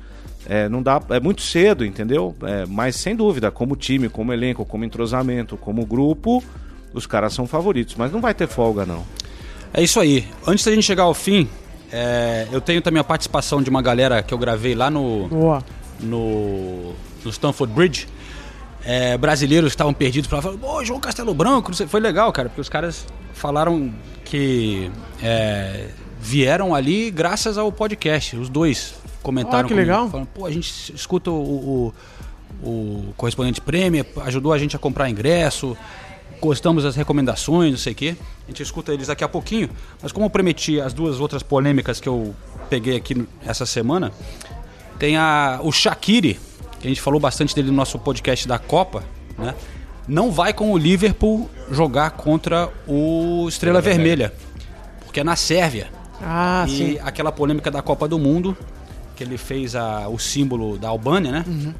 É, 0.47 0.67
não 0.67 0.81
dá, 0.81 0.99
é 1.09 1.19
muito 1.19 1.43
cedo, 1.43 1.85
entendeu? 1.85 2.35
É, 2.41 2.65
mas 2.65 2.95
sem 2.95 3.15
dúvida, 3.15 3.51
como 3.51 3.75
time, 3.75 4.09
como 4.09 4.33
elenco, 4.33 4.65
como 4.65 4.83
entrosamento, 4.83 5.57
como 5.57 5.85
grupo, 5.85 6.43
os 6.91 7.05
caras 7.05 7.33
são 7.33 7.45
favoritos, 7.45 7.93
mas 7.95 8.11
não 8.11 8.19
vai 8.19 8.33
ter 8.33 8.47
folga 8.47 8.83
não. 8.83 9.05
É 9.77 9.83
isso 9.83 9.99
aí. 9.99 10.27
Antes 10.47 10.65
da 10.65 10.71
gente 10.71 10.83
chegar 10.83 11.03
ao 11.03 11.13
fim, 11.13 11.47
é, 11.91 12.47
eu 12.51 12.59
tenho 12.59 12.81
também 12.81 12.99
a 12.99 13.03
participação 13.03 13.61
de 13.61 13.69
uma 13.69 13.79
galera 13.79 14.23
que 14.23 14.33
eu 14.33 14.37
gravei 14.39 14.73
lá 14.73 14.89
no, 14.89 15.27
Boa. 15.27 15.63
no, 15.99 16.93
no 17.23 17.29
Stanford 17.29 17.71
Bridge. 17.71 18.07
É, 18.83 19.15
brasileiros 19.19 19.71
estavam 19.71 19.93
perdidos 19.93 20.27
para 20.27 20.41
falar, 20.41 20.57
pô, 20.57 20.83
João 20.83 20.99
Castelo 20.99 21.31
Branco, 21.31 21.71
foi 21.87 21.99
legal, 21.99 22.31
cara, 22.31 22.49
porque 22.49 22.61
os 22.61 22.69
caras 22.69 23.05
falaram 23.33 23.93
que 24.25 24.89
é, 25.21 25.89
vieram 26.19 26.73
ali 26.73 27.11
graças 27.11 27.55
ao 27.55 27.71
podcast. 27.71 28.35
Os 28.35 28.49
dois 28.49 28.95
comentaram. 29.21 29.59
Ah, 29.59 29.63
que 29.63 29.69
comigo, 29.69 29.91
legal. 29.91 30.09
Falando, 30.09 30.27
pô, 30.33 30.47
a 30.47 30.51
gente 30.51 30.91
escuta 30.91 31.29
o, 31.29 31.93
o, 32.63 32.67
o 32.67 33.13
correspondente 33.15 33.61
prêmio, 33.61 34.03
ajudou 34.25 34.53
a 34.53 34.57
gente 34.57 34.75
a 34.75 34.79
comprar 34.79 35.07
ingresso, 35.07 35.77
gostamos 36.41 36.83
das 36.83 36.95
recomendações, 36.95 37.71
não 37.71 37.77
sei 37.77 37.93
o 37.93 37.95
quê. 37.95 38.15
A 38.45 38.51
gente 38.51 38.61
escuta 38.63 38.93
eles 38.93 39.07
daqui 39.07 39.23
a 39.23 39.27
pouquinho. 39.27 39.69
Mas 40.01 40.11
como 40.11 40.25
eu 40.25 40.29
prometi 40.29 40.79
as 40.79 40.93
duas 40.93 41.19
outras 41.19 41.43
polêmicas 41.43 41.99
que 41.99 42.07
eu 42.09 42.33
peguei 42.69 42.95
aqui 42.95 43.27
essa 43.45 43.65
semana, 43.65 44.11
tem 44.99 45.17
a, 45.17 45.59
o 45.63 45.71
Shaqiri, 45.71 46.39
que 46.79 46.87
a 46.87 46.89
gente 46.89 47.01
falou 47.01 47.19
bastante 47.19 47.55
dele 47.55 47.69
no 47.69 47.75
nosso 47.77 47.97
podcast 47.99 48.47
da 48.47 48.57
Copa, 48.59 49.03
né? 49.37 49.53
Não 50.07 50.31
vai 50.31 50.53
com 50.53 50.71
o 50.71 50.77
Liverpool 50.77 51.49
jogar 51.69 52.11
contra 52.11 52.69
o 52.87 53.45
Estrela 53.49 53.81
Vermelha, 53.81 54.33
porque 55.03 55.19
é 55.19 55.23
na 55.23 55.35
Sérvia. 55.35 55.87
Ah, 56.21 56.65
e 56.67 56.71
sim. 56.71 56.99
aquela 57.03 57.31
polêmica 57.31 57.69
da 57.69 57.81
Copa 57.81 58.07
do 58.07 58.17
Mundo, 58.17 58.55
que 59.15 59.23
ele 59.23 59.37
fez 59.37 59.75
a- 59.75 60.07
o 60.07 60.17
símbolo 60.17 60.77
da 60.77 60.87
Albânia, 60.87 61.31
né? 61.31 61.43
Uhum. 61.45 61.73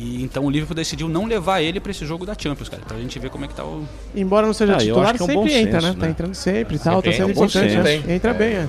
E 0.00 0.22
então 0.22 0.44
o 0.44 0.50
Liverpool 0.50 0.76
decidiu 0.76 1.08
não 1.08 1.26
levar 1.26 1.60
ele 1.60 1.80
pra 1.80 1.90
esse 1.90 2.06
jogo 2.06 2.24
da 2.24 2.34
Champions, 2.38 2.68
cara. 2.68 2.82
Pra 2.86 2.96
gente 2.98 3.18
ver 3.18 3.30
como 3.30 3.44
é 3.44 3.48
que 3.48 3.54
tá 3.54 3.64
o. 3.64 3.84
Embora 4.14 4.46
não 4.46 4.54
seja 4.54 4.74
Ah, 4.74 4.76
eu 4.76 4.80
titular, 4.80 5.04
acho 5.10 5.14
que 5.14 5.22
é 5.22 5.24
um 5.24 5.34
bom 5.34 5.42
sempre 5.48 5.60
entra, 5.60 5.80
senso, 5.80 5.92
né? 5.92 5.98
Tá 6.00 6.06
né? 6.06 6.10
entrando 6.12 6.34
sempre 6.34 6.76
e 6.76 6.78
tal, 6.78 7.02
tá 7.02 7.10
Sempre 7.10 7.16
sendo 7.16 7.30
entra, 7.30 7.32
um 7.32 7.34
bom 7.34 7.44
importante. 7.50 7.72
senso, 7.92 8.06
né? 8.06 8.14
Entra 8.14 8.30
É. 8.30 8.34
bem, 8.34 8.54
é. 8.54 8.68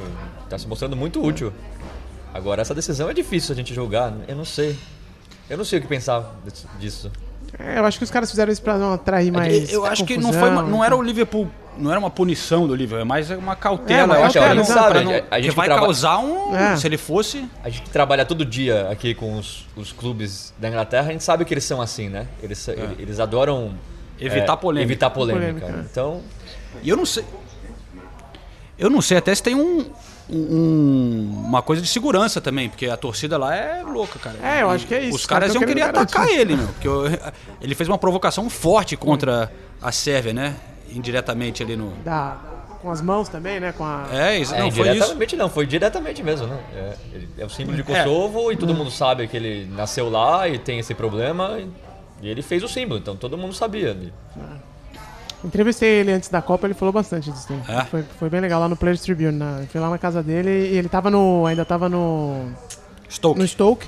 Tá 0.49 0.57
se 0.57 0.67
mostrando 0.67 0.95
muito 0.95 1.23
útil. 1.23 1.53
Agora, 2.33 2.61
essa 2.61 2.73
decisão 2.73 3.09
é 3.09 3.13
difícil 3.13 3.53
a 3.53 3.55
gente 3.55 3.73
julgar. 3.73 4.11
Eu 4.27 4.35
não 4.35 4.45
sei. 4.45 4.75
Eu 5.49 5.57
não 5.57 5.65
sei 5.65 5.77
o 5.79 5.81
que 5.81 5.87
pensar 5.87 6.35
disso-. 6.79 7.11
É, 7.57 7.79
eu 7.79 7.85
acho 7.85 7.97
que 7.97 8.03
os 8.03 8.11
caras 8.11 8.29
fizeram 8.29 8.51
isso 8.51 8.61
pra 8.61 8.77
não 8.77 8.93
atrair 8.93 9.31
mais. 9.31 9.71
eu 9.71 9.85
acho 9.85 10.05
que 10.05 10.15
não 10.17 10.23
confusão, 10.25 10.41
foi 10.41 10.49
uma- 10.51 10.63
não 10.63 10.83
era 10.83 10.95
o. 10.95 11.01
Liverpool, 11.01 11.47
não 11.79 11.89
era 11.91 11.99
uma 11.99 12.09
punição 12.09 12.67
do 12.67 12.75
Liverpool, 12.75 13.01
é 13.01 13.05
mais 13.05 13.29
uma 13.31 13.53
É, 13.53 13.55
cautela. 13.55 14.05
uma 14.13 14.15
eu 14.17 14.25
acho 14.25 14.39
que 14.39 14.53
não 14.53 14.63
sabe, 14.65 14.99
A 14.99 15.03
não, 15.03 15.11
gente- 15.13 15.25
a 15.31 15.39
gente 15.39 15.49
que 15.51 15.55
vai 15.55 15.67
traba- 15.67 15.81
causar 15.81 16.19
um. 16.19 16.55
É. 16.55 16.75
Se 16.75 16.85
ele 16.87 16.97
fosse. 16.97 17.49
A 17.63 17.69
gente 17.69 17.81
que 17.83 17.89
trabalha 17.89 18.25
todo 18.25 18.43
dia 18.45 18.87
aqui 18.91 19.13
com 19.15 19.37
os, 19.37 19.65
os 19.75 19.91
clubes 19.91 20.53
da 20.57 20.67
Inglaterra, 20.69 21.09
a 21.09 21.11
gente 21.11 21.23
sabe 21.23 21.45
que 21.45 21.53
eles 21.53 21.63
são 21.63 21.81
assim, 21.81 22.09
né? 22.09 22.27
Eles, 22.43 22.67
eles 22.99 23.19
adoram 23.19 23.73
Evitar 24.19 24.53
é, 24.53 24.55
polêmica. 24.57 24.91
Evitar 24.91 25.09
polêmica. 25.11 25.45
Polêmica, 25.61 25.79
é. 25.79 25.85
Então, 25.89 26.21
E 26.83 26.89
eu 26.89 26.97
não 26.97 27.05
sei. 27.05 27.23
Eu 28.77 28.89
não 28.89 29.01
sei 29.01 29.17
até 29.17 29.33
se 29.35 29.41
tem 29.43 29.55
um, 29.55 29.85
um- 30.29 31.43
uma 31.45 31.61
coisa 31.61 31.81
de 31.81 31.87
segurança 31.87 32.39
também, 32.39 32.69
porque 32.69 32.85
a 32.87 32.95
torcida 32.95 33.37
lá 33.37 33.55
é 33.55 33.83
louca, 33.83 34.17
cara. 34.19 34.37
É, 34.41 34.61
eu 34.61 34.69
acho 34.69 34.85
que 34.87 34.93
é 34.95 35.03
isso, 35.03 35.15
Os 35.15 35.25
caras 35.25 35.53
iam 35.53 35.63
querer 35.63 35.81
atacar 35.83 36.27
ele, 36.29 36.55
meu. 36.55 36.67
Porque 36.67 36.87
eu- 36.87 37.03
ele 37.61 37.75
fez 37.75 37.87
uma 37.89 37.97
provocação 37.97 38.49
forte 38.49 38.95
contra 38.95 39.51
a 39.81 39.91
Sérvia, 39.91 40.33
né? 40.33 40.55
Indiretamente 40.93 41.63
ali 41.63 41.75
no. 41.75 41.91
Da- 42.03 42.37
com 42.81 42.89
as 42.89 43.01
mãos 43.01 43.27
também, 43.27 43.59
né? 43.59 43.73
Com 43.73 43.83
a... 43.83 44.07
É, 44.09 44.37
isso, 44.39 44.55
é, 44.55 44.59
não, 44.59 44.71
foi 44.71 44.87
isso. 44.87 44.95
indiretamente 44.95 45.35
não, 45.35 45.49
foi 45.49 45.65
diretamente 45.67 46.23
mesmo, 46.23 46.47
né? 46.47 46.59
É, 46.73 46.95
ele- 47.13 47.29
é 47.37 47.45
o 47.45 47.49
símbolo 47.49 47.75
de 47.75 47.83
Kosovo 47.83 48.51
e 48.53 48.55
todo 48.55 48.73
mundo 48.73 48.89
sabe 48.89 49.27
que 49.27 49.35
ele 49.35 49.65
nasceu 49.75 50.09
lá 50.09 50.47
e 50.47 50.57
tem 50.57 50.79
esse 50.79 50.93
problema. 50.95 51.59
E, 51.59 51.69
e 52.21 52.29
ele 52.29 52.41
fez 52.41 52.63
o 52.63 52.69
símbolo, 52.69 52.97
então 52.99 53.17
todo 53.17 53.37
mundo 53.37 53.53
sabia. 53.53 53.97
Entrevistei 55.43 55.89
ele 55.99 56.11
antes 56.11 56.29
da 56.29 56.41
Copa, 56.41 56.67
ele 56.67 56.73
falou 56.73 56.91
bastante 56.93 57.31
disso. 57.31 57.51
né? 57.53 57.63
É? 57.67 57.85
Foi, 57.85 58.03
foi 58.17 58.29
bem 58.29 58.41
legal 58.41 58.59
lá 58.59 58.67
no 58.67 58.75
Players 58.75 59.01
Tribune. 59.01 59.31
Na, 59.37 59.63
fui 59.69 59.79
lá 59.79 59.89
na 59.89 59.97
casa 59.97 60.21
dele 60.21 60.49
e 60.49 60.77
ele 60.77 60.89
tava 60.89 61.09
no. 61.09 61.45
ainda 61.45 61.63
tava 61.63 61.87
no. 61.87 62.45
Stoke. 63.09 63.39
no 63.39 63.47
Stoke. 63.47 63.87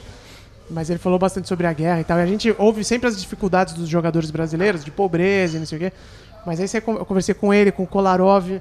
Mas 0.69 0.89
ele 0.89 0.99
falou 0.99 1.19
bastante 1.19 1.49
sobre 1.49 1.67
a 1.67 1.73
guerra 1.73 1.99
e 1.99 2.03
tal. 2.05 2.17
E 2.17 2.21
a 2.21 2.25
gente 2.25 2.55
ouve 2.57 2.83
sempre 2.85 3.07
as 3.09 3.19
dificuldades 3.19 3.73
dos 3.73 3.89
jogadores 3.89 4.31
brasileiros, 4.31 4.85
de 4.85 4.91
pobreza 4.91 5.57
e 5.57 5.59
não 5.59 5.65
sei 5.65 5.77
o 5.77 5.81
quê. 5.81 5.93
Mas 6.45 6.59
aí 6.59 6.67
você, 6.67 6.77
eu 6.77 7.05
conversei 7.05 7.35
com 7.35 7.53
ele, 7.53 7.71
com 7.71 7.83
o 7.83 7.87
Kolarov. 7.87 8.59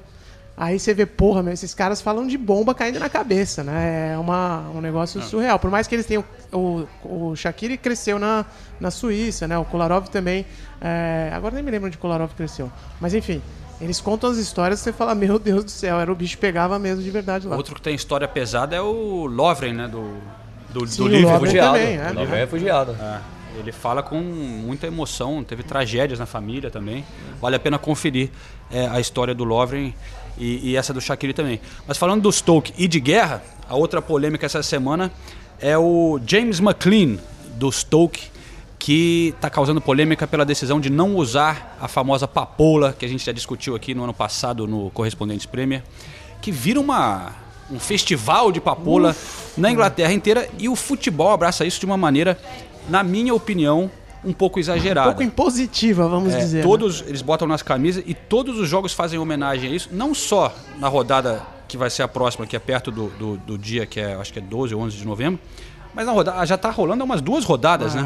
Aí 0.57 0.77
você 0.77 0.93
vê, 0.93 1.05
porra, 1.05 1.41
meu, 1.41 1.53
esses 1.53 1.73
caras 1.73 2.01
falam 2.01 2.27
de 2.27 2.37
bomba 2.37 2.75
caindo 2.75 2.99
na 2.99 3.09
cabeça, 3.09 3.63
né? 3.63 4.11
É 4.13 4.17
uma, 4.17 4.69
um 4.75 4.81
negócio 4.81 5.21
surreal. 5.21 5.57
Por 5.57 5.71
mais 5.71 5.87
que 5.87 5.95
eles 5.95 6.05
tenham. 6.05 6.23
O, 6.51 6.85
o 7.03 7.35
Shaqiri 7.35 7.77
cresceu 7.77 8.19
na, 8.19 8.45
na 8.79 8.91
Suíça, 8.91 9.47
né? 9.47 9.57
O 9.57 9.65
Kolarov 9.65 10.07
também. 10.09 10.45
é, 10.79 11.31
agora 11.33 11.55
nem 11.55 11.63
me 11.63 11.71
lembro 11.71 11.87
onde 11.87 11.97
o 11.97 11.99
Kolarov 11.99 12.31
cresceu. 12.35 12.69
Mas 12.99 13.13
enfim, 13.13 13.41
eles 13.79 13.99
contam 13.99 14.29
as 14.29 14.37
histórias 14.37 14.79
e 14.81 14.83
você 14.83 14.93
fala, 14.93 15.15
meu 15.15 15.39
Deus 15.39 15.63
do 15.63 15.71
céu, 15.71 15.99
era 15.99 16.11
o 16.11 16.15
bicho 16.15 16.37
pegava 16.37 16.77
mesmo 16.77 17.01
de 17.01 17.09
verdade 17.09 17.47
lá. 17.47 17.55
Outro 17.55 17.73
que 17.73 17.81
tem 17.81 17.95
história 17.95 18.27
pesada 18.27 18.75
é 18.75 18.81
o 18.81 19.25
Lovren, 19.25 19.73
né? 19.73 19.87
Do, 19.87 20.17
do, 20.69 20.85
Sim, 20.85 20.97
do 20.97 21.03
o 21.05 21.07
Liverpool. 21.07 21.31
Lovren 21.33 21.51
Refugiado. 21.51 21.77
também, 21.79 21.97
é. 21.97 22.11
O 22.11 22.13
Lovren 22.13 22.35
é 22.37 22.39
refugiado. 22.41 22.91
É, 22.99 23.19
ele 23.57 23.71
fala 23.71 24.01
com 24.01 24.19
muita 24.19 24.87
emoção, 24.87 25.43
teve 25.43 25.63
tragédias 25.63 26.19
na 26.19 26.25
família 26.25 26.69
também. 26.69 27.05
Vale 27.39 27.55
a 27.55 27.59
pena 27.59 27.77
conferir 27.77 28.29
é, 28.71 28.87
a 28.87 28.99
história 28.99 29.33
do 29.33 29.43
Lovren 29.43 29.93
e, 30.37 30.71
e 30.71 30.75
essa 30.75 30.93
do 30.93 31.01
Shaqiri 31.01 31.33
também. 31.33 31.59
Mas 31.87 31.97
falando 31.97 32.21
do 32.21 32.31
Stoke 32.31 32.73
e 32.77 32.87
de 32.87 32.99
guerra, 32.99 33.43
a 33.67 33.75
outra 33.75 34.01
polêmica 34.01 34.45
essa 34.45 34.63
semana 34.63 35.11
é 35.59 35.77
o 35.77 36.19
James 36.25 36.59
McLean 36.59 37.17
do 37.55 37.71
Stoke, 37.71 38.31
que 38.79 39.33
está 39.35 39.49
causando 39.49 39.79
polêmica 39.79 40.25
pela 40.25 40.43
decisão 40.43 40.79
de 40.79 40.89
não 40.89 41.15
usar 41.15 41.77
a 41.79 41.87
famosa 41.87 42.27
papoula 42.27 42.95
que 42.97 43.05
a 43.05 43.07
gente 43.07 43.23
já 43.23 43.31
discutiu 43.31 43.75
aqui 43.75 43.93
no 43.93 44.03
ano 44.03 44.13
passado 44.13 44.65
no 44.65 44.89
Correspondentes 44.89 45.45
Premier, 45.45 45.83
que 46.41 46.51
vira 46.51 46.79
uma, 46.79 47.31
um 47.69 47.79
festival 47.79 48.51
de 48.51 48.59
papoula 48.59 49.15
na 49.55 49.71
Inglaterra 49.71 50.11
inteira 50.11 50.49
e 50.57 50.67
o 50.67 50.75
futebol 50.75 51.31
abraça 51.31 51.63
isso 51.63 51.79
de 51.79 51.85
uma 51.85 51.95
maneira, 51.97 52.39
na 52.89 53.03
minha 53.03 53.33
opinião, 53.33 53.89
um 54.23 54.33
pouco 54.33 54.57
Um 54.57 54.61
exagerada. 54.61 55.07
pouco 55.09 55.23
impositiva, 55.23 56.07
vamos 56.07 56.33
É, 56.33 56.37
dizer. 56.39 56.57
né? 56.57 56.63
todos 56.63 57.03
eles 57.07 57.21
botam 57.21 57.47
nas 57.47 57.61
camisas 57.61 58.03
e 58.05 58.13
todos 58.13 58.59
os 58.59 58.69
jogos 58.69 58.93
fazem 58.93 59.17
homenagem 59.19 59.71
a 59.71 59.75
isso, 59.75 59.89
não 59.91 60.13
só 60.13 60.53
na 60.77 60.87
rodada 60.87 61.41
que 61.67 61.77
vai 61.77 61.89
ser 61.89 62.03
a 62.03 62.07
próxima, 62.07 62.45
que 62.45 62.55
é 62.55 62.59
perto 62.59 62.91
do, 62.91 63.07
do, 63.11 63.37
do 63.37 63.57
dia 63.57 63.85
que 63.85 63.99
é, 63.99 64.13
acho 64.15 64.31
que 64.33 64.39
é 64.39 64.41
12 64.41 64.75
ou 64.75 64.81
11 64.81 64.97
de 64.97 65.05
novembro, 65.05 65.39
mas 65.93 66.05
na 66.05 66.11
rodada 66.11 66.45
já 66.45 66.55
está 66.55 66.69
rolando 66.69 67.03
umas 67.03 67.21
duas 67.21 67.43
rodadas, 67.45 67.95
né? 67.95 68.05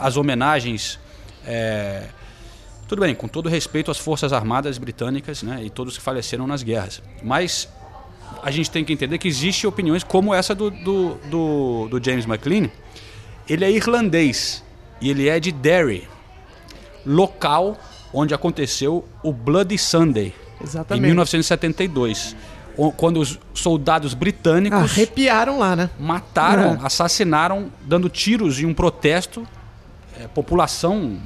As 0.00 0.16
homenagens. 0.16 0.98
é, 1.46 2.04
tudo 2.88 3.00
bem, 3.02 3.14
com 3.14 3.28
todo 3.28 3.48
respeito 3.50 3.90
às 3.90 3.98
forças 3.98 4.32
armadas 4.32 4.78
britânicas, 4.78 5.42
né, 5.42 5.60
e 5.62 5.68
todos 5.68 5.98
que 5.98 6.02
faleceram 6.02 6.46
nas 6.46 6.62
guerras, 6.62 7.02
mas 7.22 7.68
a 8.42 8.50
gente 8.50 8.70
tem 8.70 8.82
que 8.82 8.92
entender 8.94 9.18
que 9.18 9.28
existem 9.28 9.68
opiniões 9.68 10.02
como 10.02 10.32
essa 10.32 10.54
do, 10.54 10.70
do, 10.70 11.14
do, 11.30 11.88
do 11.90 12.02
James 12.04 12.24
McLean. 12.24 12.70
Ele 13.48 13.64
é 13.64 13.70
irlandês 13.70 14.62
e 15.00 15.10
ele 15.10 15.28
é 15.28 15.38
de 15.40 15.50
Derry, 15.52 16.06
local 17.04 17.76
onde 18.12 18.34
aconteceu 18.34 19.04
o 19.22 19.32
Bloody 19.32 19.78
Sunday, 19.78 20.34
em 20.60 20.64
Exatamente. 20.64 21.04
1972, 21.06 22.34
o- 22.76 22.90
quando 22.92 23.20
os 23.20 23.38
soldados 23.54 24.14
britânicos 24.14 24.78
Arrepiaram 24.92 25.58
lá, 25.58 25.76
né? 25.76 25.90
mataram, 25.98 26.74
É. 26.74 26.86
assassinaram, 26.86 27.70
dando 27.82 28.08
tiros 28.08 28.58
em 28.60 28.66
um 28.66 28.74
protesto, 28.74 29.46
é, 30.18 30.26
população 30.26 31.18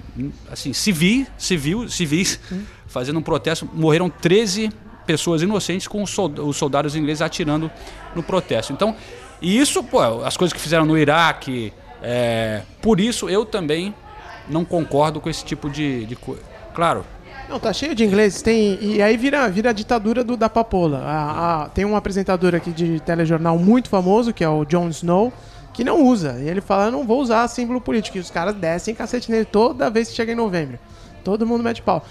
assim 0.51 0.73
civil, 0.73 1.27
civil, 1.39 1.89
civis, 1.89 2.39
fazendo 2.87 3.19
um 3.19 3.23
protesto, 3.23 3.69
morreram 3.73 4.11
13 4.11 4.71
pessoas 5.07 5.43
inocentes 5.43 5.89
com 5.89 6.03
os 6.03 6.57
soldados 6.57 6.95
ingleses 6.95 7.23
atirando 7.23 7.71
no 8.15 8.23
protesto. 8.23 8.73
Então, 8.73 8.95
e 9.41 9.59
isso, 9.59 9.83
pô, 9.83 10.23
as 10.25 10.37
coisas 10.37 10.53
que 10.53 10.61
fizeram 10.61 10.85
no 10.85 10.97
Iraque, 10.97 11.73
é, 12.03 12.63
por 12.81 12.99
isso 13.01 13.29
eu 13.29 13.45
também 13.45 13.95
não 14.49 14.65
concordo 14.65 15.21
com 15.21 15.31
esse 15.31 15.45
tipo 15.45 15.71
de, 15.71 16.05
de 16.07 16.17
coisa. 16.17 16.43
Claro, 16.75 17.05
Não, 17.49 17.61
tá 17.61 17.73
cheio 17.73 17.95
de 17.95 18.05
ingleses. 18.05 18.41
Tem, 18.43 18.79
e 18.83 19.03
aí 19.03 19.17
vira, 19.17 19.49
vira 19.49 19.71
a 19.71 19.73
ditadura 19.73 20.25
do, 20.25 20.37
da 20.37 20.49
papoula. 20.49 20.99
A- 21.05 21.63
a- 21.65 21.69
tem 21.69 21.85
um 21.85 21.95
apresentador 21.97 22.55
aqui 22.55 22.71
de 22.73 22.99
telejornal 23.01 23.59
muito 23.59 23.89
famoso, 23.89 24.33
que 24.33 24.43
é 24.43 24.49
o 24.49 24.65
Jon 24.65 24.89
Snow, 24.89 25.33
que 25.75 25.85
não 25.85 26.03
usa. 26.03 26.39
E 26.41 26.49
ele 26.49 26.61
fala, 26.61 26.91
não 26.91 27.07
vou 27.07 27.21
usar 27.21 27.47
símbolo 27.49 27.81
político. 27.81 28.17
E 28.17 28.21
os 28.21 28.31
caras 28.31 28.55
descem 28.55 28.95
cacete 28.95 29.31
nele 29.31 29.45
toda 29.45 29.91
vez 29.91 30.09
que 30.09 30.15
chega 30.15 30.33
em 30.33 30.37
novembro. 30.37 30.79
Todo 31.23 31.47
mundo 31.47 31.63
mete 31.63 31.83
pau. 31.83 32.05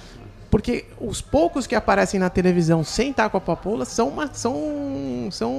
Porque 0.51 0.83
os 0.99 1.21
poucos 1.21 1.65
que 1.65 1.73
aparecem 1.73 2.19
na 2.19 2.29
televisão 2.29 2.83
sem 2.83 3.11
estar 3.11 3.29
com 3.29 3.37
a 3.37 3.41
papoula 3.41 3.85
são, 3.85 4.13
são, 4.33 5.29
são 5.31 5.51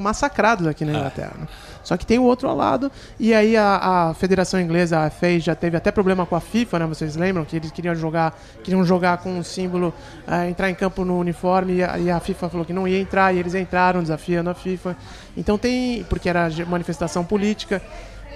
massacrados 0.00 0.66
aqui 0.66 0.86
na 0.86 0.92
Inglaterra. 0.92 1.34
né? 1.38 1.46
Só 1.84 1.96
que 1.98 2.06
tem 2.06 2.18
o 2.18 2.22
outro 2.22 2.48
ao 2.48 2.56
lado, 2.56 2.90
e 3.20 3.32
aí 3.34 3.56
a, 3.56 4.08
a 4.08 4.14
Federação 4.14 4.58
Inglesa, 4.58 5.00
a 5.00 5.10
FA, 5.10 5.38
já 5.38 5.54
teve 5.54 5.76
até 5.76 5.90
problema 5.90 6.24
com 6.24 6.34
a 6.34 6.40
FIFA, 6.40 6.80
né? 6.80 6.86
Vocês 6.86 7.14
lembram 7.14 7.44
que 7.44 7.56
eles 7.56 7.70
queriam 7.70 7.94
jogar, 7.94 8.38
queriam 8.64 8.82
jogar 8.84 9.18
com 9.18 9.38
um 9.38 9.42
símbolo, 9.42 9.92
ah, 10.26 10.46
entrar 10.48 10.70
em 10.70 10.74
campo 10.74 11.04
no 11.04 11.18
uniforme, 11.18 11.76
e 11.76 11.84
a, 11.84 11.98
e 11.98 12.10
a 12.10 12.18
FIFA 12.18 12.48
falou 12.48 12.66
que 12.66 12.72
não 12.72 12.88
ia 12.88 12.98
entrar, 12.98 13.34
e 13.34 13.38
eles 13.38 13.54
entraram 13.54 14.02
desafiando 14.02 14.48
a 14.48 14.54
FIFA. 14.54 14.96
Então 15.36 15.58
tem, 15.58 16.04
porque 16.04 16.28
era 16.28 16.48
manifestação 16.66 17.22
política. 17.22 17.82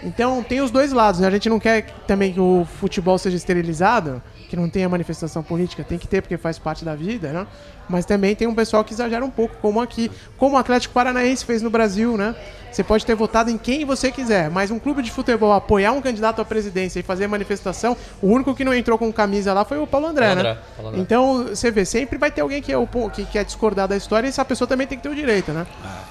Então 0.03 0.42
tem 0.42 0.61
os 0.61 0.70
dois 0.70 0.92
lados, 0.92 1.20
né? 1.20 1.28
A 1.28 1.30
gente 1.30 1.48
não 1.48 1.61
quer 1.61 1.86
também 2.07 2.32
que 2.32 2.40
o 2.40 2.66
futebol 2.80 3.16
seja 3.18 3.36
esterilizado, 3.36 4.22
que 4.48 4.57
não 4.57 4.68
tenha 4.68 4.88
manifestação 4.88 5.42
política, 5.42 5.84
tem 5.84 5.98
que 5.98 6.09
ter 6.09 6.20
porque 6.20 6.36
faz 6.36 6.59
parte 6.59 6.84
da 6.84 6.94
vida, 6.94 7.32
né? 7.32 7.46
Mas 7.93 8.07
também 8.07 8.34
tem 8.34 8.49
um 8.49 8.55
pessoal 8.55 8.82
que 8.82 8.93
exagera 8.95 9.22
um 9.24 9.30
pouco, 9.30 9.55
como 9.61 9.80
aqui, 9.80 10.11
como 10.38 10.57
o 10.57 10.59
Atlético 10.59 10.95
Paranaense 10.95 11.45
fez 11.45 11.61
no 11.62 11.68
Brasil, 11.70 12.16
né? 12.16 12.34
Você 12.72 12.82
pode 12.82 13.05
ter 13.05 13.14
votado 13.14 13.51
em 13.51 13.59
quem 13.59 13.84
você 13.84 14.11
quiser, 14.11 14.49
mas 14.51 14.70
um 14.70 14.78
clube 14.78 15.03
de 15.03 15.11
futebol 15.11 15.53
apoiar 15.53 15.93
um 15.93 16.01
candidato 16.01 16.40
à 16.40 16.45
presidência 16.45 17.01
e 17.01 17.03
fazer 17.03 17.26
manifestação, 17.26 17.95
o 18.22 18.28
único 18.28 18.55
que 18.55 18.64
não 18.64 18.72
entrou 18.72 18.97
com 18.97 19.12
camisa 19.12 19.53
lá 19.53 19.62
foi 19.62 19.76
o 19.78 19.86
Paulo 19.86 20.07
André, 20.07 20.24
Paulo 20.28 20.43
né? 20.43 20.51
André, 20.53 20.62
Paulo 20.74 20.88
André. 20.88 21.01
Então, 21.03 21.45
você 21.49 21.70
vê, 21.70 21.84
sempre 21.84 22.16
vai 22.16 22.30
ter 22.30 22.40
alguém 22.40 22.62
que, 22.62 22.72
é 22.72 22.78
o, 22.78 22.86
que 23.12 23.26
quer 23.26 23.45
discordar 23.45 23.86
da 23.86 23.95
história 23.95 24.26
e 24.26 24.30
essa 24.30 24.43
pessoa 24.43 24.66
também 24.66 24.86
tem 24.86 24.97
que 24.97 25.03
ter 25.03 25.11
o 25.11 25.14
direito, 25.14 25.53
né? 25.53 25.66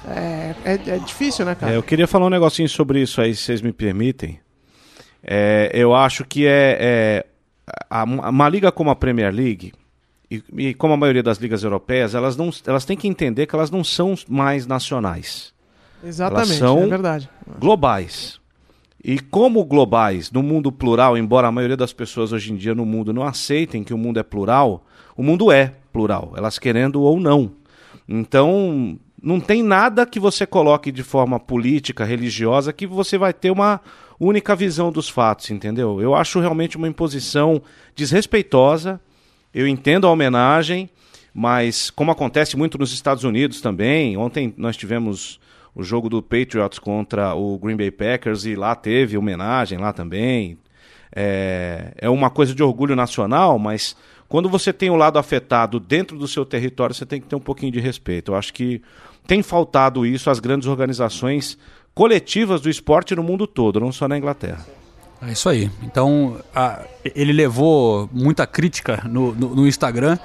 É, 0.08 0.54
é, 0.64 0.72
é 0.94 0.98
difícil, 1.00 1.44
né, 1.44 1.56
cara? 1.56 1.72
É, 1.72 1.76
eu 1.76 1.82
queria 1.82 2.06
falar 2.06 2.26
um 2.26 2.30
negocinho 2.30 2.68
sobre 2.68 3.02
isso 3.02 3.20
aí, 3.20 3.34
se 3.34 3.42
vocês 3.42 3.60
me 3.60 3.72
permitem. 3.72 4.38
É, 5.24 5.68
eu 5.74 5.92
acho 5.92 6.24
que 6.24 6.46
é, 6.46 6.76
é 6.80 7.26
a- 7.90 8.04
uma 8.04 8.48
liga 8.48 8.70
como 8.70 8.88
a 8.90 8.94
Premier 8.94 9.32
League 9.34 9.72
e, 10.36 10.68
e 10.68 10.74
como 10.74 10.94
a 10.94 10.96
maioria 10.96 11.22
das 11.22 11.38
ligas 11.38 11.62
europeias, 11.64 12.14
elas 12.14 12.36
não, 12.36 12.50
elas 12.66 12.84
têm 12.84 12.96
que 12.96 13.08
entender 13.08 13.46
que 13.46 13.54
elas 13.54 13.70
não 13.70 13.82
são 13.84 14.14
mais 14.28 14.66
nacionais, 14.66 15.52
Exatamente, 16.04 16.58
são- 16.58 16.82
é 16.82 16.86
verdade. 16.86 17.28
globais. 17.58 18.40
E 19.04 19.18
como 19.18 19.64
globais, 19.64 20.30
no 20.30 20.42
mundo 20.42 20.70
plural, 20.70 21.18
embora 21.18 21.48
a 21.48 21.52
maioria 21.52 21.76
das 21.76 21.92
pessoas 21.92 22.32
hoje 22.32 22.52
em 22.52 22.56
dia 22.56 22.74
no 22.74 22.86
mundo 22.86 23.12
não 23.12 23.24
aceitem 23.24 23.82
que 23.82 23.92
o 23.92 23.98
mundo 23.98 24.20
é 24.20 24.22
plural, 24.22 24.84
o 25.16 25.22
mundo 25.24 25.50
é 25.50 25.74
plural, 25.92 26.32
elas 26.36 26.56
querendo 26.58 27.02
ou 27.02 27.18
não. 27.18 27.50
Então, 28.08 28.96
não 29.20 29.40
tem 29.40 29.62
nada 29.62 30.06
que 30.06 30.20
você 30.20 30.46
coloque 30.46 30.92
de 30.92 31.02
forma 31.02 31.40
política, 31.40 32.04
religiosa, 32.04 32.72
que 32.72 32.86
você 32.86 33.18
vai 33.18 33.32
ter 33.32 33.50
uma 33.50 33.80
única 34.20 34.54
visão 34.54 34.92
dos 34.92 35.08
fatos, 35.08 35.50
entendeu? 35.50 36.00
Eu 36.00 36.14
acho 36.14 36.38
realmente 36.38 36.76
uma 36.76 36.86
imposição 36.86 37.60
desrespeitosa. 37.96 39.00
Eu 39.54 39.66
entendo 39.66 40.06
a 40.06 40.10
homenagem, 40.10 40.88
mas 41.34 41.90
como 41.90 42.10
acontece 42.10 42.56
muito 42.56 42.78
nos 42.78 42.92
Estados 42.92 43.24
Unidos 43.24 43.60
também, 43.60 44.16
ontem 44.16 44.52
nós 44.56 44.76
tivemos 44.76 45.40
o 45.74 45.82
jogo 45.82 46.08
do 46.08 46.22
Patriots 46.22 46.78
contra 46.78 47.34
o 47.34 47.58
Green 47.58 47.76
Bay 47.76 47.90
Packers 47.90 48.44
e 48.44 48.54
lá 48.54 48.74
teve 48.74 49.16
homenagem 49.16 49.78
lá 49.78 49.92
também. 49.92 50.58
É, 51.14 51.92
é 51.98 52.08
uma 52.08 52.30
coisa 52.30 52.54
de 52.54 52.62
orgulho 52.62 52.96
nacional, 52.96 53.58
mas 53.58 53.96
quando 54.28 54.48
você 54.48 54.72
tem 54.72 54.90
o 54.90 54.96
lado 54.96 55.18
afetado 55.18 55.78
dentro 55.78 56.18
do 56.18 56.26
seu 56.26 56.44
território, 56.44 56.94
você 56.94 57.04
tem 57.04 57.20
que 57.20 57.26
ter 57.26 57.36
um 57.36 57.40
pouquinho 57.40 57.72
de 57.72 57.80
respeito. 57.80 58.32
Eu 58.32 58.36
acho 58.36 58.52
que 58.52 58.80
tem 59.26 59.42
faltado 59.42 60.06
isso 60.06 60.30
às 60.30 60.40
grandes 60.40 60.68
organizações 60.68 61.58
coletivas 61.94 62.60
do 62.60 62.70
esporte 62.70 63.14
no 63.14 63.22
mundo 63.22 63.46
todo, 63.46 63.80
não 63.80 63.92
só 63.92 64.08
na 64.08 64.16
Inglaterra. 64.16 64.66
É 65.22 65.32
isso 65.32 65.48
aí. 65.48 65.70
Então, 65.82 66.40
a- 66.54 66.84
ele 67.14 67.32
levou 67.32 68.08
muita 68.12 68.46
crítica 68.46 69.02
no, 69.08 69.32
no- 69.34 69.54
no 69.54 69.66
Instagram. 69.68 70.18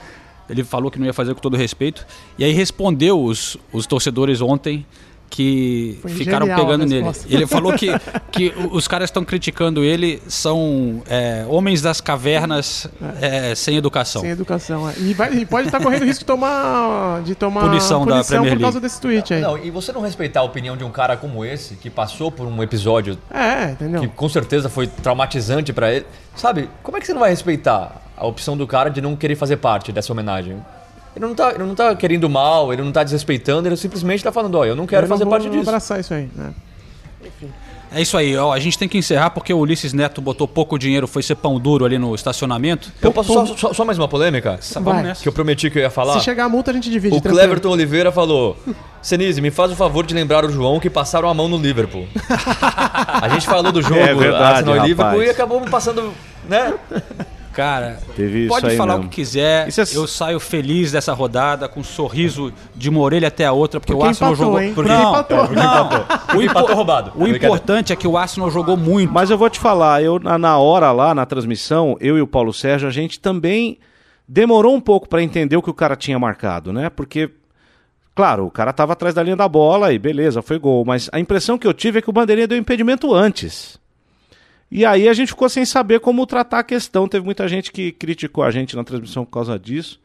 Ele 0.49 0.63
falou 0.63 0.89
que 0.89 0.97
não 0.97 1.05
ia 1.05 1.13
fazer 1.13 1.33
com 1.35 1.41
todo 1.41 1.55
respeito. 1.57 2.05
E 2.37 2.43
aí 2.43 2.51
respondeu 2.51 3.21
os, 3.21 3.57
os 3.71 3.85
torcedores 3.85 4.41
ontem 4.41 4.85
que 5.29 5.99
Foi 6.01 6.11
ficaram 6.11 6.47
pegando 6.47 6.85
nele. 6.85 7.05
Ele 7.29 7.45
falou 7.45 7.73
que, 7.73 7.87
que 8.31 8.53
os 8.71 8.87
caras 8.87 9.09
estão 9.09 9.23
criticando 9.25 9.83
ele 9.83 10.21
são 10.27 11.01
é, 11.07 11.45
homens 11.49 11.81
das 11.81 11.99
cavernas 12.01 12.87
é, 13.21 13.53
sem 13.53 13.75
educação. 13.77 14.21
Sem 14.21 14.31
educação. 14.31 14.89
é. 14.89 14.93
E, 14.99 15.13
vai- 15.13 15.33
e 15.33 15.45
pode 15.45 15.67
estar 15.67 15.81
correndo 15.81 16.05
risco 16.05 16.19
de 16.21 16.25
tomar, 16.25 17.21
de 17.23 17.35
tomar 17.35 17.61
Punição 17.61 18.05
da 18.05 18.23
Premier 18.23 18.53
por 18.55 18.61
causa 18.61 18.77
League. 18.77 18.79
desse 18.87 19.01
tweet 19.01 19.33
aí. 19.33 19.41
Não, 19.41 19.57
e 19.57 19.69
você 19.69 19.91
não 19.91 20.01
respeitar 20.01 20.39
a 20.39 20.43
opinião 20.43 20.77
de 20.77 20.83
um 20.83 20.91
cara 20.91 21.17
como 21.17 21.43
esse, 21.43 21.75
que 21.75 21.89
passou 21.89 22.31
por 22.31 22.47
um 22.47 22.63
episódio 22.63 23.17
É, 23.29 23.71
entendeu? 23.71 24.01
que 24.01 24.07
com 24.07 24.29
certeza 24.29 24.69
foi 24.69 24.87
traumatizante 24.87 25.73
pra 25.73 25.93
ele, 25.93 26.05
sabe? 26.35 26.69
Como 26.81 26.97
é 26.97 26.99
que 26.99 27.05
você 27.05 27.13
não 27.13 27.19
vai 27.21 27.29
respeitar 27.29 28.01
a 28.15 28.25
opção 28.25 28.55
do 28.57 28.65
cara 28.65 28.89
de 28.89 29.01
não 29.01 29.15
querer 29.15 29.35
fazer 29.35 29.57
parte 29.57 29.91
dessa 29.91 30.11
homenagem? 30.13 30.57
Ele 31.17 31.25
não 31.25 31.33
tá, 31.33 31.49
ele 31.49 31.63
não 31.63 31.73
tá 31.73 31.95
querendo 31.95 32.29
mal, 32.29 32.71
ele 32.71 32.83
não 32.83 32.91
tá 32.91 33.03
desrespeitando, 33.03 33.67
ele 33.67 33.75
simplesmente 33.75 34.23
tá 34.23 34.31
falando, 34.31 34.53
ó, 34.55 34.65
eu 34.65 34.75
não 34.75 34.85
quero 34.85 35.05
Eu 35.05 35.09
não 35.09 35.15
fazer 35.15 35.23
vou 35.25 35.31
parte 35.31 35.49
disso. 35.49 35.67
abraçar 35.67 35.99
isso 35.99 36.13
aí, 36.13 36.29
né? 36.35 36.53
É 37.91 38.01
isso 38.01 38.15
aí, 38.17 38.35
ó, 38.37 38.51
a 38.53 38.59
gente 38.59 38.77
tem 38.77 38.87
que 38.87 38.97
encerrar 38.97 39.29
porque 39.31 39.51
o 39.53 39.57
Ulisses 39.57 39.93
Neto 39.93 40.21
botou 40.21 40.45
pouco 40.47 40.77
dinheiro, 40.77 41.07
foi 41.07 41.23
ser 41.23 41.35
pão 41.35 41.57
duro 41.59 41.85
ali 41.85 41.97
no 41.97 42.13
estacionamento. 42.13 42.91
Eu 43.01 43.11
posso 43.11 43.33
só, 43.33 43.45
só- 43.55 43.73
só 43.73 43.83
mais 43.85 43.97
uma 43.97 44.07
polêmica? 44.07 44.59
Vamos 44.75 45.01
nessa. 45.03 45.23
Que 45.23 45.27
eu 45.29 45.33
prometi 45.33 45.69
que 45.71 45.79
eu 45.79 45.81
ia 45.83 45.89
falar. 45.89 46.19
Se 46.19 46.25
chegar 46.25 46.45
a 46.45 46.49
multa, 46.49 46.69
a 46.69 46.73
gente 46.73 46.89
divide. 46.91 47.15
O 47.15 47.21
tranquilo. 47.21 47.37
Cleverton 47.39 47.69
Oliveira 47.69 48.11
falou: 48.11 48.57
Senise, 49.01 49.41
me 49.41 49.49
faz 49.49 49.71
o 49.71 49.75
favor 49.75 50.05
de 50.05 50.13
lembrar 50.13 50.43
o 50.45 50.51
João 50.51 50.79
que 50.81 50.89
passaram 50.89 51.29
a 51.29 51.33
mão 51.33 51.47
no 51.47 51.57
Liverpool. 51.57 52.05
a 53.21 53.29
gente 53.29 53.47
falou 53.47 53.71
do 53.71 53.81
jogo 53.81 53.95
É 53.95 54.13
verdade, 54.13 54.43
Arsenal 54.69 54.75
e 54.85 54.87
Liverpool 54.89 55.23
e 55.23 55.29
acabou 55.29 55.61
passando, 55.61 56.13
né? 56.47 56.73
Cara, 57.57 57.97
Teve 58.15 58.41
isso 58.41 58.49
pode 58.49 58.67
aí 58.67 58.77
falar 58.77 58.93
mesmo. 58.93 59.07
o 59.07 59.09
que 59.09 59.15
quiser. 59.15 59.67
Isso 59.67 59.81
é- 59.81 59.85
Eu 59.95 60.05
saio 60.05 60.39
feliz 60.39 60.91
dessa 60.91 61.11
rodada, 61.11 61.67
com 61.67 61.79
um 61.79 61.83
sorriso 61.83 62.53
de 62.75 62.87
uma 62.87 62.99
orelha 62.99 63.29
até 63.29 63.45
a 63.47 63.51
outra, 63.51 63.79
porque, 63.79 63.93
Porque 63.93 64.05
o 64.05 64.07
Arsenal 64.07 64.33
empatou, 64.33 64.45
jogou. 64.45 64.61
hein? 64.61 64.73
Porque 64.75 64.91
não, 64.91 65.09
empatou. 65.09 65.37
não. 65.55 65.87
Porque 65.89 66.37
O, 66.37 66.41
impo- 66.43 66.51
empatou 66.51 66.75
roubado. 66.75 67.11
o 67.15 67.27
importante 67.27 67.91
é 67.91 67.95
que 67.95 68.07
o 68.07 68.15
Arsenal 68.15 68.51
jogou 68.51 68.77
muito. 68.77 69.11
Mas 69.11 69.31
eu 69.31 69.37
vou 69.39 69.49
te 69.49 69.59
falar, 69.59 70.03
eu 70.03 70.19
na, 70.19 70.37
na 70.37 70.57
hora 70.59 70.91
lá, 70.91 71.15
na 71.15 71.25
transmissão, 71.25 71.97
eu 71.99 72.15
e 72.15 72.21
o 72.21 72.27
Paulo 72.27 72.53
Sérgio, 72.53 72.87
a 72.87 72.91
gente 72.91 73.19
também 73.19 73.79
demorou 74.27 74.75
um 74.75 74.79
pouco 74.79 75.09
pra 75.09 75.23
entender 75.23 75.57
o 75.57 75.61
que 75.63 75.69
o 75.71 75.73
cara 75.73 75.95
tinha 75.95 76.19
marcado, 76.19 76.71
né? 76.71 76.91
Porque, 76.91 77.27
claro, 78.13 78.45
o 78.45 78.51
cara 78.51 78.71
tava 78.71 78.93
atrás 78.93 79.15
da 79.15 79.23
linha 79.23 79.35
da 79.35 79.47
bola 79.47 79.91
e 79.91 79.97
beleza, 79.97 80.43
foi 80.43 80.59
gol. 80.59 80.85
Mas 80.85 81.09
a 81.11 81.19
impressão 81.19 81.57
que 81.57 81.65
eu 81.65 81.73
tive 81.73 81.97
é 81.97 82.01
que 82.03 82.09
o 82.09 82.13
Bandeirinha 82.13 82.47
deu 82.47 82.57
impedimento 82.57 83.11
antes. 83.15 83.79
E 84.69 84.85
aí 84.85 85.07
a 85.07 85.13
gente 85.13 85.29
ficou 85.29 85.47
sem 85.47 85.65
saber 85.65 85.99
como 85.99 86.25
tratar 86.25 86.59
a 86.59 86.63
questão. 86.63 87.07
Teve 87.07 87.25
muita 87.25 87.47
gente 87.47 87.71
que 87.71 87.91
criticou 87.91 88.43
a 88.43 88.51
gente 88.51 88.75
na 88.75 88.83
transmissão 88.83 89.23
por 89.23 89.31
causa 89.31 89.57
disso. 89.57 89.99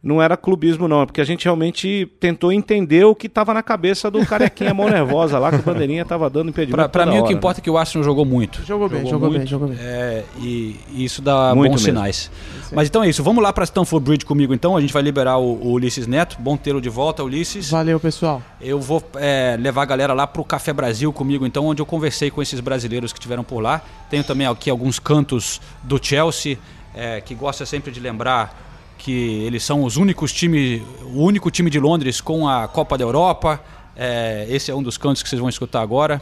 Não 0.00 0.22
era 0.22 0.36
clubismo, 0.36 0.86
não, 0.86 1.02
é 1.02 1.06
porque 1.06 1.20
a 1.20 1.24
gente 1.24 1.44
realmente 1.44 2.08
tentou 2.20 2.52
entender 2.52 3.04
o 3.04 3.16
que 3.16 3.26
estava 3.26 3.52
na 3.52 3.64
cabeça 3.64 4.08
do 4.08 4.24
carequinha 4.24 4.72
mão 4.72 4.88
nervosa 4.88 5.40
lá, 5.40 5.50
que 5.50 5.56
o 5.56 5.62
Bandeirinha 5.62 6.02
estava 6.02 6.30
dando 6.30 6.50
impedimento. 6.50 6.88
Toda 6.88 7.04
mim, 7.04 7.12
o 7.12 7.14
que 7.14 7.18
hora, 7.18 7.30
né? 7.30 7.36
importa 7.36 7.60
é 7.60 7.62
que 7.62 7.68
o 7.68 7.76
Arsenal 7.76 8.04
jogou 8.04 8.24
muito. 8.24 8.64
Jogou 8.64 8.88
bem, 8.88 9.04
jogou 9.04 9.28
bem, 9.28 9.38
muito, 9.38 9.50
jogou 9.50 9.66
bem. 9.66 9.76
é, 9.80 10.22
e, 10.40 10.76
e 10.92 11.04
isso 11.04 11.20
dá 11.20 11.52
Muito 11.52 11.72
bons 11.72 11.82
mesmo. 11.82 11.98
sinais. 11.98 12.30
Mas 12.72 12.86
então 12.88 13.02
é 13.02 13.08
isso. 13.08 13.24
Vamos 13.24 13.42
lá 13.42 13.52
para 13.52 13.64
Stanford 13.64 14.04
Bridge 14.04 14.24
comigo, 14.24 14.54
então. 14.54 14.76
A 14.76 14.80
gente 14.80 14.92
vai 14.92 15.02
liberar 15.02 15.38
o, 15.38 15.54
o 15.54 15.72
Ulisses 15.72 16.06
Neto. 16.06 16.36
Bom 16.38 16.56
tê-lo 16.56 16.80
de 16.80 16.88
volta, 16.88 17.24
Ulisses. 17.24 17.68
Valeu, 17.68 17.98
pessoal. 17.98 18.40
Eu 18.60 18.78
vou 18.80 19.02
é, 19.16 19.56
levar 19.58 19.82
a 19.82 19.86
galera 19.86 20.12
lá 20.12 20.28
pro 20.28 20.44
Café 20.44 20.72
Brasil 20.72 21.12
comigo, 21.12 21.44
então, 21.44 21.66
onde 21.66 21.82
eu 21.82 21.86
conversei 21.86 22.30
com 22.30 22.40
esses 22.40 22.60
brasileiros 22.60 23.12
que 23.12 23.18
estiveram 23.18 23.42
por 23.42 23.58
lá. 23.58 23.82
Tenho 24.08 24.22
também 24.22 24.46
aqui 24.46 24.70
alguns 24.70 25.00
cantos 25.00 25.60
do 25.82 25.98
Chelsea, 26.00 26.56
é, 26.94 27.20
que 27.20 27.34
gosta 27.34 27.66
sempre 27.66 27.90
de 27.90 27.98
lembrar 27.98 28.67
que 28.98 29.44
eles 29.44 29.62
são 29.62 29.84
os 29.84 29.96
únicos 29.96 30.32
times, 30.32 30.82
o 31.14 31.22
único 31.22 31.50
time 31.50 31.70
de 31.70 31.78
Londres 31.78 32.20
com 32.20 32.46
a 32.48 32.66
Copa 32.68 32.98
da 32.98 33.04
Europa. 33.04 33.60
É, 33.96 34.46
esse 34.50 34.70
é 34.70 34.74
um 34.74 34.82
dos 34.82 34.98
cantos 34.98 35.22
que 35.22 35.28
vocês 35.28 35.40
vão 35.40 35.48
escutar 35.48 35.80
agora. 35.80 36.20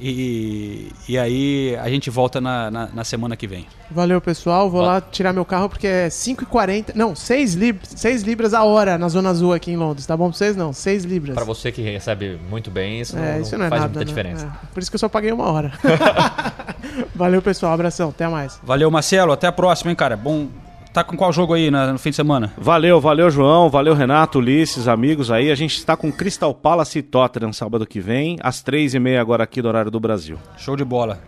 E, 0.00 0.90
e 1.08 1.16
aí 1.16 1.76
a 1.80 1.88
gente 1.88 2.10
volta 2.10 2.40
na, 2.40 2.68
na, 2.68 2.88
na 2.92 3.04
semana 3.04 3.36
que 3.36 3.46
vem. 3.46 3.64
Valeu, 3.88 4.20
pessoal. 4.20 4.68
Vou 4.68 4.82
lá 4.82 5.00
tirar 5.00 5.32
meu 5.32 5.44
carro 5.44 5.68
porque 5.68 5.86
é 5.86 6.08
5h40. 6.08 6.94
Não, 6.96 7.14
6, 7.14 7.54
lib 7.54 7.78
6 7.84 8.22
libras 8.22 8.54
a 8.54 8.64
hora 8.64 8.98
na 8.98 9.08
Zona 9.08 9.30
Azul 9.30 9.52
aqui 9.52 9.70
em 9.70 9.76
Londres. 9.76 10.04
Tá 10.04 10.16
bom 10.16 10.30
pra 10.30 10.36
vocês? 10.36 10.56
Não, 10.56 10.72
6 10.72 11.04
libras. 11.04 11.36
Pra 11.36 11.44
você 11.44 11.70
que 11.70 11.80
recebe 11.80 12.40
muito 12.50 12.72
bem, 12.72 13.00
isso, 13.00 13.16
É, 13.16 13.34
não, 13.34 13.40
isso 13.40 13.56
não 13.56 13.66
é 13.66 13.68
faz 13.68 13.82
nada, 13.82 13.92
muita 13.92 14.00
né? 14.00 14.04
diferença. 14.06 14.46
É, 14.46 14.66
Por 14.74 14.82
isso 14.82 14.90
que 14.90 14.96
eu 14.96 15.00
só 15.00 15.08
paguei 15.08 15.30
uma 15.30 15.44
hora. 15.44 15.72
Valeu, 17.14 17.40
pessoal. 17.40 17.72
Abração. 17.72 18.08
Até 18.08 18.26
mais. 18.26 18.58
Valeu, 18.64 18.90
Marcelo. 18.90 19.32
Até 19.32 19.46
a 19.46 19.52
próxima, 19.52 19.90
hein, 19.92 19.96
cara. 19.96 20.16
Bom. 20.16 20.48
Tá 20.94 21.02
com 21.02 21.16
qual 21.16 21.32
jogo 21.32 21.54
aí 21.54 21.72
na- 21.72 21.92
no 21.92 21.98
fim 21.98 22.10
de 22.10 22.16
semana? 22.16 22.52
Valeu, 22.56 23.00
valeu, 23.00 23.28
João. 23.28 23.68
Valeu, 23.68 23.94
Renato, 23.94 24.38
Ulisses, 24.38 24.86
amigos 24.86 25.28
aí. 25.28 25.50
A 25.50 25.54
gente 25.56 25.76
está 25.76 25.96
com 25.96 26.10
Crystal 26.12 26.54
Palace 26.54 27.00
e 27.00 27.02
Tottenham 27.02 27.52
sábado 27.52 27.84
que 27.84 27.98
vem, 27.98 28.38
às 28.40 28.62
três 28.62 28.94
e 28.94 29.00
meia 29.00 29.20
agora 29.20 29.42
aqui 29.42 29.60
do 29.60 29.66
horário 29.66 29.90
do 29.90 29.98
Brasil. 29.98 30.38
Show 30.56 30.76
de 30.76 30.84
bola. 30.84 31.18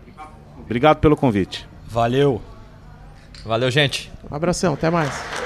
Obrigado 0.65 0.99
pelo 0.99 1.17
convite. 1.17 1.69
Valeu. 1.89 2.41
Valeu, 3.45 3.69
gente. 3.71 4.11
Um 4.31 4.35
abração. 4.37 4.75
Até 4.75 4.89
mais. 4.89 5.46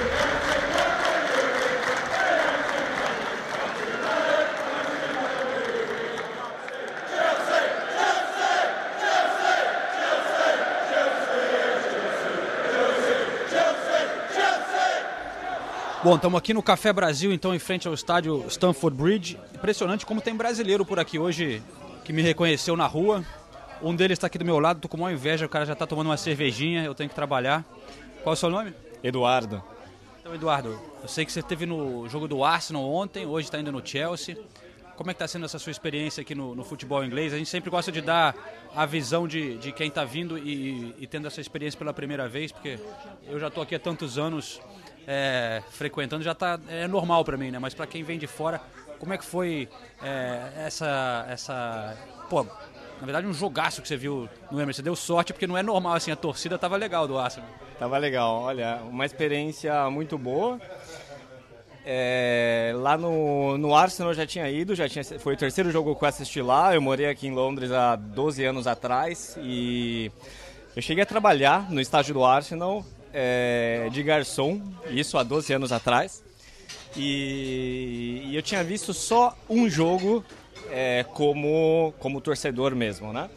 Bom, 16.02 16.16
estamos 16.16 16.38
aqui 16.38 16.54
no 16.54 16.62
Café 16.62 16.94
Brasil, 16.94 17.30
então, 17.30 17.54
em 17.54 17.58
frente 17.58 17.86
ao 17.86 17.92
estádio 17.92 18.42
Stamford 18.48 18.96
Bridge. 18.96 19.38
Impressionante 19.54 20.06
como 20.06 20.22
tem 20.22 20.34
brasileiro 20.34 20.82
por 20.82 20.98
aqui 20.98 21.18
hoje 21.18 21.62
que 22.06 22.12
me 22.12 22.22
reconheceu 22.22 22.74
na 22.74 22.86
rua. 22.86 23.22
Um 23.82 23.94
deles 23.94 24.16
está 24.16 24.26
aqui 24.26 24.38
do 24.38 24.44
meu 24.44 24.58
lado, 24.58 24.80
tô 24.80 24.88
com 24.88 24.96
uma 24.96 25.12
inveja, 25.12 25.44
o 25.44 25.48
cara 25.48 25.66
já 25.66 25.74
está 25.74 25.86
tomando 25.86 26.06
uma 26.06 26.16
cervejinha, 26.16 26.84
eu 26.84 26.94
tenho 26.94 27.10
que 27.10 27.14
trabalhar. 27.14 27.66
Qual 28.22 28.32
é 28.32 28.34
o 28.34 28.36
seu 28.36 28.48
nome? 28.48 28.72
Eduardo. 29.04 29.62
Então, 30.20 30.34
Eduardo, 30.34 30.80
eu 31.02 31.08
sei 31.08 31.26
que 31.26 31.32
você 31.32 31.40
esteve 31.40 31.66
no 31.66 32.08
jogo 32.08 32.26
do 32.26 32.42
Arsenal 32.42 32.82
ontem, 32.82 33.26
hoje 33.26 33.48
está 33.48 33.60
indo 33.60 33.70
no 33.70 33.86
Chelsea. 33.86 34.38
Como 34.96 35.10
é 35.10 35.12
que 35.12 35.16
está 35.16 35.28
sendo 35.28 35.44
essa 35.44 35.58
sua 35.58 35.70
experiência 35.70 36.22
aqui 36.22 36.34
no, 36.34 36.54
no 36.54 36.64
futebol 36.64 37.04
inglês? 37.04 37.34
A 37.34 37.36
gente 37.36 37.50
sempre 37.50 37.68
gosta 37.68 37.92
de 37.92 38.00
dar 38.00 38.34
a 38.74 38.86
visão 38.86 39.28
de, 39.28 39.58
de 39.58 39.70
quem 39.70 39.88
está 39.88 40.04
vindo 40.06 40.38
e, 40.38 40.94
e 40.98 41.06
tendo 41.06 41.26
essa 41.26 41.42
experiência 41.42 41.78
pela 41.78 41.92
primeira 41.92 42.26
vez, 42.26 42.52
porque 42.52 42.78
eu 43.26 43.38
já 43.38 43.48
estou 43.48 43.62
aqui 43.62 43.74
há 43.74 43.78
tantos 43.78 44.16
anos 44.16 44.60
é, 45.12 45.60
frequentando, 45.70 46.22
já 46.22 46.36
tá, 46.36 46.60
é 46.68 46.86
normal 46.86 47.24
para 47.24 47.36
mim, 47.36 47.50
né? 47.50 47.58
Mas 47.58 47.74
para 47.74 47.84
quem 47.84 48.04
vem 48.04 48.16
de 48.16 48.28
fora, 48.28 48.60
como 49.00 49.12
é 49.12 49.18
que 49.18 49.24
foi 49.24 49.68
é, 50.00 50.52
essa, 50.64 51.26
essa... 51.28 51.96
Pô, 52.28 52.44
na 52.44 53.04
verdade 53.04 53.26
um 53.26 53.32
jogaço 53.32 53.82
que 53.82 53.88
você 53.88 53.96
viu 53.96 54.28
no 54.52 54.60
Emerson. 54.60 54.76
Você 54.76 54.82
deu 54.82 54.94
sorte 54.94 55.32
porque 55.32 55.48
não 55.48 55.58
é 55.58 55.64
normal, 55.64 55.94
assim, 55.94 56.12
a 56.12 56.16
torcida 56.16 56.56
tava 56.56 56.76
legal 56.76 57.08
do 57.08 57.18
Arsenal. 57.18 57.50
Tava 57.76 57.98
legal, 57.98 58.42
olha, 58.42 58.76
uma 58.88 59.04
experiência 59.04 59.90
muito 59.90 60.16
boa. 60.16 60.60
É, 61.84 62.72
lá 62.76 62.96
no, 62.96 63.58
no 63.58 63.74
Arsenal 63.74 64.12
eu 64.12 64.14
já 64.14 64.26
tinha 64.26 64.48
ido, 64.48 64.76
já 64.76 64.88
tinha, 64.88 65.02
foi 65.18 65.34
o 65.34 65.36
terceiro 65.36 65.72
jogo 65.72 65.96
que 65.96 66.04
eu 66.04 66.08
assisti 66.08 66.40
lá. 66.40 66.72
Eu 66.72 66.80
morei 66.80 67.08
aqui 67.08 67.26
em 67.26 67.34
Londres 67.34 67.72
há 67.72 67.96
12 67.96 68.44
anos 68.44 68.68
atrás 68.68 69.36
e 69.42 70.12
eu 70.76 70.80
cheguei 70.80 71.02
a 71.02 71.06
trabalhar 71.06 71.68
no 71.68 71.80
estádio 71.80 72.14
do 72.14 72.24
Arsenal 72.24 72.84
é, 73.12 73.88
de 73.90 74.02
garçom, 74.02 74.60
isso 74.90 75.18
há 75.18 75.22
12 75.22 75.52
anos 75.52 75.72
atrás. 75.72 76.22
E, 76.96 78.22
e 78.26 78.36
eu 78.36 78.42
tinha 78.42 78.64
visto 78.64 78.92
só 78.92 79.36
um 79.48 79.68
jogo 79.68 80.24
é, 80.70 81.04
como, 81.14 81.94
como 81.98 82.20
torcedor 82.20 82.74
mesmo, 82.74 83.12
né? 83.12 83.30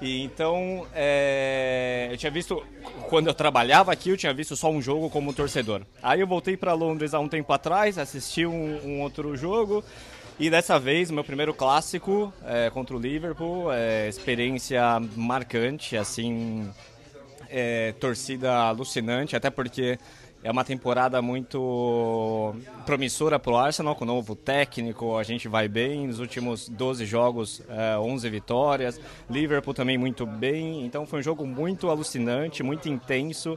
E 0.00 0.22
então, 0.22 0.86
é, 0.94 2.08
eu 2.10 2.16
tinha 2.16 2.30
visto, 2.30 2.62
quando 3.08 3.28
eu 3.28 3.34
trabalhava 3.34 3.92
aqui, 3.92 4.10
eu 4.10 4.16
tinha 4.16 4.34
visto 4.34 4.54
só 4.56 4.70
um 4.70 4.82
jogo 4.82 5.08
como 5.08 5.32
torcedor. 5.32 5.82
Aí 6.02 6.20
eu 6.20 6.26
voltei 6.26 6.56
para 6.56 6.72
Londres 6.72 7.14
há 7.14 7.20
um 7.20 7.28
tempo 7.28 7.52
atrás, 7.52 7.96
assisti 7.96 8.44
um, 8.44 8.80
um 8.84 9.00
outro 9.02 9.36
jogo, 9.36 9.84
e 10.38 10.50
dessa 10.50 10.78
vez, 10.80 11.10
meu 11.10 11.22
primeiro 11.22 11.54
clássico 11.54 12.32
é, 12.44 12.68
contra 12.70 12.96
o 12.96 12.98
Liverpool, 12.98 13.72
é, 13.72 14.08
experiência 14.08 14.82
marcante, 15.16 15.96
assim, 15.96 16.68
é, 17.56 17.92
torcida 18.00 18.52
alucinante, 18.52 19.36
até 19.36 19.48
porque 19.48 19.96
é 20.42 20.50
uma 20.50 20.64
temporada 20.64 21.22
muito 21.22 22.54
promissora 22.84 23.38
para 23.38 23.52
o 23.52 23.56
Arsenal, 23.56 23.94
com 23.94 24.04
o 24.04 24.06
novo 24.06 24.34
técnico, 24.34 25.16
a 25.16 25.22
gente 25.22 25.46
vai 25.48 25.68
bem, 25.68 26.06
nos 26.08 26.18
últimos 26.18 26.68
12 26.68 27.06
jogos, 27.06 27.62
é, 27.68 27.96
11 27.96 28.28
vitórias, 28.28 29.00
Liverpool 29.30 29.72
também 29.72 29.96
muito 29.96 30.26
bem, 30.26 30.84
então 30.84 31.06
foi 31.06 31.20
um 31.20 31.22
jogo 31.22 31.46
muito 31.46 31.88
alucinante, 31.88 32.62
muito 32.62 32.88
intenso, 32.88 33.56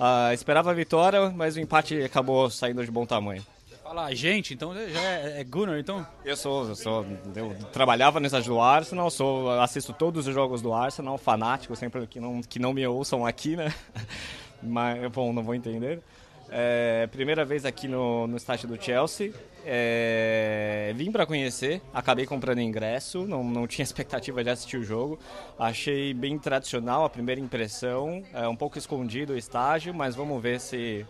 Ah, 0.00 0.32
esperava 0.32 0.70
a 0.70 0.74
vitória, 0.74 1.28
mas 1.30 1.54
o 1.54 1.60
empate 1.60 2.02
acabou 2.02 2.48
saindo 2.48 2.82
de 2.82 2.90
bom 2.90 3.04
tamanho. 3.04 3.44
Fala, 3.92 4.06
a 4.06 4.14
gente, 4.14 4.54
então 4.54 4.72
já 4.74 5.02
é, 5.02 5.40
é 5.40 5.44
Gunnar, 5.44 5.78
então? 5.78 6.06
Eu 6.24 6.34
sou, 6.34 6.66
eu 6.66 6.74
sou, 6.74 7.06
eu 7.36 7.54
trabalhava 7.74 8.18
estádio 8.22 8.54
do 8.54 8.58
Arsenal, 8.58 9.10
sou, 9.10 9.50
assisto 9.60 9.92
todos 9.92 10.26
os 10.26 10.32
jogos 10.32 10.62
do 10.62 10.72
Arsenal, 10.72 11.18
fanático, 11.18 11.76
sempre 11.76 12.06
que 12.06 12.18
não, 12.18 12.40
que 12.40 12.58
não 12.58 12.72
me 12.72 12.86
ouçam 12.86 13.26
aqui, 13.26 13.54
né? 13.54 13.70
Mas, 14.62 15.12
bom, 15.12 15.30
não 15.34 15.42
vou 15.42 15.54
entender. 15.54 16.00
É, 16.48 17.06
primeira 17.12 17.44
vez 17.44 17.66
aqui 17.66 17.86
no, 17.86 18.26
no 18.26 18.38
estádio 18.38 18.66
do 18.66 18.82
Chelsea. 18.82 19.34
É, 19.62 20.94
vim 20.96 21.12
para 21.12 21.26
conhecer, 21.26 21.82
acabei 21.92 22.24
comprando 22.24 22.60
ingresso, 22.60 23.26
não, 23.26 23.44
não 23.44 23.66
tinha 23.66 23.82
expectativa 23.82 24.42
de 24.42 24.48
assistir 24.48 24.78
o 24.78 24.82
jogo. 24.82 25.18
Achei 25.58 26.14
bem 26.14 26.38
tradicional 26.38 27.04
a 27.04 27.10
primeira 27.10 27.42
impressão, 27.42 28.22
é 28.32 28.48
um 28.48 28.56
pouco 28.56 28.78
escondido 28.78 29.34
o 29.34 29.36
estágio, 29.36 29.92
mas 29.92 30.14
vamos 30.14 30.42
ver 30.42 30.60
se, 30.60 31.06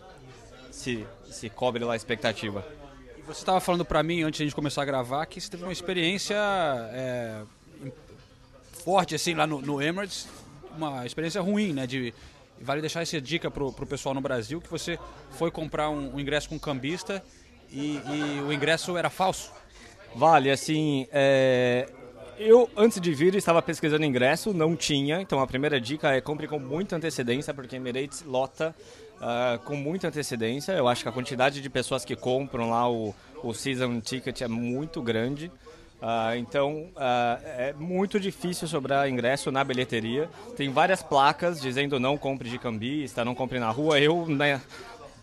se, 0.73 1.05
se 1.29 1.49
cobre 1.49 1.83
lá 1.85 1.93
a 1.93 1.95
expectativa. 1.95 2.65
E 3.17 3.21
você 3.21 3.41
estava 3.41 3.61
falando 3.61 3.85
para 3.85 4.01
mim 4.01 4.23
antes 4.23 4.37
de 4.37 4.43
a 4.43 4.45
gente 4.47 4.55
começar 4.55 4.81
a 4.81 4.85
gravar 4.85 5.25
que 5.27 5.39
você 5.39 5.49
teve 5.49 5.63
uma 5.63 5.71
experiência 5.71 6.35
é, 6.35 7.43
forte 8.83 9.13
assim 9.13 9.35
lá 9.35 9.45
no, 9.45 9.61
no 9.61 9.81
Emirates, 9.81 10.27
uma 10.75 11.05
experiência 11.05 11.39
ruim, 11.41 11.71
né? 11.71 11.85
De, 11.85 12.13
vale 12.59 12.81
deixar 12.81 13.03
essa 13.03 13.21
dica 13.21 13.51
pro, 13.51 13.71
pro 13.71 13.85
pessoal 13.85 14.15
no 14.15 14.21
Brasil 14.21 14.59
que 14.59 14.69
você 14.69 14.97
foi 15.31 15.51
comprar 15.51 15.89
um, 15.89 16.15
um 16.15 16.19
ingresso 16.19 16.49
com 16.49 16.55
um 16.55 16.59
cambista 16.59 17.23
e, 17.71 17.95
e 17.95 18.41
o 18.41 18.51
ingresso 18.51 18.97
era 18.97 19.11
falso. 19.11 19.51
Vale, 20.15 20.49
assim, 20.49 21.07
é, 21.11 21.87
eu 22.37 22.67
antes 22.75 22.99
de 22.99 23.13
vir 23.13 23.35
estava 23.35 23.61
pesquisando 23.61 24.03
ingresso, 24.05 24.53
não 24.53 24.75
tinha, 24.75 25.21
então 25.21 25.39
a 25.39 25.45
primeira 25.45 25.79
dica 25.79 26.11
é 26.11 26.19
compre 26.19 26.47
com 26.47 26.59
muita 26.59 26.95
antecedência, 26.95 27.53
porque 27.53 27.75
Emirates 27.75 28.23
lota 28.23 28.75
ah, 29.25 29.57
com 29.63 29.77
muita 29.77 30.09
antecedência. 30.09 30.73
Eu 30.73 30.85
acho 30.85 31.01
que 31.01 31.07
a 31.07 31.11
quantidade 31.11 31.61
de 31.61 31.69
pessoas 31.69 32.03
que 32.03 32.13
compram 32.13 32.69
lá 32.69 32.91
o, 32.91 33.15
o 33.41 33.53
season 33.53 34.01
ticket 34.01 34.41
é 34.41 34.47
muito 34.49 35.01
grande. 35.01 35.49
Ah, 36.01 36.35
então 36.35 36.89
ah, 36.97 37.39
é 37.41 37.71
muito 37.71 38.19
difícil 38.19 38.67
sobrar 38.67 39.07
ingresso 39.07 39.49
na 39.49 39.63
bilheteria. 39.63 40.29
Tem 40.57 40.69
várias 40.69 41.01
placas 41.01 41.61
dizendo 41.61 42.01
não 42.01 42.17
compre 42.17 42.49
de 42.49 42.59
cambista, 42.59 43.23
não 43.23 43.33
compre 43.33 43.59
na 43.59 43.69
rua. 43.69 43.97
Eu 43.97 44.27
né, 44.27 44.61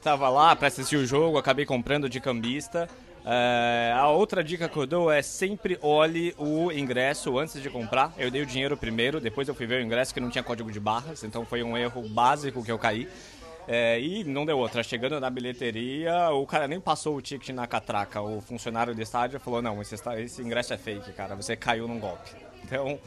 tava 0.02 0.30
lá 0.30 0.56
para 0.56 0.68
assistir 0.68 0.96
o 0.96 1.06
jogo, 1.06 1.36
acabei 1.36 1.66
comprando 1.66 2.08
de 2.08 2.20
cambista. 2.20 2.88
É, 3.22 3.92
a 3.94 4.08
outra 4.08 4.42
dica 4.42 4.66
que 4.66 4.78
eu 4.78 4.86
dou 4.86 5.12
é 5.12 5.20
sempre 5.20 5.78
olhe 5.82 6.34
o 6.38 6.72
ingresso 6.72 7.38
antes 7.38 7.62
de 7.62 7.68
comprar. 7.68 8.14
Eu 8.16 8.30
dei 8.30 8.40
o 8.40 8.46
dinheiro 8.46 8.76
primeiro, 8.76 9.20
depois 9.20 9.46
eu 9.46 9.54
fui 9.54 9.66
ver 9.66 9.82
o 9.82 9.84
ingresso 9.84 10.14
que 10.14 10.20
não 10.20 10.30
tinha 10.30 10.42
código 10.42 10.72
de 10.72 10.80
barras, 10.80 11.22
então 11.22 11.44
foi 11.44 11.62
um 11.62 11.76
erro 11.76 12.08
básico 12.08 12.64
que 12.64 12.72
eu 12.72 12.78
caí. 12.78 13.06
É, 13.72 14.00
e 14.00 14.24
não 14.24 14.44
deu 14.44 14.58
outra. 14.58 14.82
Chegando 14.82 15.20
na 15.20 15.30
bilheteria, 15.30 16.30
o 16.30 16.44
cara 16.44 16.66
nem 16.66 16.80
passou 16.80 17.14
o 17.14 17.22
ticket 17.22 17.50
na 17.50 17.68
catraca. 17.68 18.20
O 18.20 18.40
funcionário 18.40 18.92
do 18.92 19.00
estádio 19.00 19.38
falou: 19.38 19.62
Não, 19.62 19.80
esse, 19.80 19.94
esse 20.18 20.42
ingresso 20.42 20.74
é 20.74 20.76
fake, 20.76 21.12
cara. 21.12 21.36
Você 21.36 21.54
caiu 21.54 21.86
num 21.86 22.00
golpe. 22.00 22.30
Então, 22.62 23.00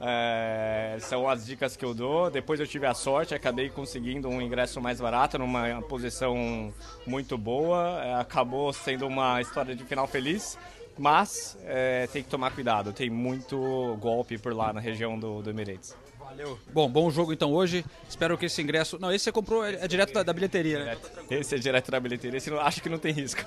é, 0.00 0.96
são 1.00 1.28
as 1.28 1.44
dicas 1.44 1.76
que 1.76 1.84
eu 1.84 1.92
dou. 1.92 2.30
Depois 2.30 2.58
eu 2.58 2.66
tive 2.66 2.86
a 2.86 2.94
sorte, 2.94 3.34
acabei 3.34 3.68
conseguindo 3.68 4.28
um 4.28 4.40
ingresso 4.40 4.80
mais 4.80 5.00
barato, 5.00 5.38
numa 5.38 5.82
posição 5.82 6.72
muito 7.06 7.36
boa. 7.36 8.00
É, 8.02 8.14
acabou 8.14 8.72
sendo 8.72 9.06
uma 9.06 9.40
história 9.40 9.76
de 9.76 9.84
final 9.84 10.06
feliz. 10.06 10.58
Mas 10.98 11.58
é, 11.64 12.06
tem 12.06 12.22
que 12.22 12.28
tomar 12.28 12.52
cuidado, 12.52 12.92
tem 12.92 13.10
muito 13.10 13.96
golpe 14.00 14.38
por 14.38 14.54
lá 14.54 14.72
na 14.72 14.80
região 14.80 15.18
do, 15.18 15.42
do 15.42 15.50
Emirates. 15.50 15.94
Valeu. 16.26 16.58
Bom, 16.72 16.88
bom 16.90 17.08
jogo 17.08 17.32
então 17.32 17.52
hoje. 17.52 17.84
Espero 18.08 18.36
que 18.36 18.46
esse 18.46 18.60
ingresso. 18.60 18.98
Não, 18.98 19.12
esse 19.12 19.24
você 19.24 19.32
comprou 19.32 19.64
é, 19.64 19.74
é 19.76 19.88
direto 19.88 20.12
da, 20.12 20.24
da 20.24 20.32
bilheteria, 20.32 20.84
né? 20.84 20.98
Esse 21.30 21.54
é 21.54 21.58
direto 21.58 21.90
da 21.90 22.00
bilheteria, 22.00 22.36
esse 22.36 22.50
não, 22.50 22.60
acho 22.60 22.82
que 22.82 22.88
não 22.88 22.98
tem 22.98 23.12
risco. 23.12 23.44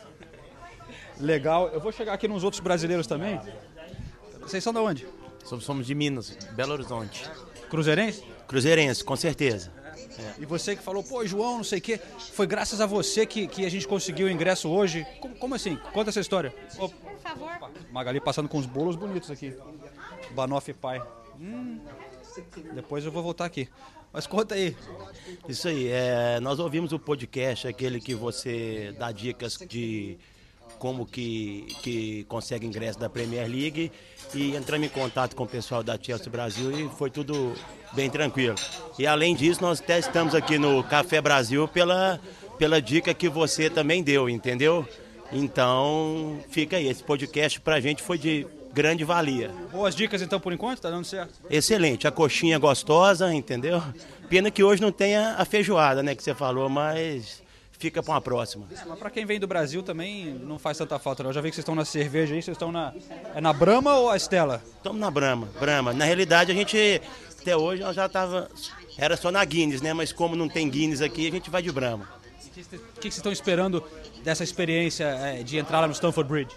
Legal. 1.20 1.68
Eu 1.70 1.82
vou 1.82 1.92
chegar 1.92 2.14
aqui 2.14 2.28
nos 2.28 2.44
outros 2.44 2.62
brasileiros 2.62 3.06
também. 3.06 3.40
Vocês 4.40 4.64
são 4.64 4.72
de 4.72 4.80
onde? 4.80 5.08
Somos 5.44 5.86
de 5.86 5.94
Minas, 5.94 6.38
Belo 6.54 6.72
Horizonte. 6.72 7.30
Cruzeirense? 7.70 8.24
Cruzeirense, 8.48 9.04
com 9.04 9.16
certeza. 9.16 9.72
E 10.40 10.46
você 10.46 10.76
que 10.76 10.82
falou, 10.82 11.04
pô, 11.04 11.26
João, 11.26 11.58
não 11.58 11.64
sei 11.64 11.80
o 11.80 11.82
quê, 11.82 12.00
foi 12.34 12.48
graças 12.48 12.80
a 12.80 12.86
você 12.86 13.26
que, 13.26 13.48
que 13.48 13.66
a 13.66 13.70
gente 13.70 13.88
conseguiu 13.88 14.28
o 14.28 14.30
ingresso 14.30 14.70
hoje. 14.70 15.06
Como, 15.20 15.36
como 15.36 15.56
assim? 15.56 15.78
Conta 15.94 16.10
essa 16.10 16.20
história. 16.20 16.54
Por 16.76 16.90
favor. 17.20 17.52
Magali 17.92 18.20
passando 18.20 18.48
com 18.48 18.58
uns 18.58 18.66
bolos 18.66 18.96
bonitos 18.96 19.30
aqui. 19.30 19.54
Banoff 20.32 20.72
pai. 20.74 21.02
Hum, 21.40 21.80
depois 22.74 23.06
eu 23.06 23.12
vou 23.12 23.24
voltar 23.24 23.46
aqui. 23.46 23.68
Mas 24.12 24.26
conta 24.26 24.56
aí. 24.56 24.76
Isso 25.48 25.68
aí, 25.68 25.88
é, 25.88 26.40
nós 26.40 26.60
ouvimos 26.60 26.92
o 26.92 27.00
podcast, 27.00 27.68
aquele 27.68 28.00
que 28.00 28.16
você 28.16 28.94
dá 28.98 29.12
dicas 29.12 29.58
de 29.68 30.18
como 30.80 31.06
que, 31.06 31.68
que 31.84 32.24
consegue 32.24 32.66
ingresso 32.66 32.98
da 32.98 33.10
Premier 33.10 33.48
League 33.48 33.92
e 34.34 34.56
entramos 34.56 34.88
em 34.88 34.90
contato 34.90 35.36
com 35.36 35.44
o 35.44 35.48
pessoal 35.48 35.84
da 35.84 36.00
Chelsea 36.02 36.32
Brasil 36.32 36.72
e 36.72 36.90
foi 36.90 37.12
tudo 37.12 37.54
bem 37.94 38.10
tranquilo. 38.10 38.56
E 38.98 39.06
além 39.06 39.36
disso, 39.36 39.62
nós 39.62 39.82
até 39.82 40.00
estamos 40.00 40.34
aqui 40.34 40.58
no 40.58 40.84
Café 40.84 41.22
Brasil 41.22 41.68
pela, 41.68 42.20
pela 42.58 42.82
dica 42.82 43.14
que 43.14 43.28
você 43.28 43.70
também 43.70 44.02
deu, 44.02 44.30
entendeu? 44.30 44.88
Então, 45.32 46.40
fica 46.50 46.78
aí, 46.78 46.88
esse 46.88 47.04
podcast 47.04 47.60
pra 47.62 47.80
gente 47.80 48.02
foi 48.02 48.18
de 48.18 48.48
grande 48.74 49.04
valia. 49.04 49.52
Boas 49.72 49.96
dicas 49.96 50.22
então 50.22 50.40
por 50.40 50.54
enquanto, 50.54 50.82
tá 50.82 50.90
dando 50.90 51.06
certo? 51.06 51.34
Excelente, 51.50 52.08
a 52.08 52.12
coxinha 52.12 52.58
gostosa, 52.58 53.34
entendeu? 53.34 53.82
Pena 54.30 54.52
que 54.52 54.64
hoje 54.64 54.82
não 54.82 54.92
tenha 54.92 55.36
a 55.38 55.46
feijoada, 55.46 56.04
né, 56.04 56.16
que 56.16 56.24
você 56.24 56.34
falou, 56.34 56.70
mas 56.70 57.42
fica 57.80 58.04
para 58.04 58.14
uma 58.14 58.22
próxima. 58.22 58.68
Mas 58.70 59.00
para 59.00 59.10
quem 59.10 59.26
vem 59.26 59.40
do 59.40 59.48
Brasil 59.48 59.82
também 59.82 60.34
não 60.44 60.60
faz 60.60 60.78
tanta 60.78 61.00
falta, 61.00 61.24
não. 61.24 61.30
Eu 61.30 61.34
já 61.34 61.42
vi 61.42 61.50
que 61.50 61.56
vocês 61.56 61.64
estão 61.64 61.74
na 61.74 61.86
cerveja 61.86 62.36
aí, 62.36 62.42
vocês 62.42 62.56
estão 62.56 62.72
na. 62.72 62.94
É 63.34 63.40
na 63.40 63.54
Brahma 63.54 63.96
ou 63.96 64.10
a 64.10 64.18
Estela? 64.18 64.62
Estamos 64.76 65.00
na 65.00 65.10
Brahma, 65.10 65.48
Brahma. 65.60 65.94
Na 65.94 66.04
realidade, 66.04 66.52
a 66.52 66.56
gente, 66.56 67.02
até 67.40 67.56
hoje, 67.56 67.82
nós 67.82 67.96
já 67.96 68.06
estava. 68.06 68.50
Era 68.98 69.16
só 69.16 69.32
na 69.32 69.44
Guinness, 69.46 69.82
né? 69.82 69.94
Mas 69.94 70.12
como 70.12 70.36
não 70.36 70.50
tem 70.50 70.70
Guinness 70.70 71.02
aqui, 71.02 71.26
a 71.26 71.32
gente 71.32 71.50
vai 71.50 71.62
de 71.62 71.72
Brahma. 71.72 72.06
O 72.06 72.52
que, 72.52 72.64
que 72.64 73.02
vocês 73.02 73.18
estão 73.18 73.32
esperando 73.32 73.82
dessa 74.22 74.44
experiência 74.44 75.06
é, 75.06 75.42
de 75.42 75.58
entrar 75.58 75.80
lá 75.80 75.88
no 75.88 75.94
Stamford 75.94 76.30
Bridge? 76.30 76.54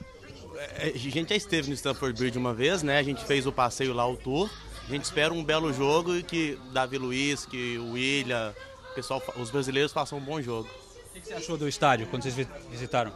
É, 0.78 0.92
a 0.94 0.98
gente 0.98 1.28
já 1.30 1.36
esteve 1.36 1.68
no 1.68 1.74
Stamford 1.74 2.18
Bridge 2.18 2.38
uma 2.38 2.54
vez, 2.54 2.82
né? 2.82 2.98
A 2.98 3.02
gente 3.02 3.24
fez 3.24 3.46
o 3.46 3.52
passeio 3.52 3.92
lá, 3.92 4.06
o 4.06 4.16
tour. 4.16 4.50
A 4.86 4.90
gente 4.90 5.04
espera 5.04 5.32
um 5.32 5.42
belo 5.42 5.72
jogo 5.72 6.16
e 6.16 6.22
que 6.22 6.58
Davi 6.72 6.98
Luiz, 6.98 7.46
que 7.46 7.78
o 7.78 7.92
William, 7.92 8.54
o 8.90 8.94
pessoal, 8.94 9.22
os 9.36 9.50
brasileiros 9.50 9.92
façam 9.92 10.18
um 10.18 10.20
bom 10.20 10.40
jogo. 10.40 10.68
O 11.14 11.20
que 11.20 11.26
você 11.26 11.34
achou 11.34 11.56
do 11.56 11.68
estádio 11.68 12.06
quando 12.08 12.22
vocês 12.22 12.46
visitaram? 12.70 13.12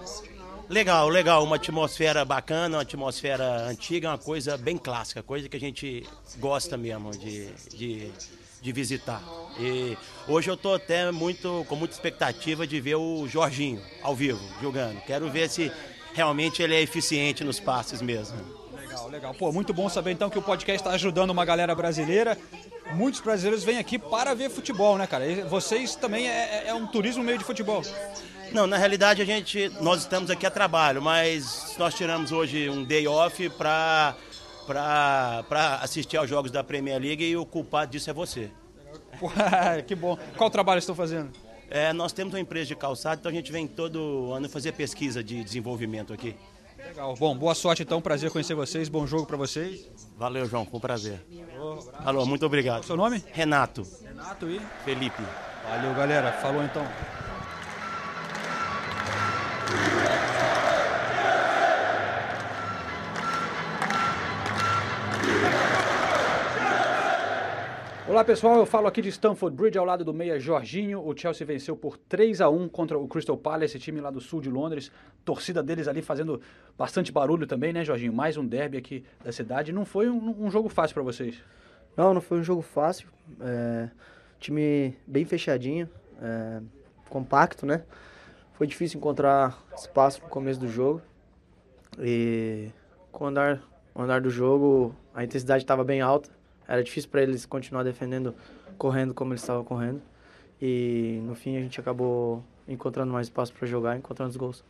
Legal, 0.69 1.09
legal. 1.09 1.45
Uma 1.45 1.57
atmosfera 1.57 2.25
bacana, 2.25 2.77
uma 2.77 2.83
atmosfera 2.83 3.69
antiga, 3.69 4.09
uma 4.09 4.19
coisa 4.19 4.57
bem 4.57 4.77
clássica, 4.77 5.23
coisa 5.23 5.49
que 5.49 5.57
a 5.57 5.61
gente 5.61 6.05
gosta 6.39 6.77
mesmo 6.77 7.13
de, 7.13 7.47
de, 7.71 8.11
de 8.61 8.73
visitar. 8.73 9.23
E 9.59 9.97
hoje 10.27 10.51
eu 10.51 10.55
estou 10.55 10.75
até 10.75 11.11
muito, 11.13 11.65
com 11.69 11.77
muita 11.77 11.95
expectativa 11.95 12.67
de 12.67 12.81
ver 12.81 12.97
o 12.97 13.29
Jorginho 13.29 13.81
ao 14.03 14.15
vivo 14.15 14.43
jogando. 14.61 15.01
Quero 15.03 15.31
ver 15.31 15.49
se 15.49 15.71
realmente 16.17 16.63
ele 16.63 16.75
é 16.75 16.81
eficiente 16.81 17.45
nos 17.45 17.61
passes 17.61 18.03
mesmo. 18.03 18.37
Legal, 18.77 19.09
legal. 19.09 19.35
Pô, 19.35 19.53
muito 19.53 19.73
bom 19.73 19.89
saber 19.89 20.13
então 20.13 20.29
que 20.29 20.39
o 20.39 20.43
podcast 20.43 20.81
está 20.81 20.91
ajudando 20.91 21.31
uma 21.31 21.45
galera 21.45 21.75
brasileira 21.75 22.37
muitos 22.95 23.21
brasileiros 23.21 23.65
vêm 23.65 23.79
aqui 23.79 23.99
para 23.99 24.35
ver 24.35 24.51
futebol, 24.51 24.97
né, 24.97 25.07
cara? 25.07 25.27
E 25.27 25.43
vocês 25.43 25.97
também 25.97 26.29
é, 26.29 26.69
é, 26.69 26.75
um 26.75 26.87
turismo 26.87 27.23
meio 27.23 27.39
de 27.39 27.45
futebol. 27.45 27.83
Não, 28.53 28.67
na 28.67 28.77
realidade 28.77 29.21
a 29.21 29.25
gente, 29.25 29.71
nós 29.81 30.03
estamos 30.03 30.31
aqui 30.31 30.47
a 30.47 30.51
trabalho, 30.51 31.03
mas 31.03 31.75
nós 31.79 31.95
tiramos 31.95 32.31
hoje 32.31 32.71
um 32.71 32.85
day 32.85 33.07
off 33.07 33.49
para 33.51 34.15
para 34.67 35.79
assistir 35.81 36.17
aos 36.17 36.29
jogos 36.29 36.51
da 36.51 36.65
Premier 36.65 37.01
League 37.01 37.25
e 37.25 37.37
o 37.37 37.47
culpado 37.47 37.93
disso 37.93 38.11
é 38.11 38.13
você. 38.13 38.51
Pô, 39.21 39.31
que 39.87 39.95
bom. 39.95 40.19
Qual 40.37 40.51
trabalho 40.51 40.81
estão 40.81 40.95
fazendo? 40.95 41.31
É, 41.71 41.93
nós 41.93 42.13
temos 42.13 42.33
uma 42.33 42.41
empresa 42.41 42.67
de 42.67 42.77
calçado, 42.77 43.21
então 43.21 43.31
a 43.31 43.35
gente 43.35 43.51
vem 43.51 43.67
todo 43.67 44.33
ano 44.33 44.49
fazer 44.49 44.73
pesquisa 44.73 45.23
de 45.23 45.43
desenvolvimento 45.43 46.13
aqui. 46.13 46.37
Legal. 46.79 47.17
Bom, 47.17 47.37
boa 47.37 47.55
sorte 47.55 47.83
então, 47.83 48.01
prazer 48.01 48.31
conhecer 48.31 48.55
vocês, 48.55 48.89
bom 48.89 49.07
jogo 49.07 49.27
para 49.27 49.37
vocês. 49.37 49.89
Valeu, 50.17 50.47
João, 50.47 50.65
foi 50.65 50.79
um 50.79 50.81
prazer. 50.81 51.21
Oh, 51.59 51.79
Alô, 52.05 52.25
muito 52.25 52.47
obrigado. 52.47 52.85
seu 52.85 52.97
nome? 52.97 53.23
Renato. 53.33 53.83
Renato 54.05 54.49
e? 54.49 54.61
Felipe. 54.85 55.23
Valeu, 55.69 55.95
galera. 55.95 56.33
Falou 56.33 56.63
então. 56.63 56.87
Olá 68.09 68.23
pessoal, 68.23 68.59
eu 68.59 68.67
falo 68.67 68.87
aqui 68.87 69.03
de 69.03 69.09
Stamford 69.09 69.57
Bridge 69.57 69.77
ao 69.77 69.85
lado 69.85 70.05
do 70.05 70.15
meia 70.15 70.39
Jorginho. 70.39 71.05
O 71.05 71.19
Chelsea 71.19 71.45
venceu 71.45 71.77
por 71.77 71.97
3 71.97 72.41
a 72.41 72.49
1 72.49 72.69
contra 72.69 72.97
o 72.97 73.09
Crystal 73.09 73.37
Palace, 73.37 73.81
time 73.81 74.01
lá 74.01 74.13
do 74.13 74.21
sul 74.21 74.41
de 74.41 74.49
Londres. 74.49 74.93
Torcida 75.25 75.61
deles 75.61 75.89
ali 75.89 76.01
fazendo 76.03 76.41
bastante 76.79 77.11
barulho 77.11 77.49
também, 77.49 77.73
né, 77.73 77.85
Jorginho? 77.85 78.13
Mais 78.13 78.37
um 78.37 78.47
derby 78.47 78.79
aqui 78.79 79.05
da 79.25 79.33
cidade. 79.33 79.73
Não 79.73 79.85
foi 79.85 80.09
um, 80.09 80.47
um 80.47 80.49
jogo 80.49 80.69
fácil 80.69 80.95
para 80.95 81.03
vocês? 81.03 81.43
Não, 81.97 82.15
não 82.15 82.21
foi 82.21 82.39
um 82.39 82.45
jogo 82.45 82.63
fácil. 82.63 83.09
É, 83.41 83.91
time 84.39 84.97
bem 85.05 85.25
fechadinho, 85.25 85.89
é, 86.23 86.61
compacto, 87.11 87.67
né? 87.67 87.83
Foi 88.53 88.69
difícil 88.69 88.99
encontrar 88.99 89.61
espaço 89.77 90.23
no 90.23 90.29
começo 90.29 90.61
do 90.61 90.69
jogo. 90.69 91.03
E 91.99 92.69
com 93.11 93.25
o 93.25 93.27
andar, 93.27 93.61
o 93.93 94.01
andar 94.01 94.21
do 94.21 94.31
jogo, 94.31 94.95
a 95.13 95.25
intensidade 95.25 95.65
estava 95.65 95.83
bem 95.83 96.01
alta 96.01 96.36
era 96.69 96.83
difícil 96.83 97.11
para 97.11 97.23
eles 97.23 97.47
continuar 97.47 97.83
defendendo, 97.83 98.35
correndo 98.77 99.15
como 99.15 99.33
eles 99.33 99.43
estavam 99.43 99.65
correndo. 99.65 100.01
E 100.61 101.21
no 101.25 101.35
fim 101.35 101.57
a 101.57 101.61
gente 101.61 101.79
acabou 101.79 102.43
encontrando 102.67 103.13
mais 103.13 103.27
espaço 103.27 103.53
para 103.53 103.67
jogar, 103.67 103.97
encontrando 103.97 104.31
os 104.31 104.37
gols. 104.37 104.65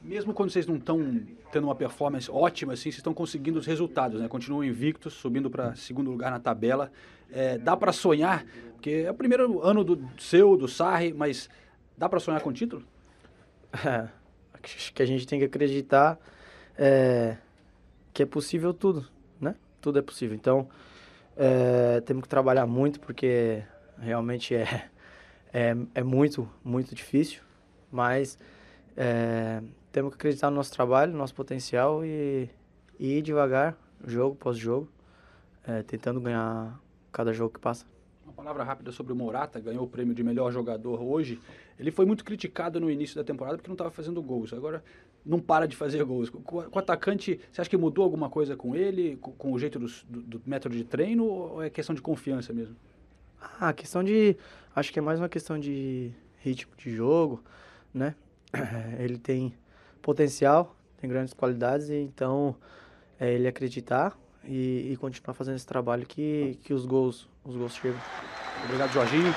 Mesmo 0.00 0.32
quando 0.34 0.50
vocês 0.50 0.66
não 0.66 0.76
estão 0.76 1.20
tendo 1.52 1.64
uma 1.64 1.74
performance 1.74 2.28
ótima, 2.30 2.72
assim, 2.72 2.84
vocês 2.84 2.96
estão 2.96 3.14
conseguindo 3.14 3.58
os 3.58 3.66
resultados, 3.66 4.20
né? 4.20 4.26
Continuam 4.26 4.64
invictos, 4.64 5.12
subindo 5.14 5.48
para 5.48 5.74
segundo 5.76 6.10
lugar 6.10 6.30
na 6.30 6.40
tabela. 6.40 6.90
É, 7.30 7.56
dá 7.56 7.76
para 7.76 7.92
sonhar, 7.92 8.44
porque 8.72 9.04
é 9.06 9.10
o 9.10 9.14
primeiro 9.14 9.62
ano 9.62 9.84
do 9.84 10.00
seu, 10.18 10.56
do 10.56 10.66
Sarri, 10.66 11.12
mas 11.12 11.48
dá 11.96 12.08
para 12.08 12.18
sonhar 12.18 12.40
com 12.40 12.50
o 12.50 12.52
título? 12.52 12.82
É, 13.84 14.06
acho 14.62 14.92
que 14.92 15.02
a 15.02 15.06
gente 15.06 15.26
tem 15.26 15.38
que 15.38 15.46
acreditar 15.46 16.18
é, 16.76 17.38
que 18.12 18.22
é 18.22 18.26
possível 18.26 18.74
tudo, 18.74 19.08
né? 19.40 19.54
Tudo 19.80 19.98
é 19.98 20.02
possível. 20.02 20.36
Então, 20.36 20.68
é, 21.36 22.00
temos 22.02 22.22
que 22.22 22.28
trabalhar 22.28 22.66
muito 22.66 23.00
porque 23.00 23.62
realmente 23.98 24.54
é, 24.54 24.90
é, 25.52 25.76
é 25.94 26.02
muito, 26.02 26.48
muito 26.64 26.94
difícil, 26.94 27.42
mas 27.90 28.38
é, 28.96 29.62
temos 29.90 30.10
que 30.10 30.16
acreditar 30.16 30.50
no 30.50 30.56
nosso 30.56 30.72
trabalho, 30.72 31.12
no 31.12 31.18
nosso 31.18 31.34
potencial 31.34 32.04
e, 32.04 32.48
e 32.98 33.18
ir 33.18 33.22
devagar, 33.22 33.76
jogo 34.06 34.36
após 34.40 34.56
jogo, 34.56 34.88
é, 35.66 35.82
tentando 35.82 36.20
ganhar 36.20 36.78
cada 37.12 37.32
jogo 37.32 37.54
que 37.54 37.60
passa. 37.60 37.86
Uma 38.24 38.32
palavra 38.32 38.64
rápida 38.64 38.90
sobre 38.92 39.12
o 39.12 39.16
Morata, 39.16 39.60
ganhou 39.60 39.84
o 39.84 39.88
prêmio 39.88 40.14
de 40.14 40.22
melhor 40.22 40.50
jogador 40.50 41.02
hoje. 41.02 41.40
Ele 41.78 41.90
foi 41.90 42.06
muito 42.06 42.24
criticado 42.24 42.80
no 42.80 42.90
início 42.90 43.16
da 43.16 43.24
temporada 43.24 43.56
porque 43.56 43.68
não 43.68 43.74
estava 43.74 43.90
fazendo 43.90 44.22
gols. 44.22 44.52
Agora 44.52 44.82
não 45.24 45.38
para 45.38 45.66
de 45.66 45.76
fazer 45.76 46.02
gols. 46.04 46.30
Com, 46.30 46.58
o 46.58 46.78
atacante, 46.78 47.40
você 47.50 47.60
acha 47.60 47.70
que 47.70 47.76
mudou 47.76 48.04
alguma 48.04 48.28
coisa 48.28 48.56
com 48.56 48.74
ele, 48.74 49.16
com, 49.16 49.32
com 49.32 49.52
o 49.52 49.58
jeito 49.58 49.78
dos- 49.78 50.04
do, 50.08 50.20
do 50.22 50.42
método 50.44 50.76
de 50.76 50.84
treino, 50.84 51.24
ou 51.24 51.62
é 51.62 51.70
questão 51.70 51.94
de 51.94 52.02
confiança 52.02 52.52
mesmo? 52.52 52.76
Ah, 53.40 53.68
a 53.68 53.72
questão 53.72 54.02
de. 54.02 54.36
Acho 54.74 54.92
que 54.92 54.98
é 54.98 55.02
mais 55.02 55.18
uma 55.18 55.28
questão 55.28 55.58
de 55.58 56.10
ritmo 56.38 56.72
de 56.76 56.90
jogo, 56.94 57.42
né? 57.92 58.14
Ele 58.98 59.18
tem 59.18 59.54
potencial, 60.00 60.76
tem 61.00 61.08
grandes 61.08 61.32
qualidades, 61.34 61.88
e 61.88 61.96
então 61.96 62.56
é 63.18 63.32
ele 63.34 63.46
acreditar 63.46 64.18
e, 64.44 64.90
e 64.92 64.96
continuar 64.96 65.34
fazendo 65.34 65.54
esse 65.54 65.66
trabalho 65.66 66.04
que, 66.04 66.58
que 66.64 66.74
os 66.74 66.84
gols, 66.84 67.28
os 67.44 67.56
gols 67.56 67.74
chegam. 67.76 68.00
Obrigado, 68.64 68.92
Jorginho. 68.92 69.32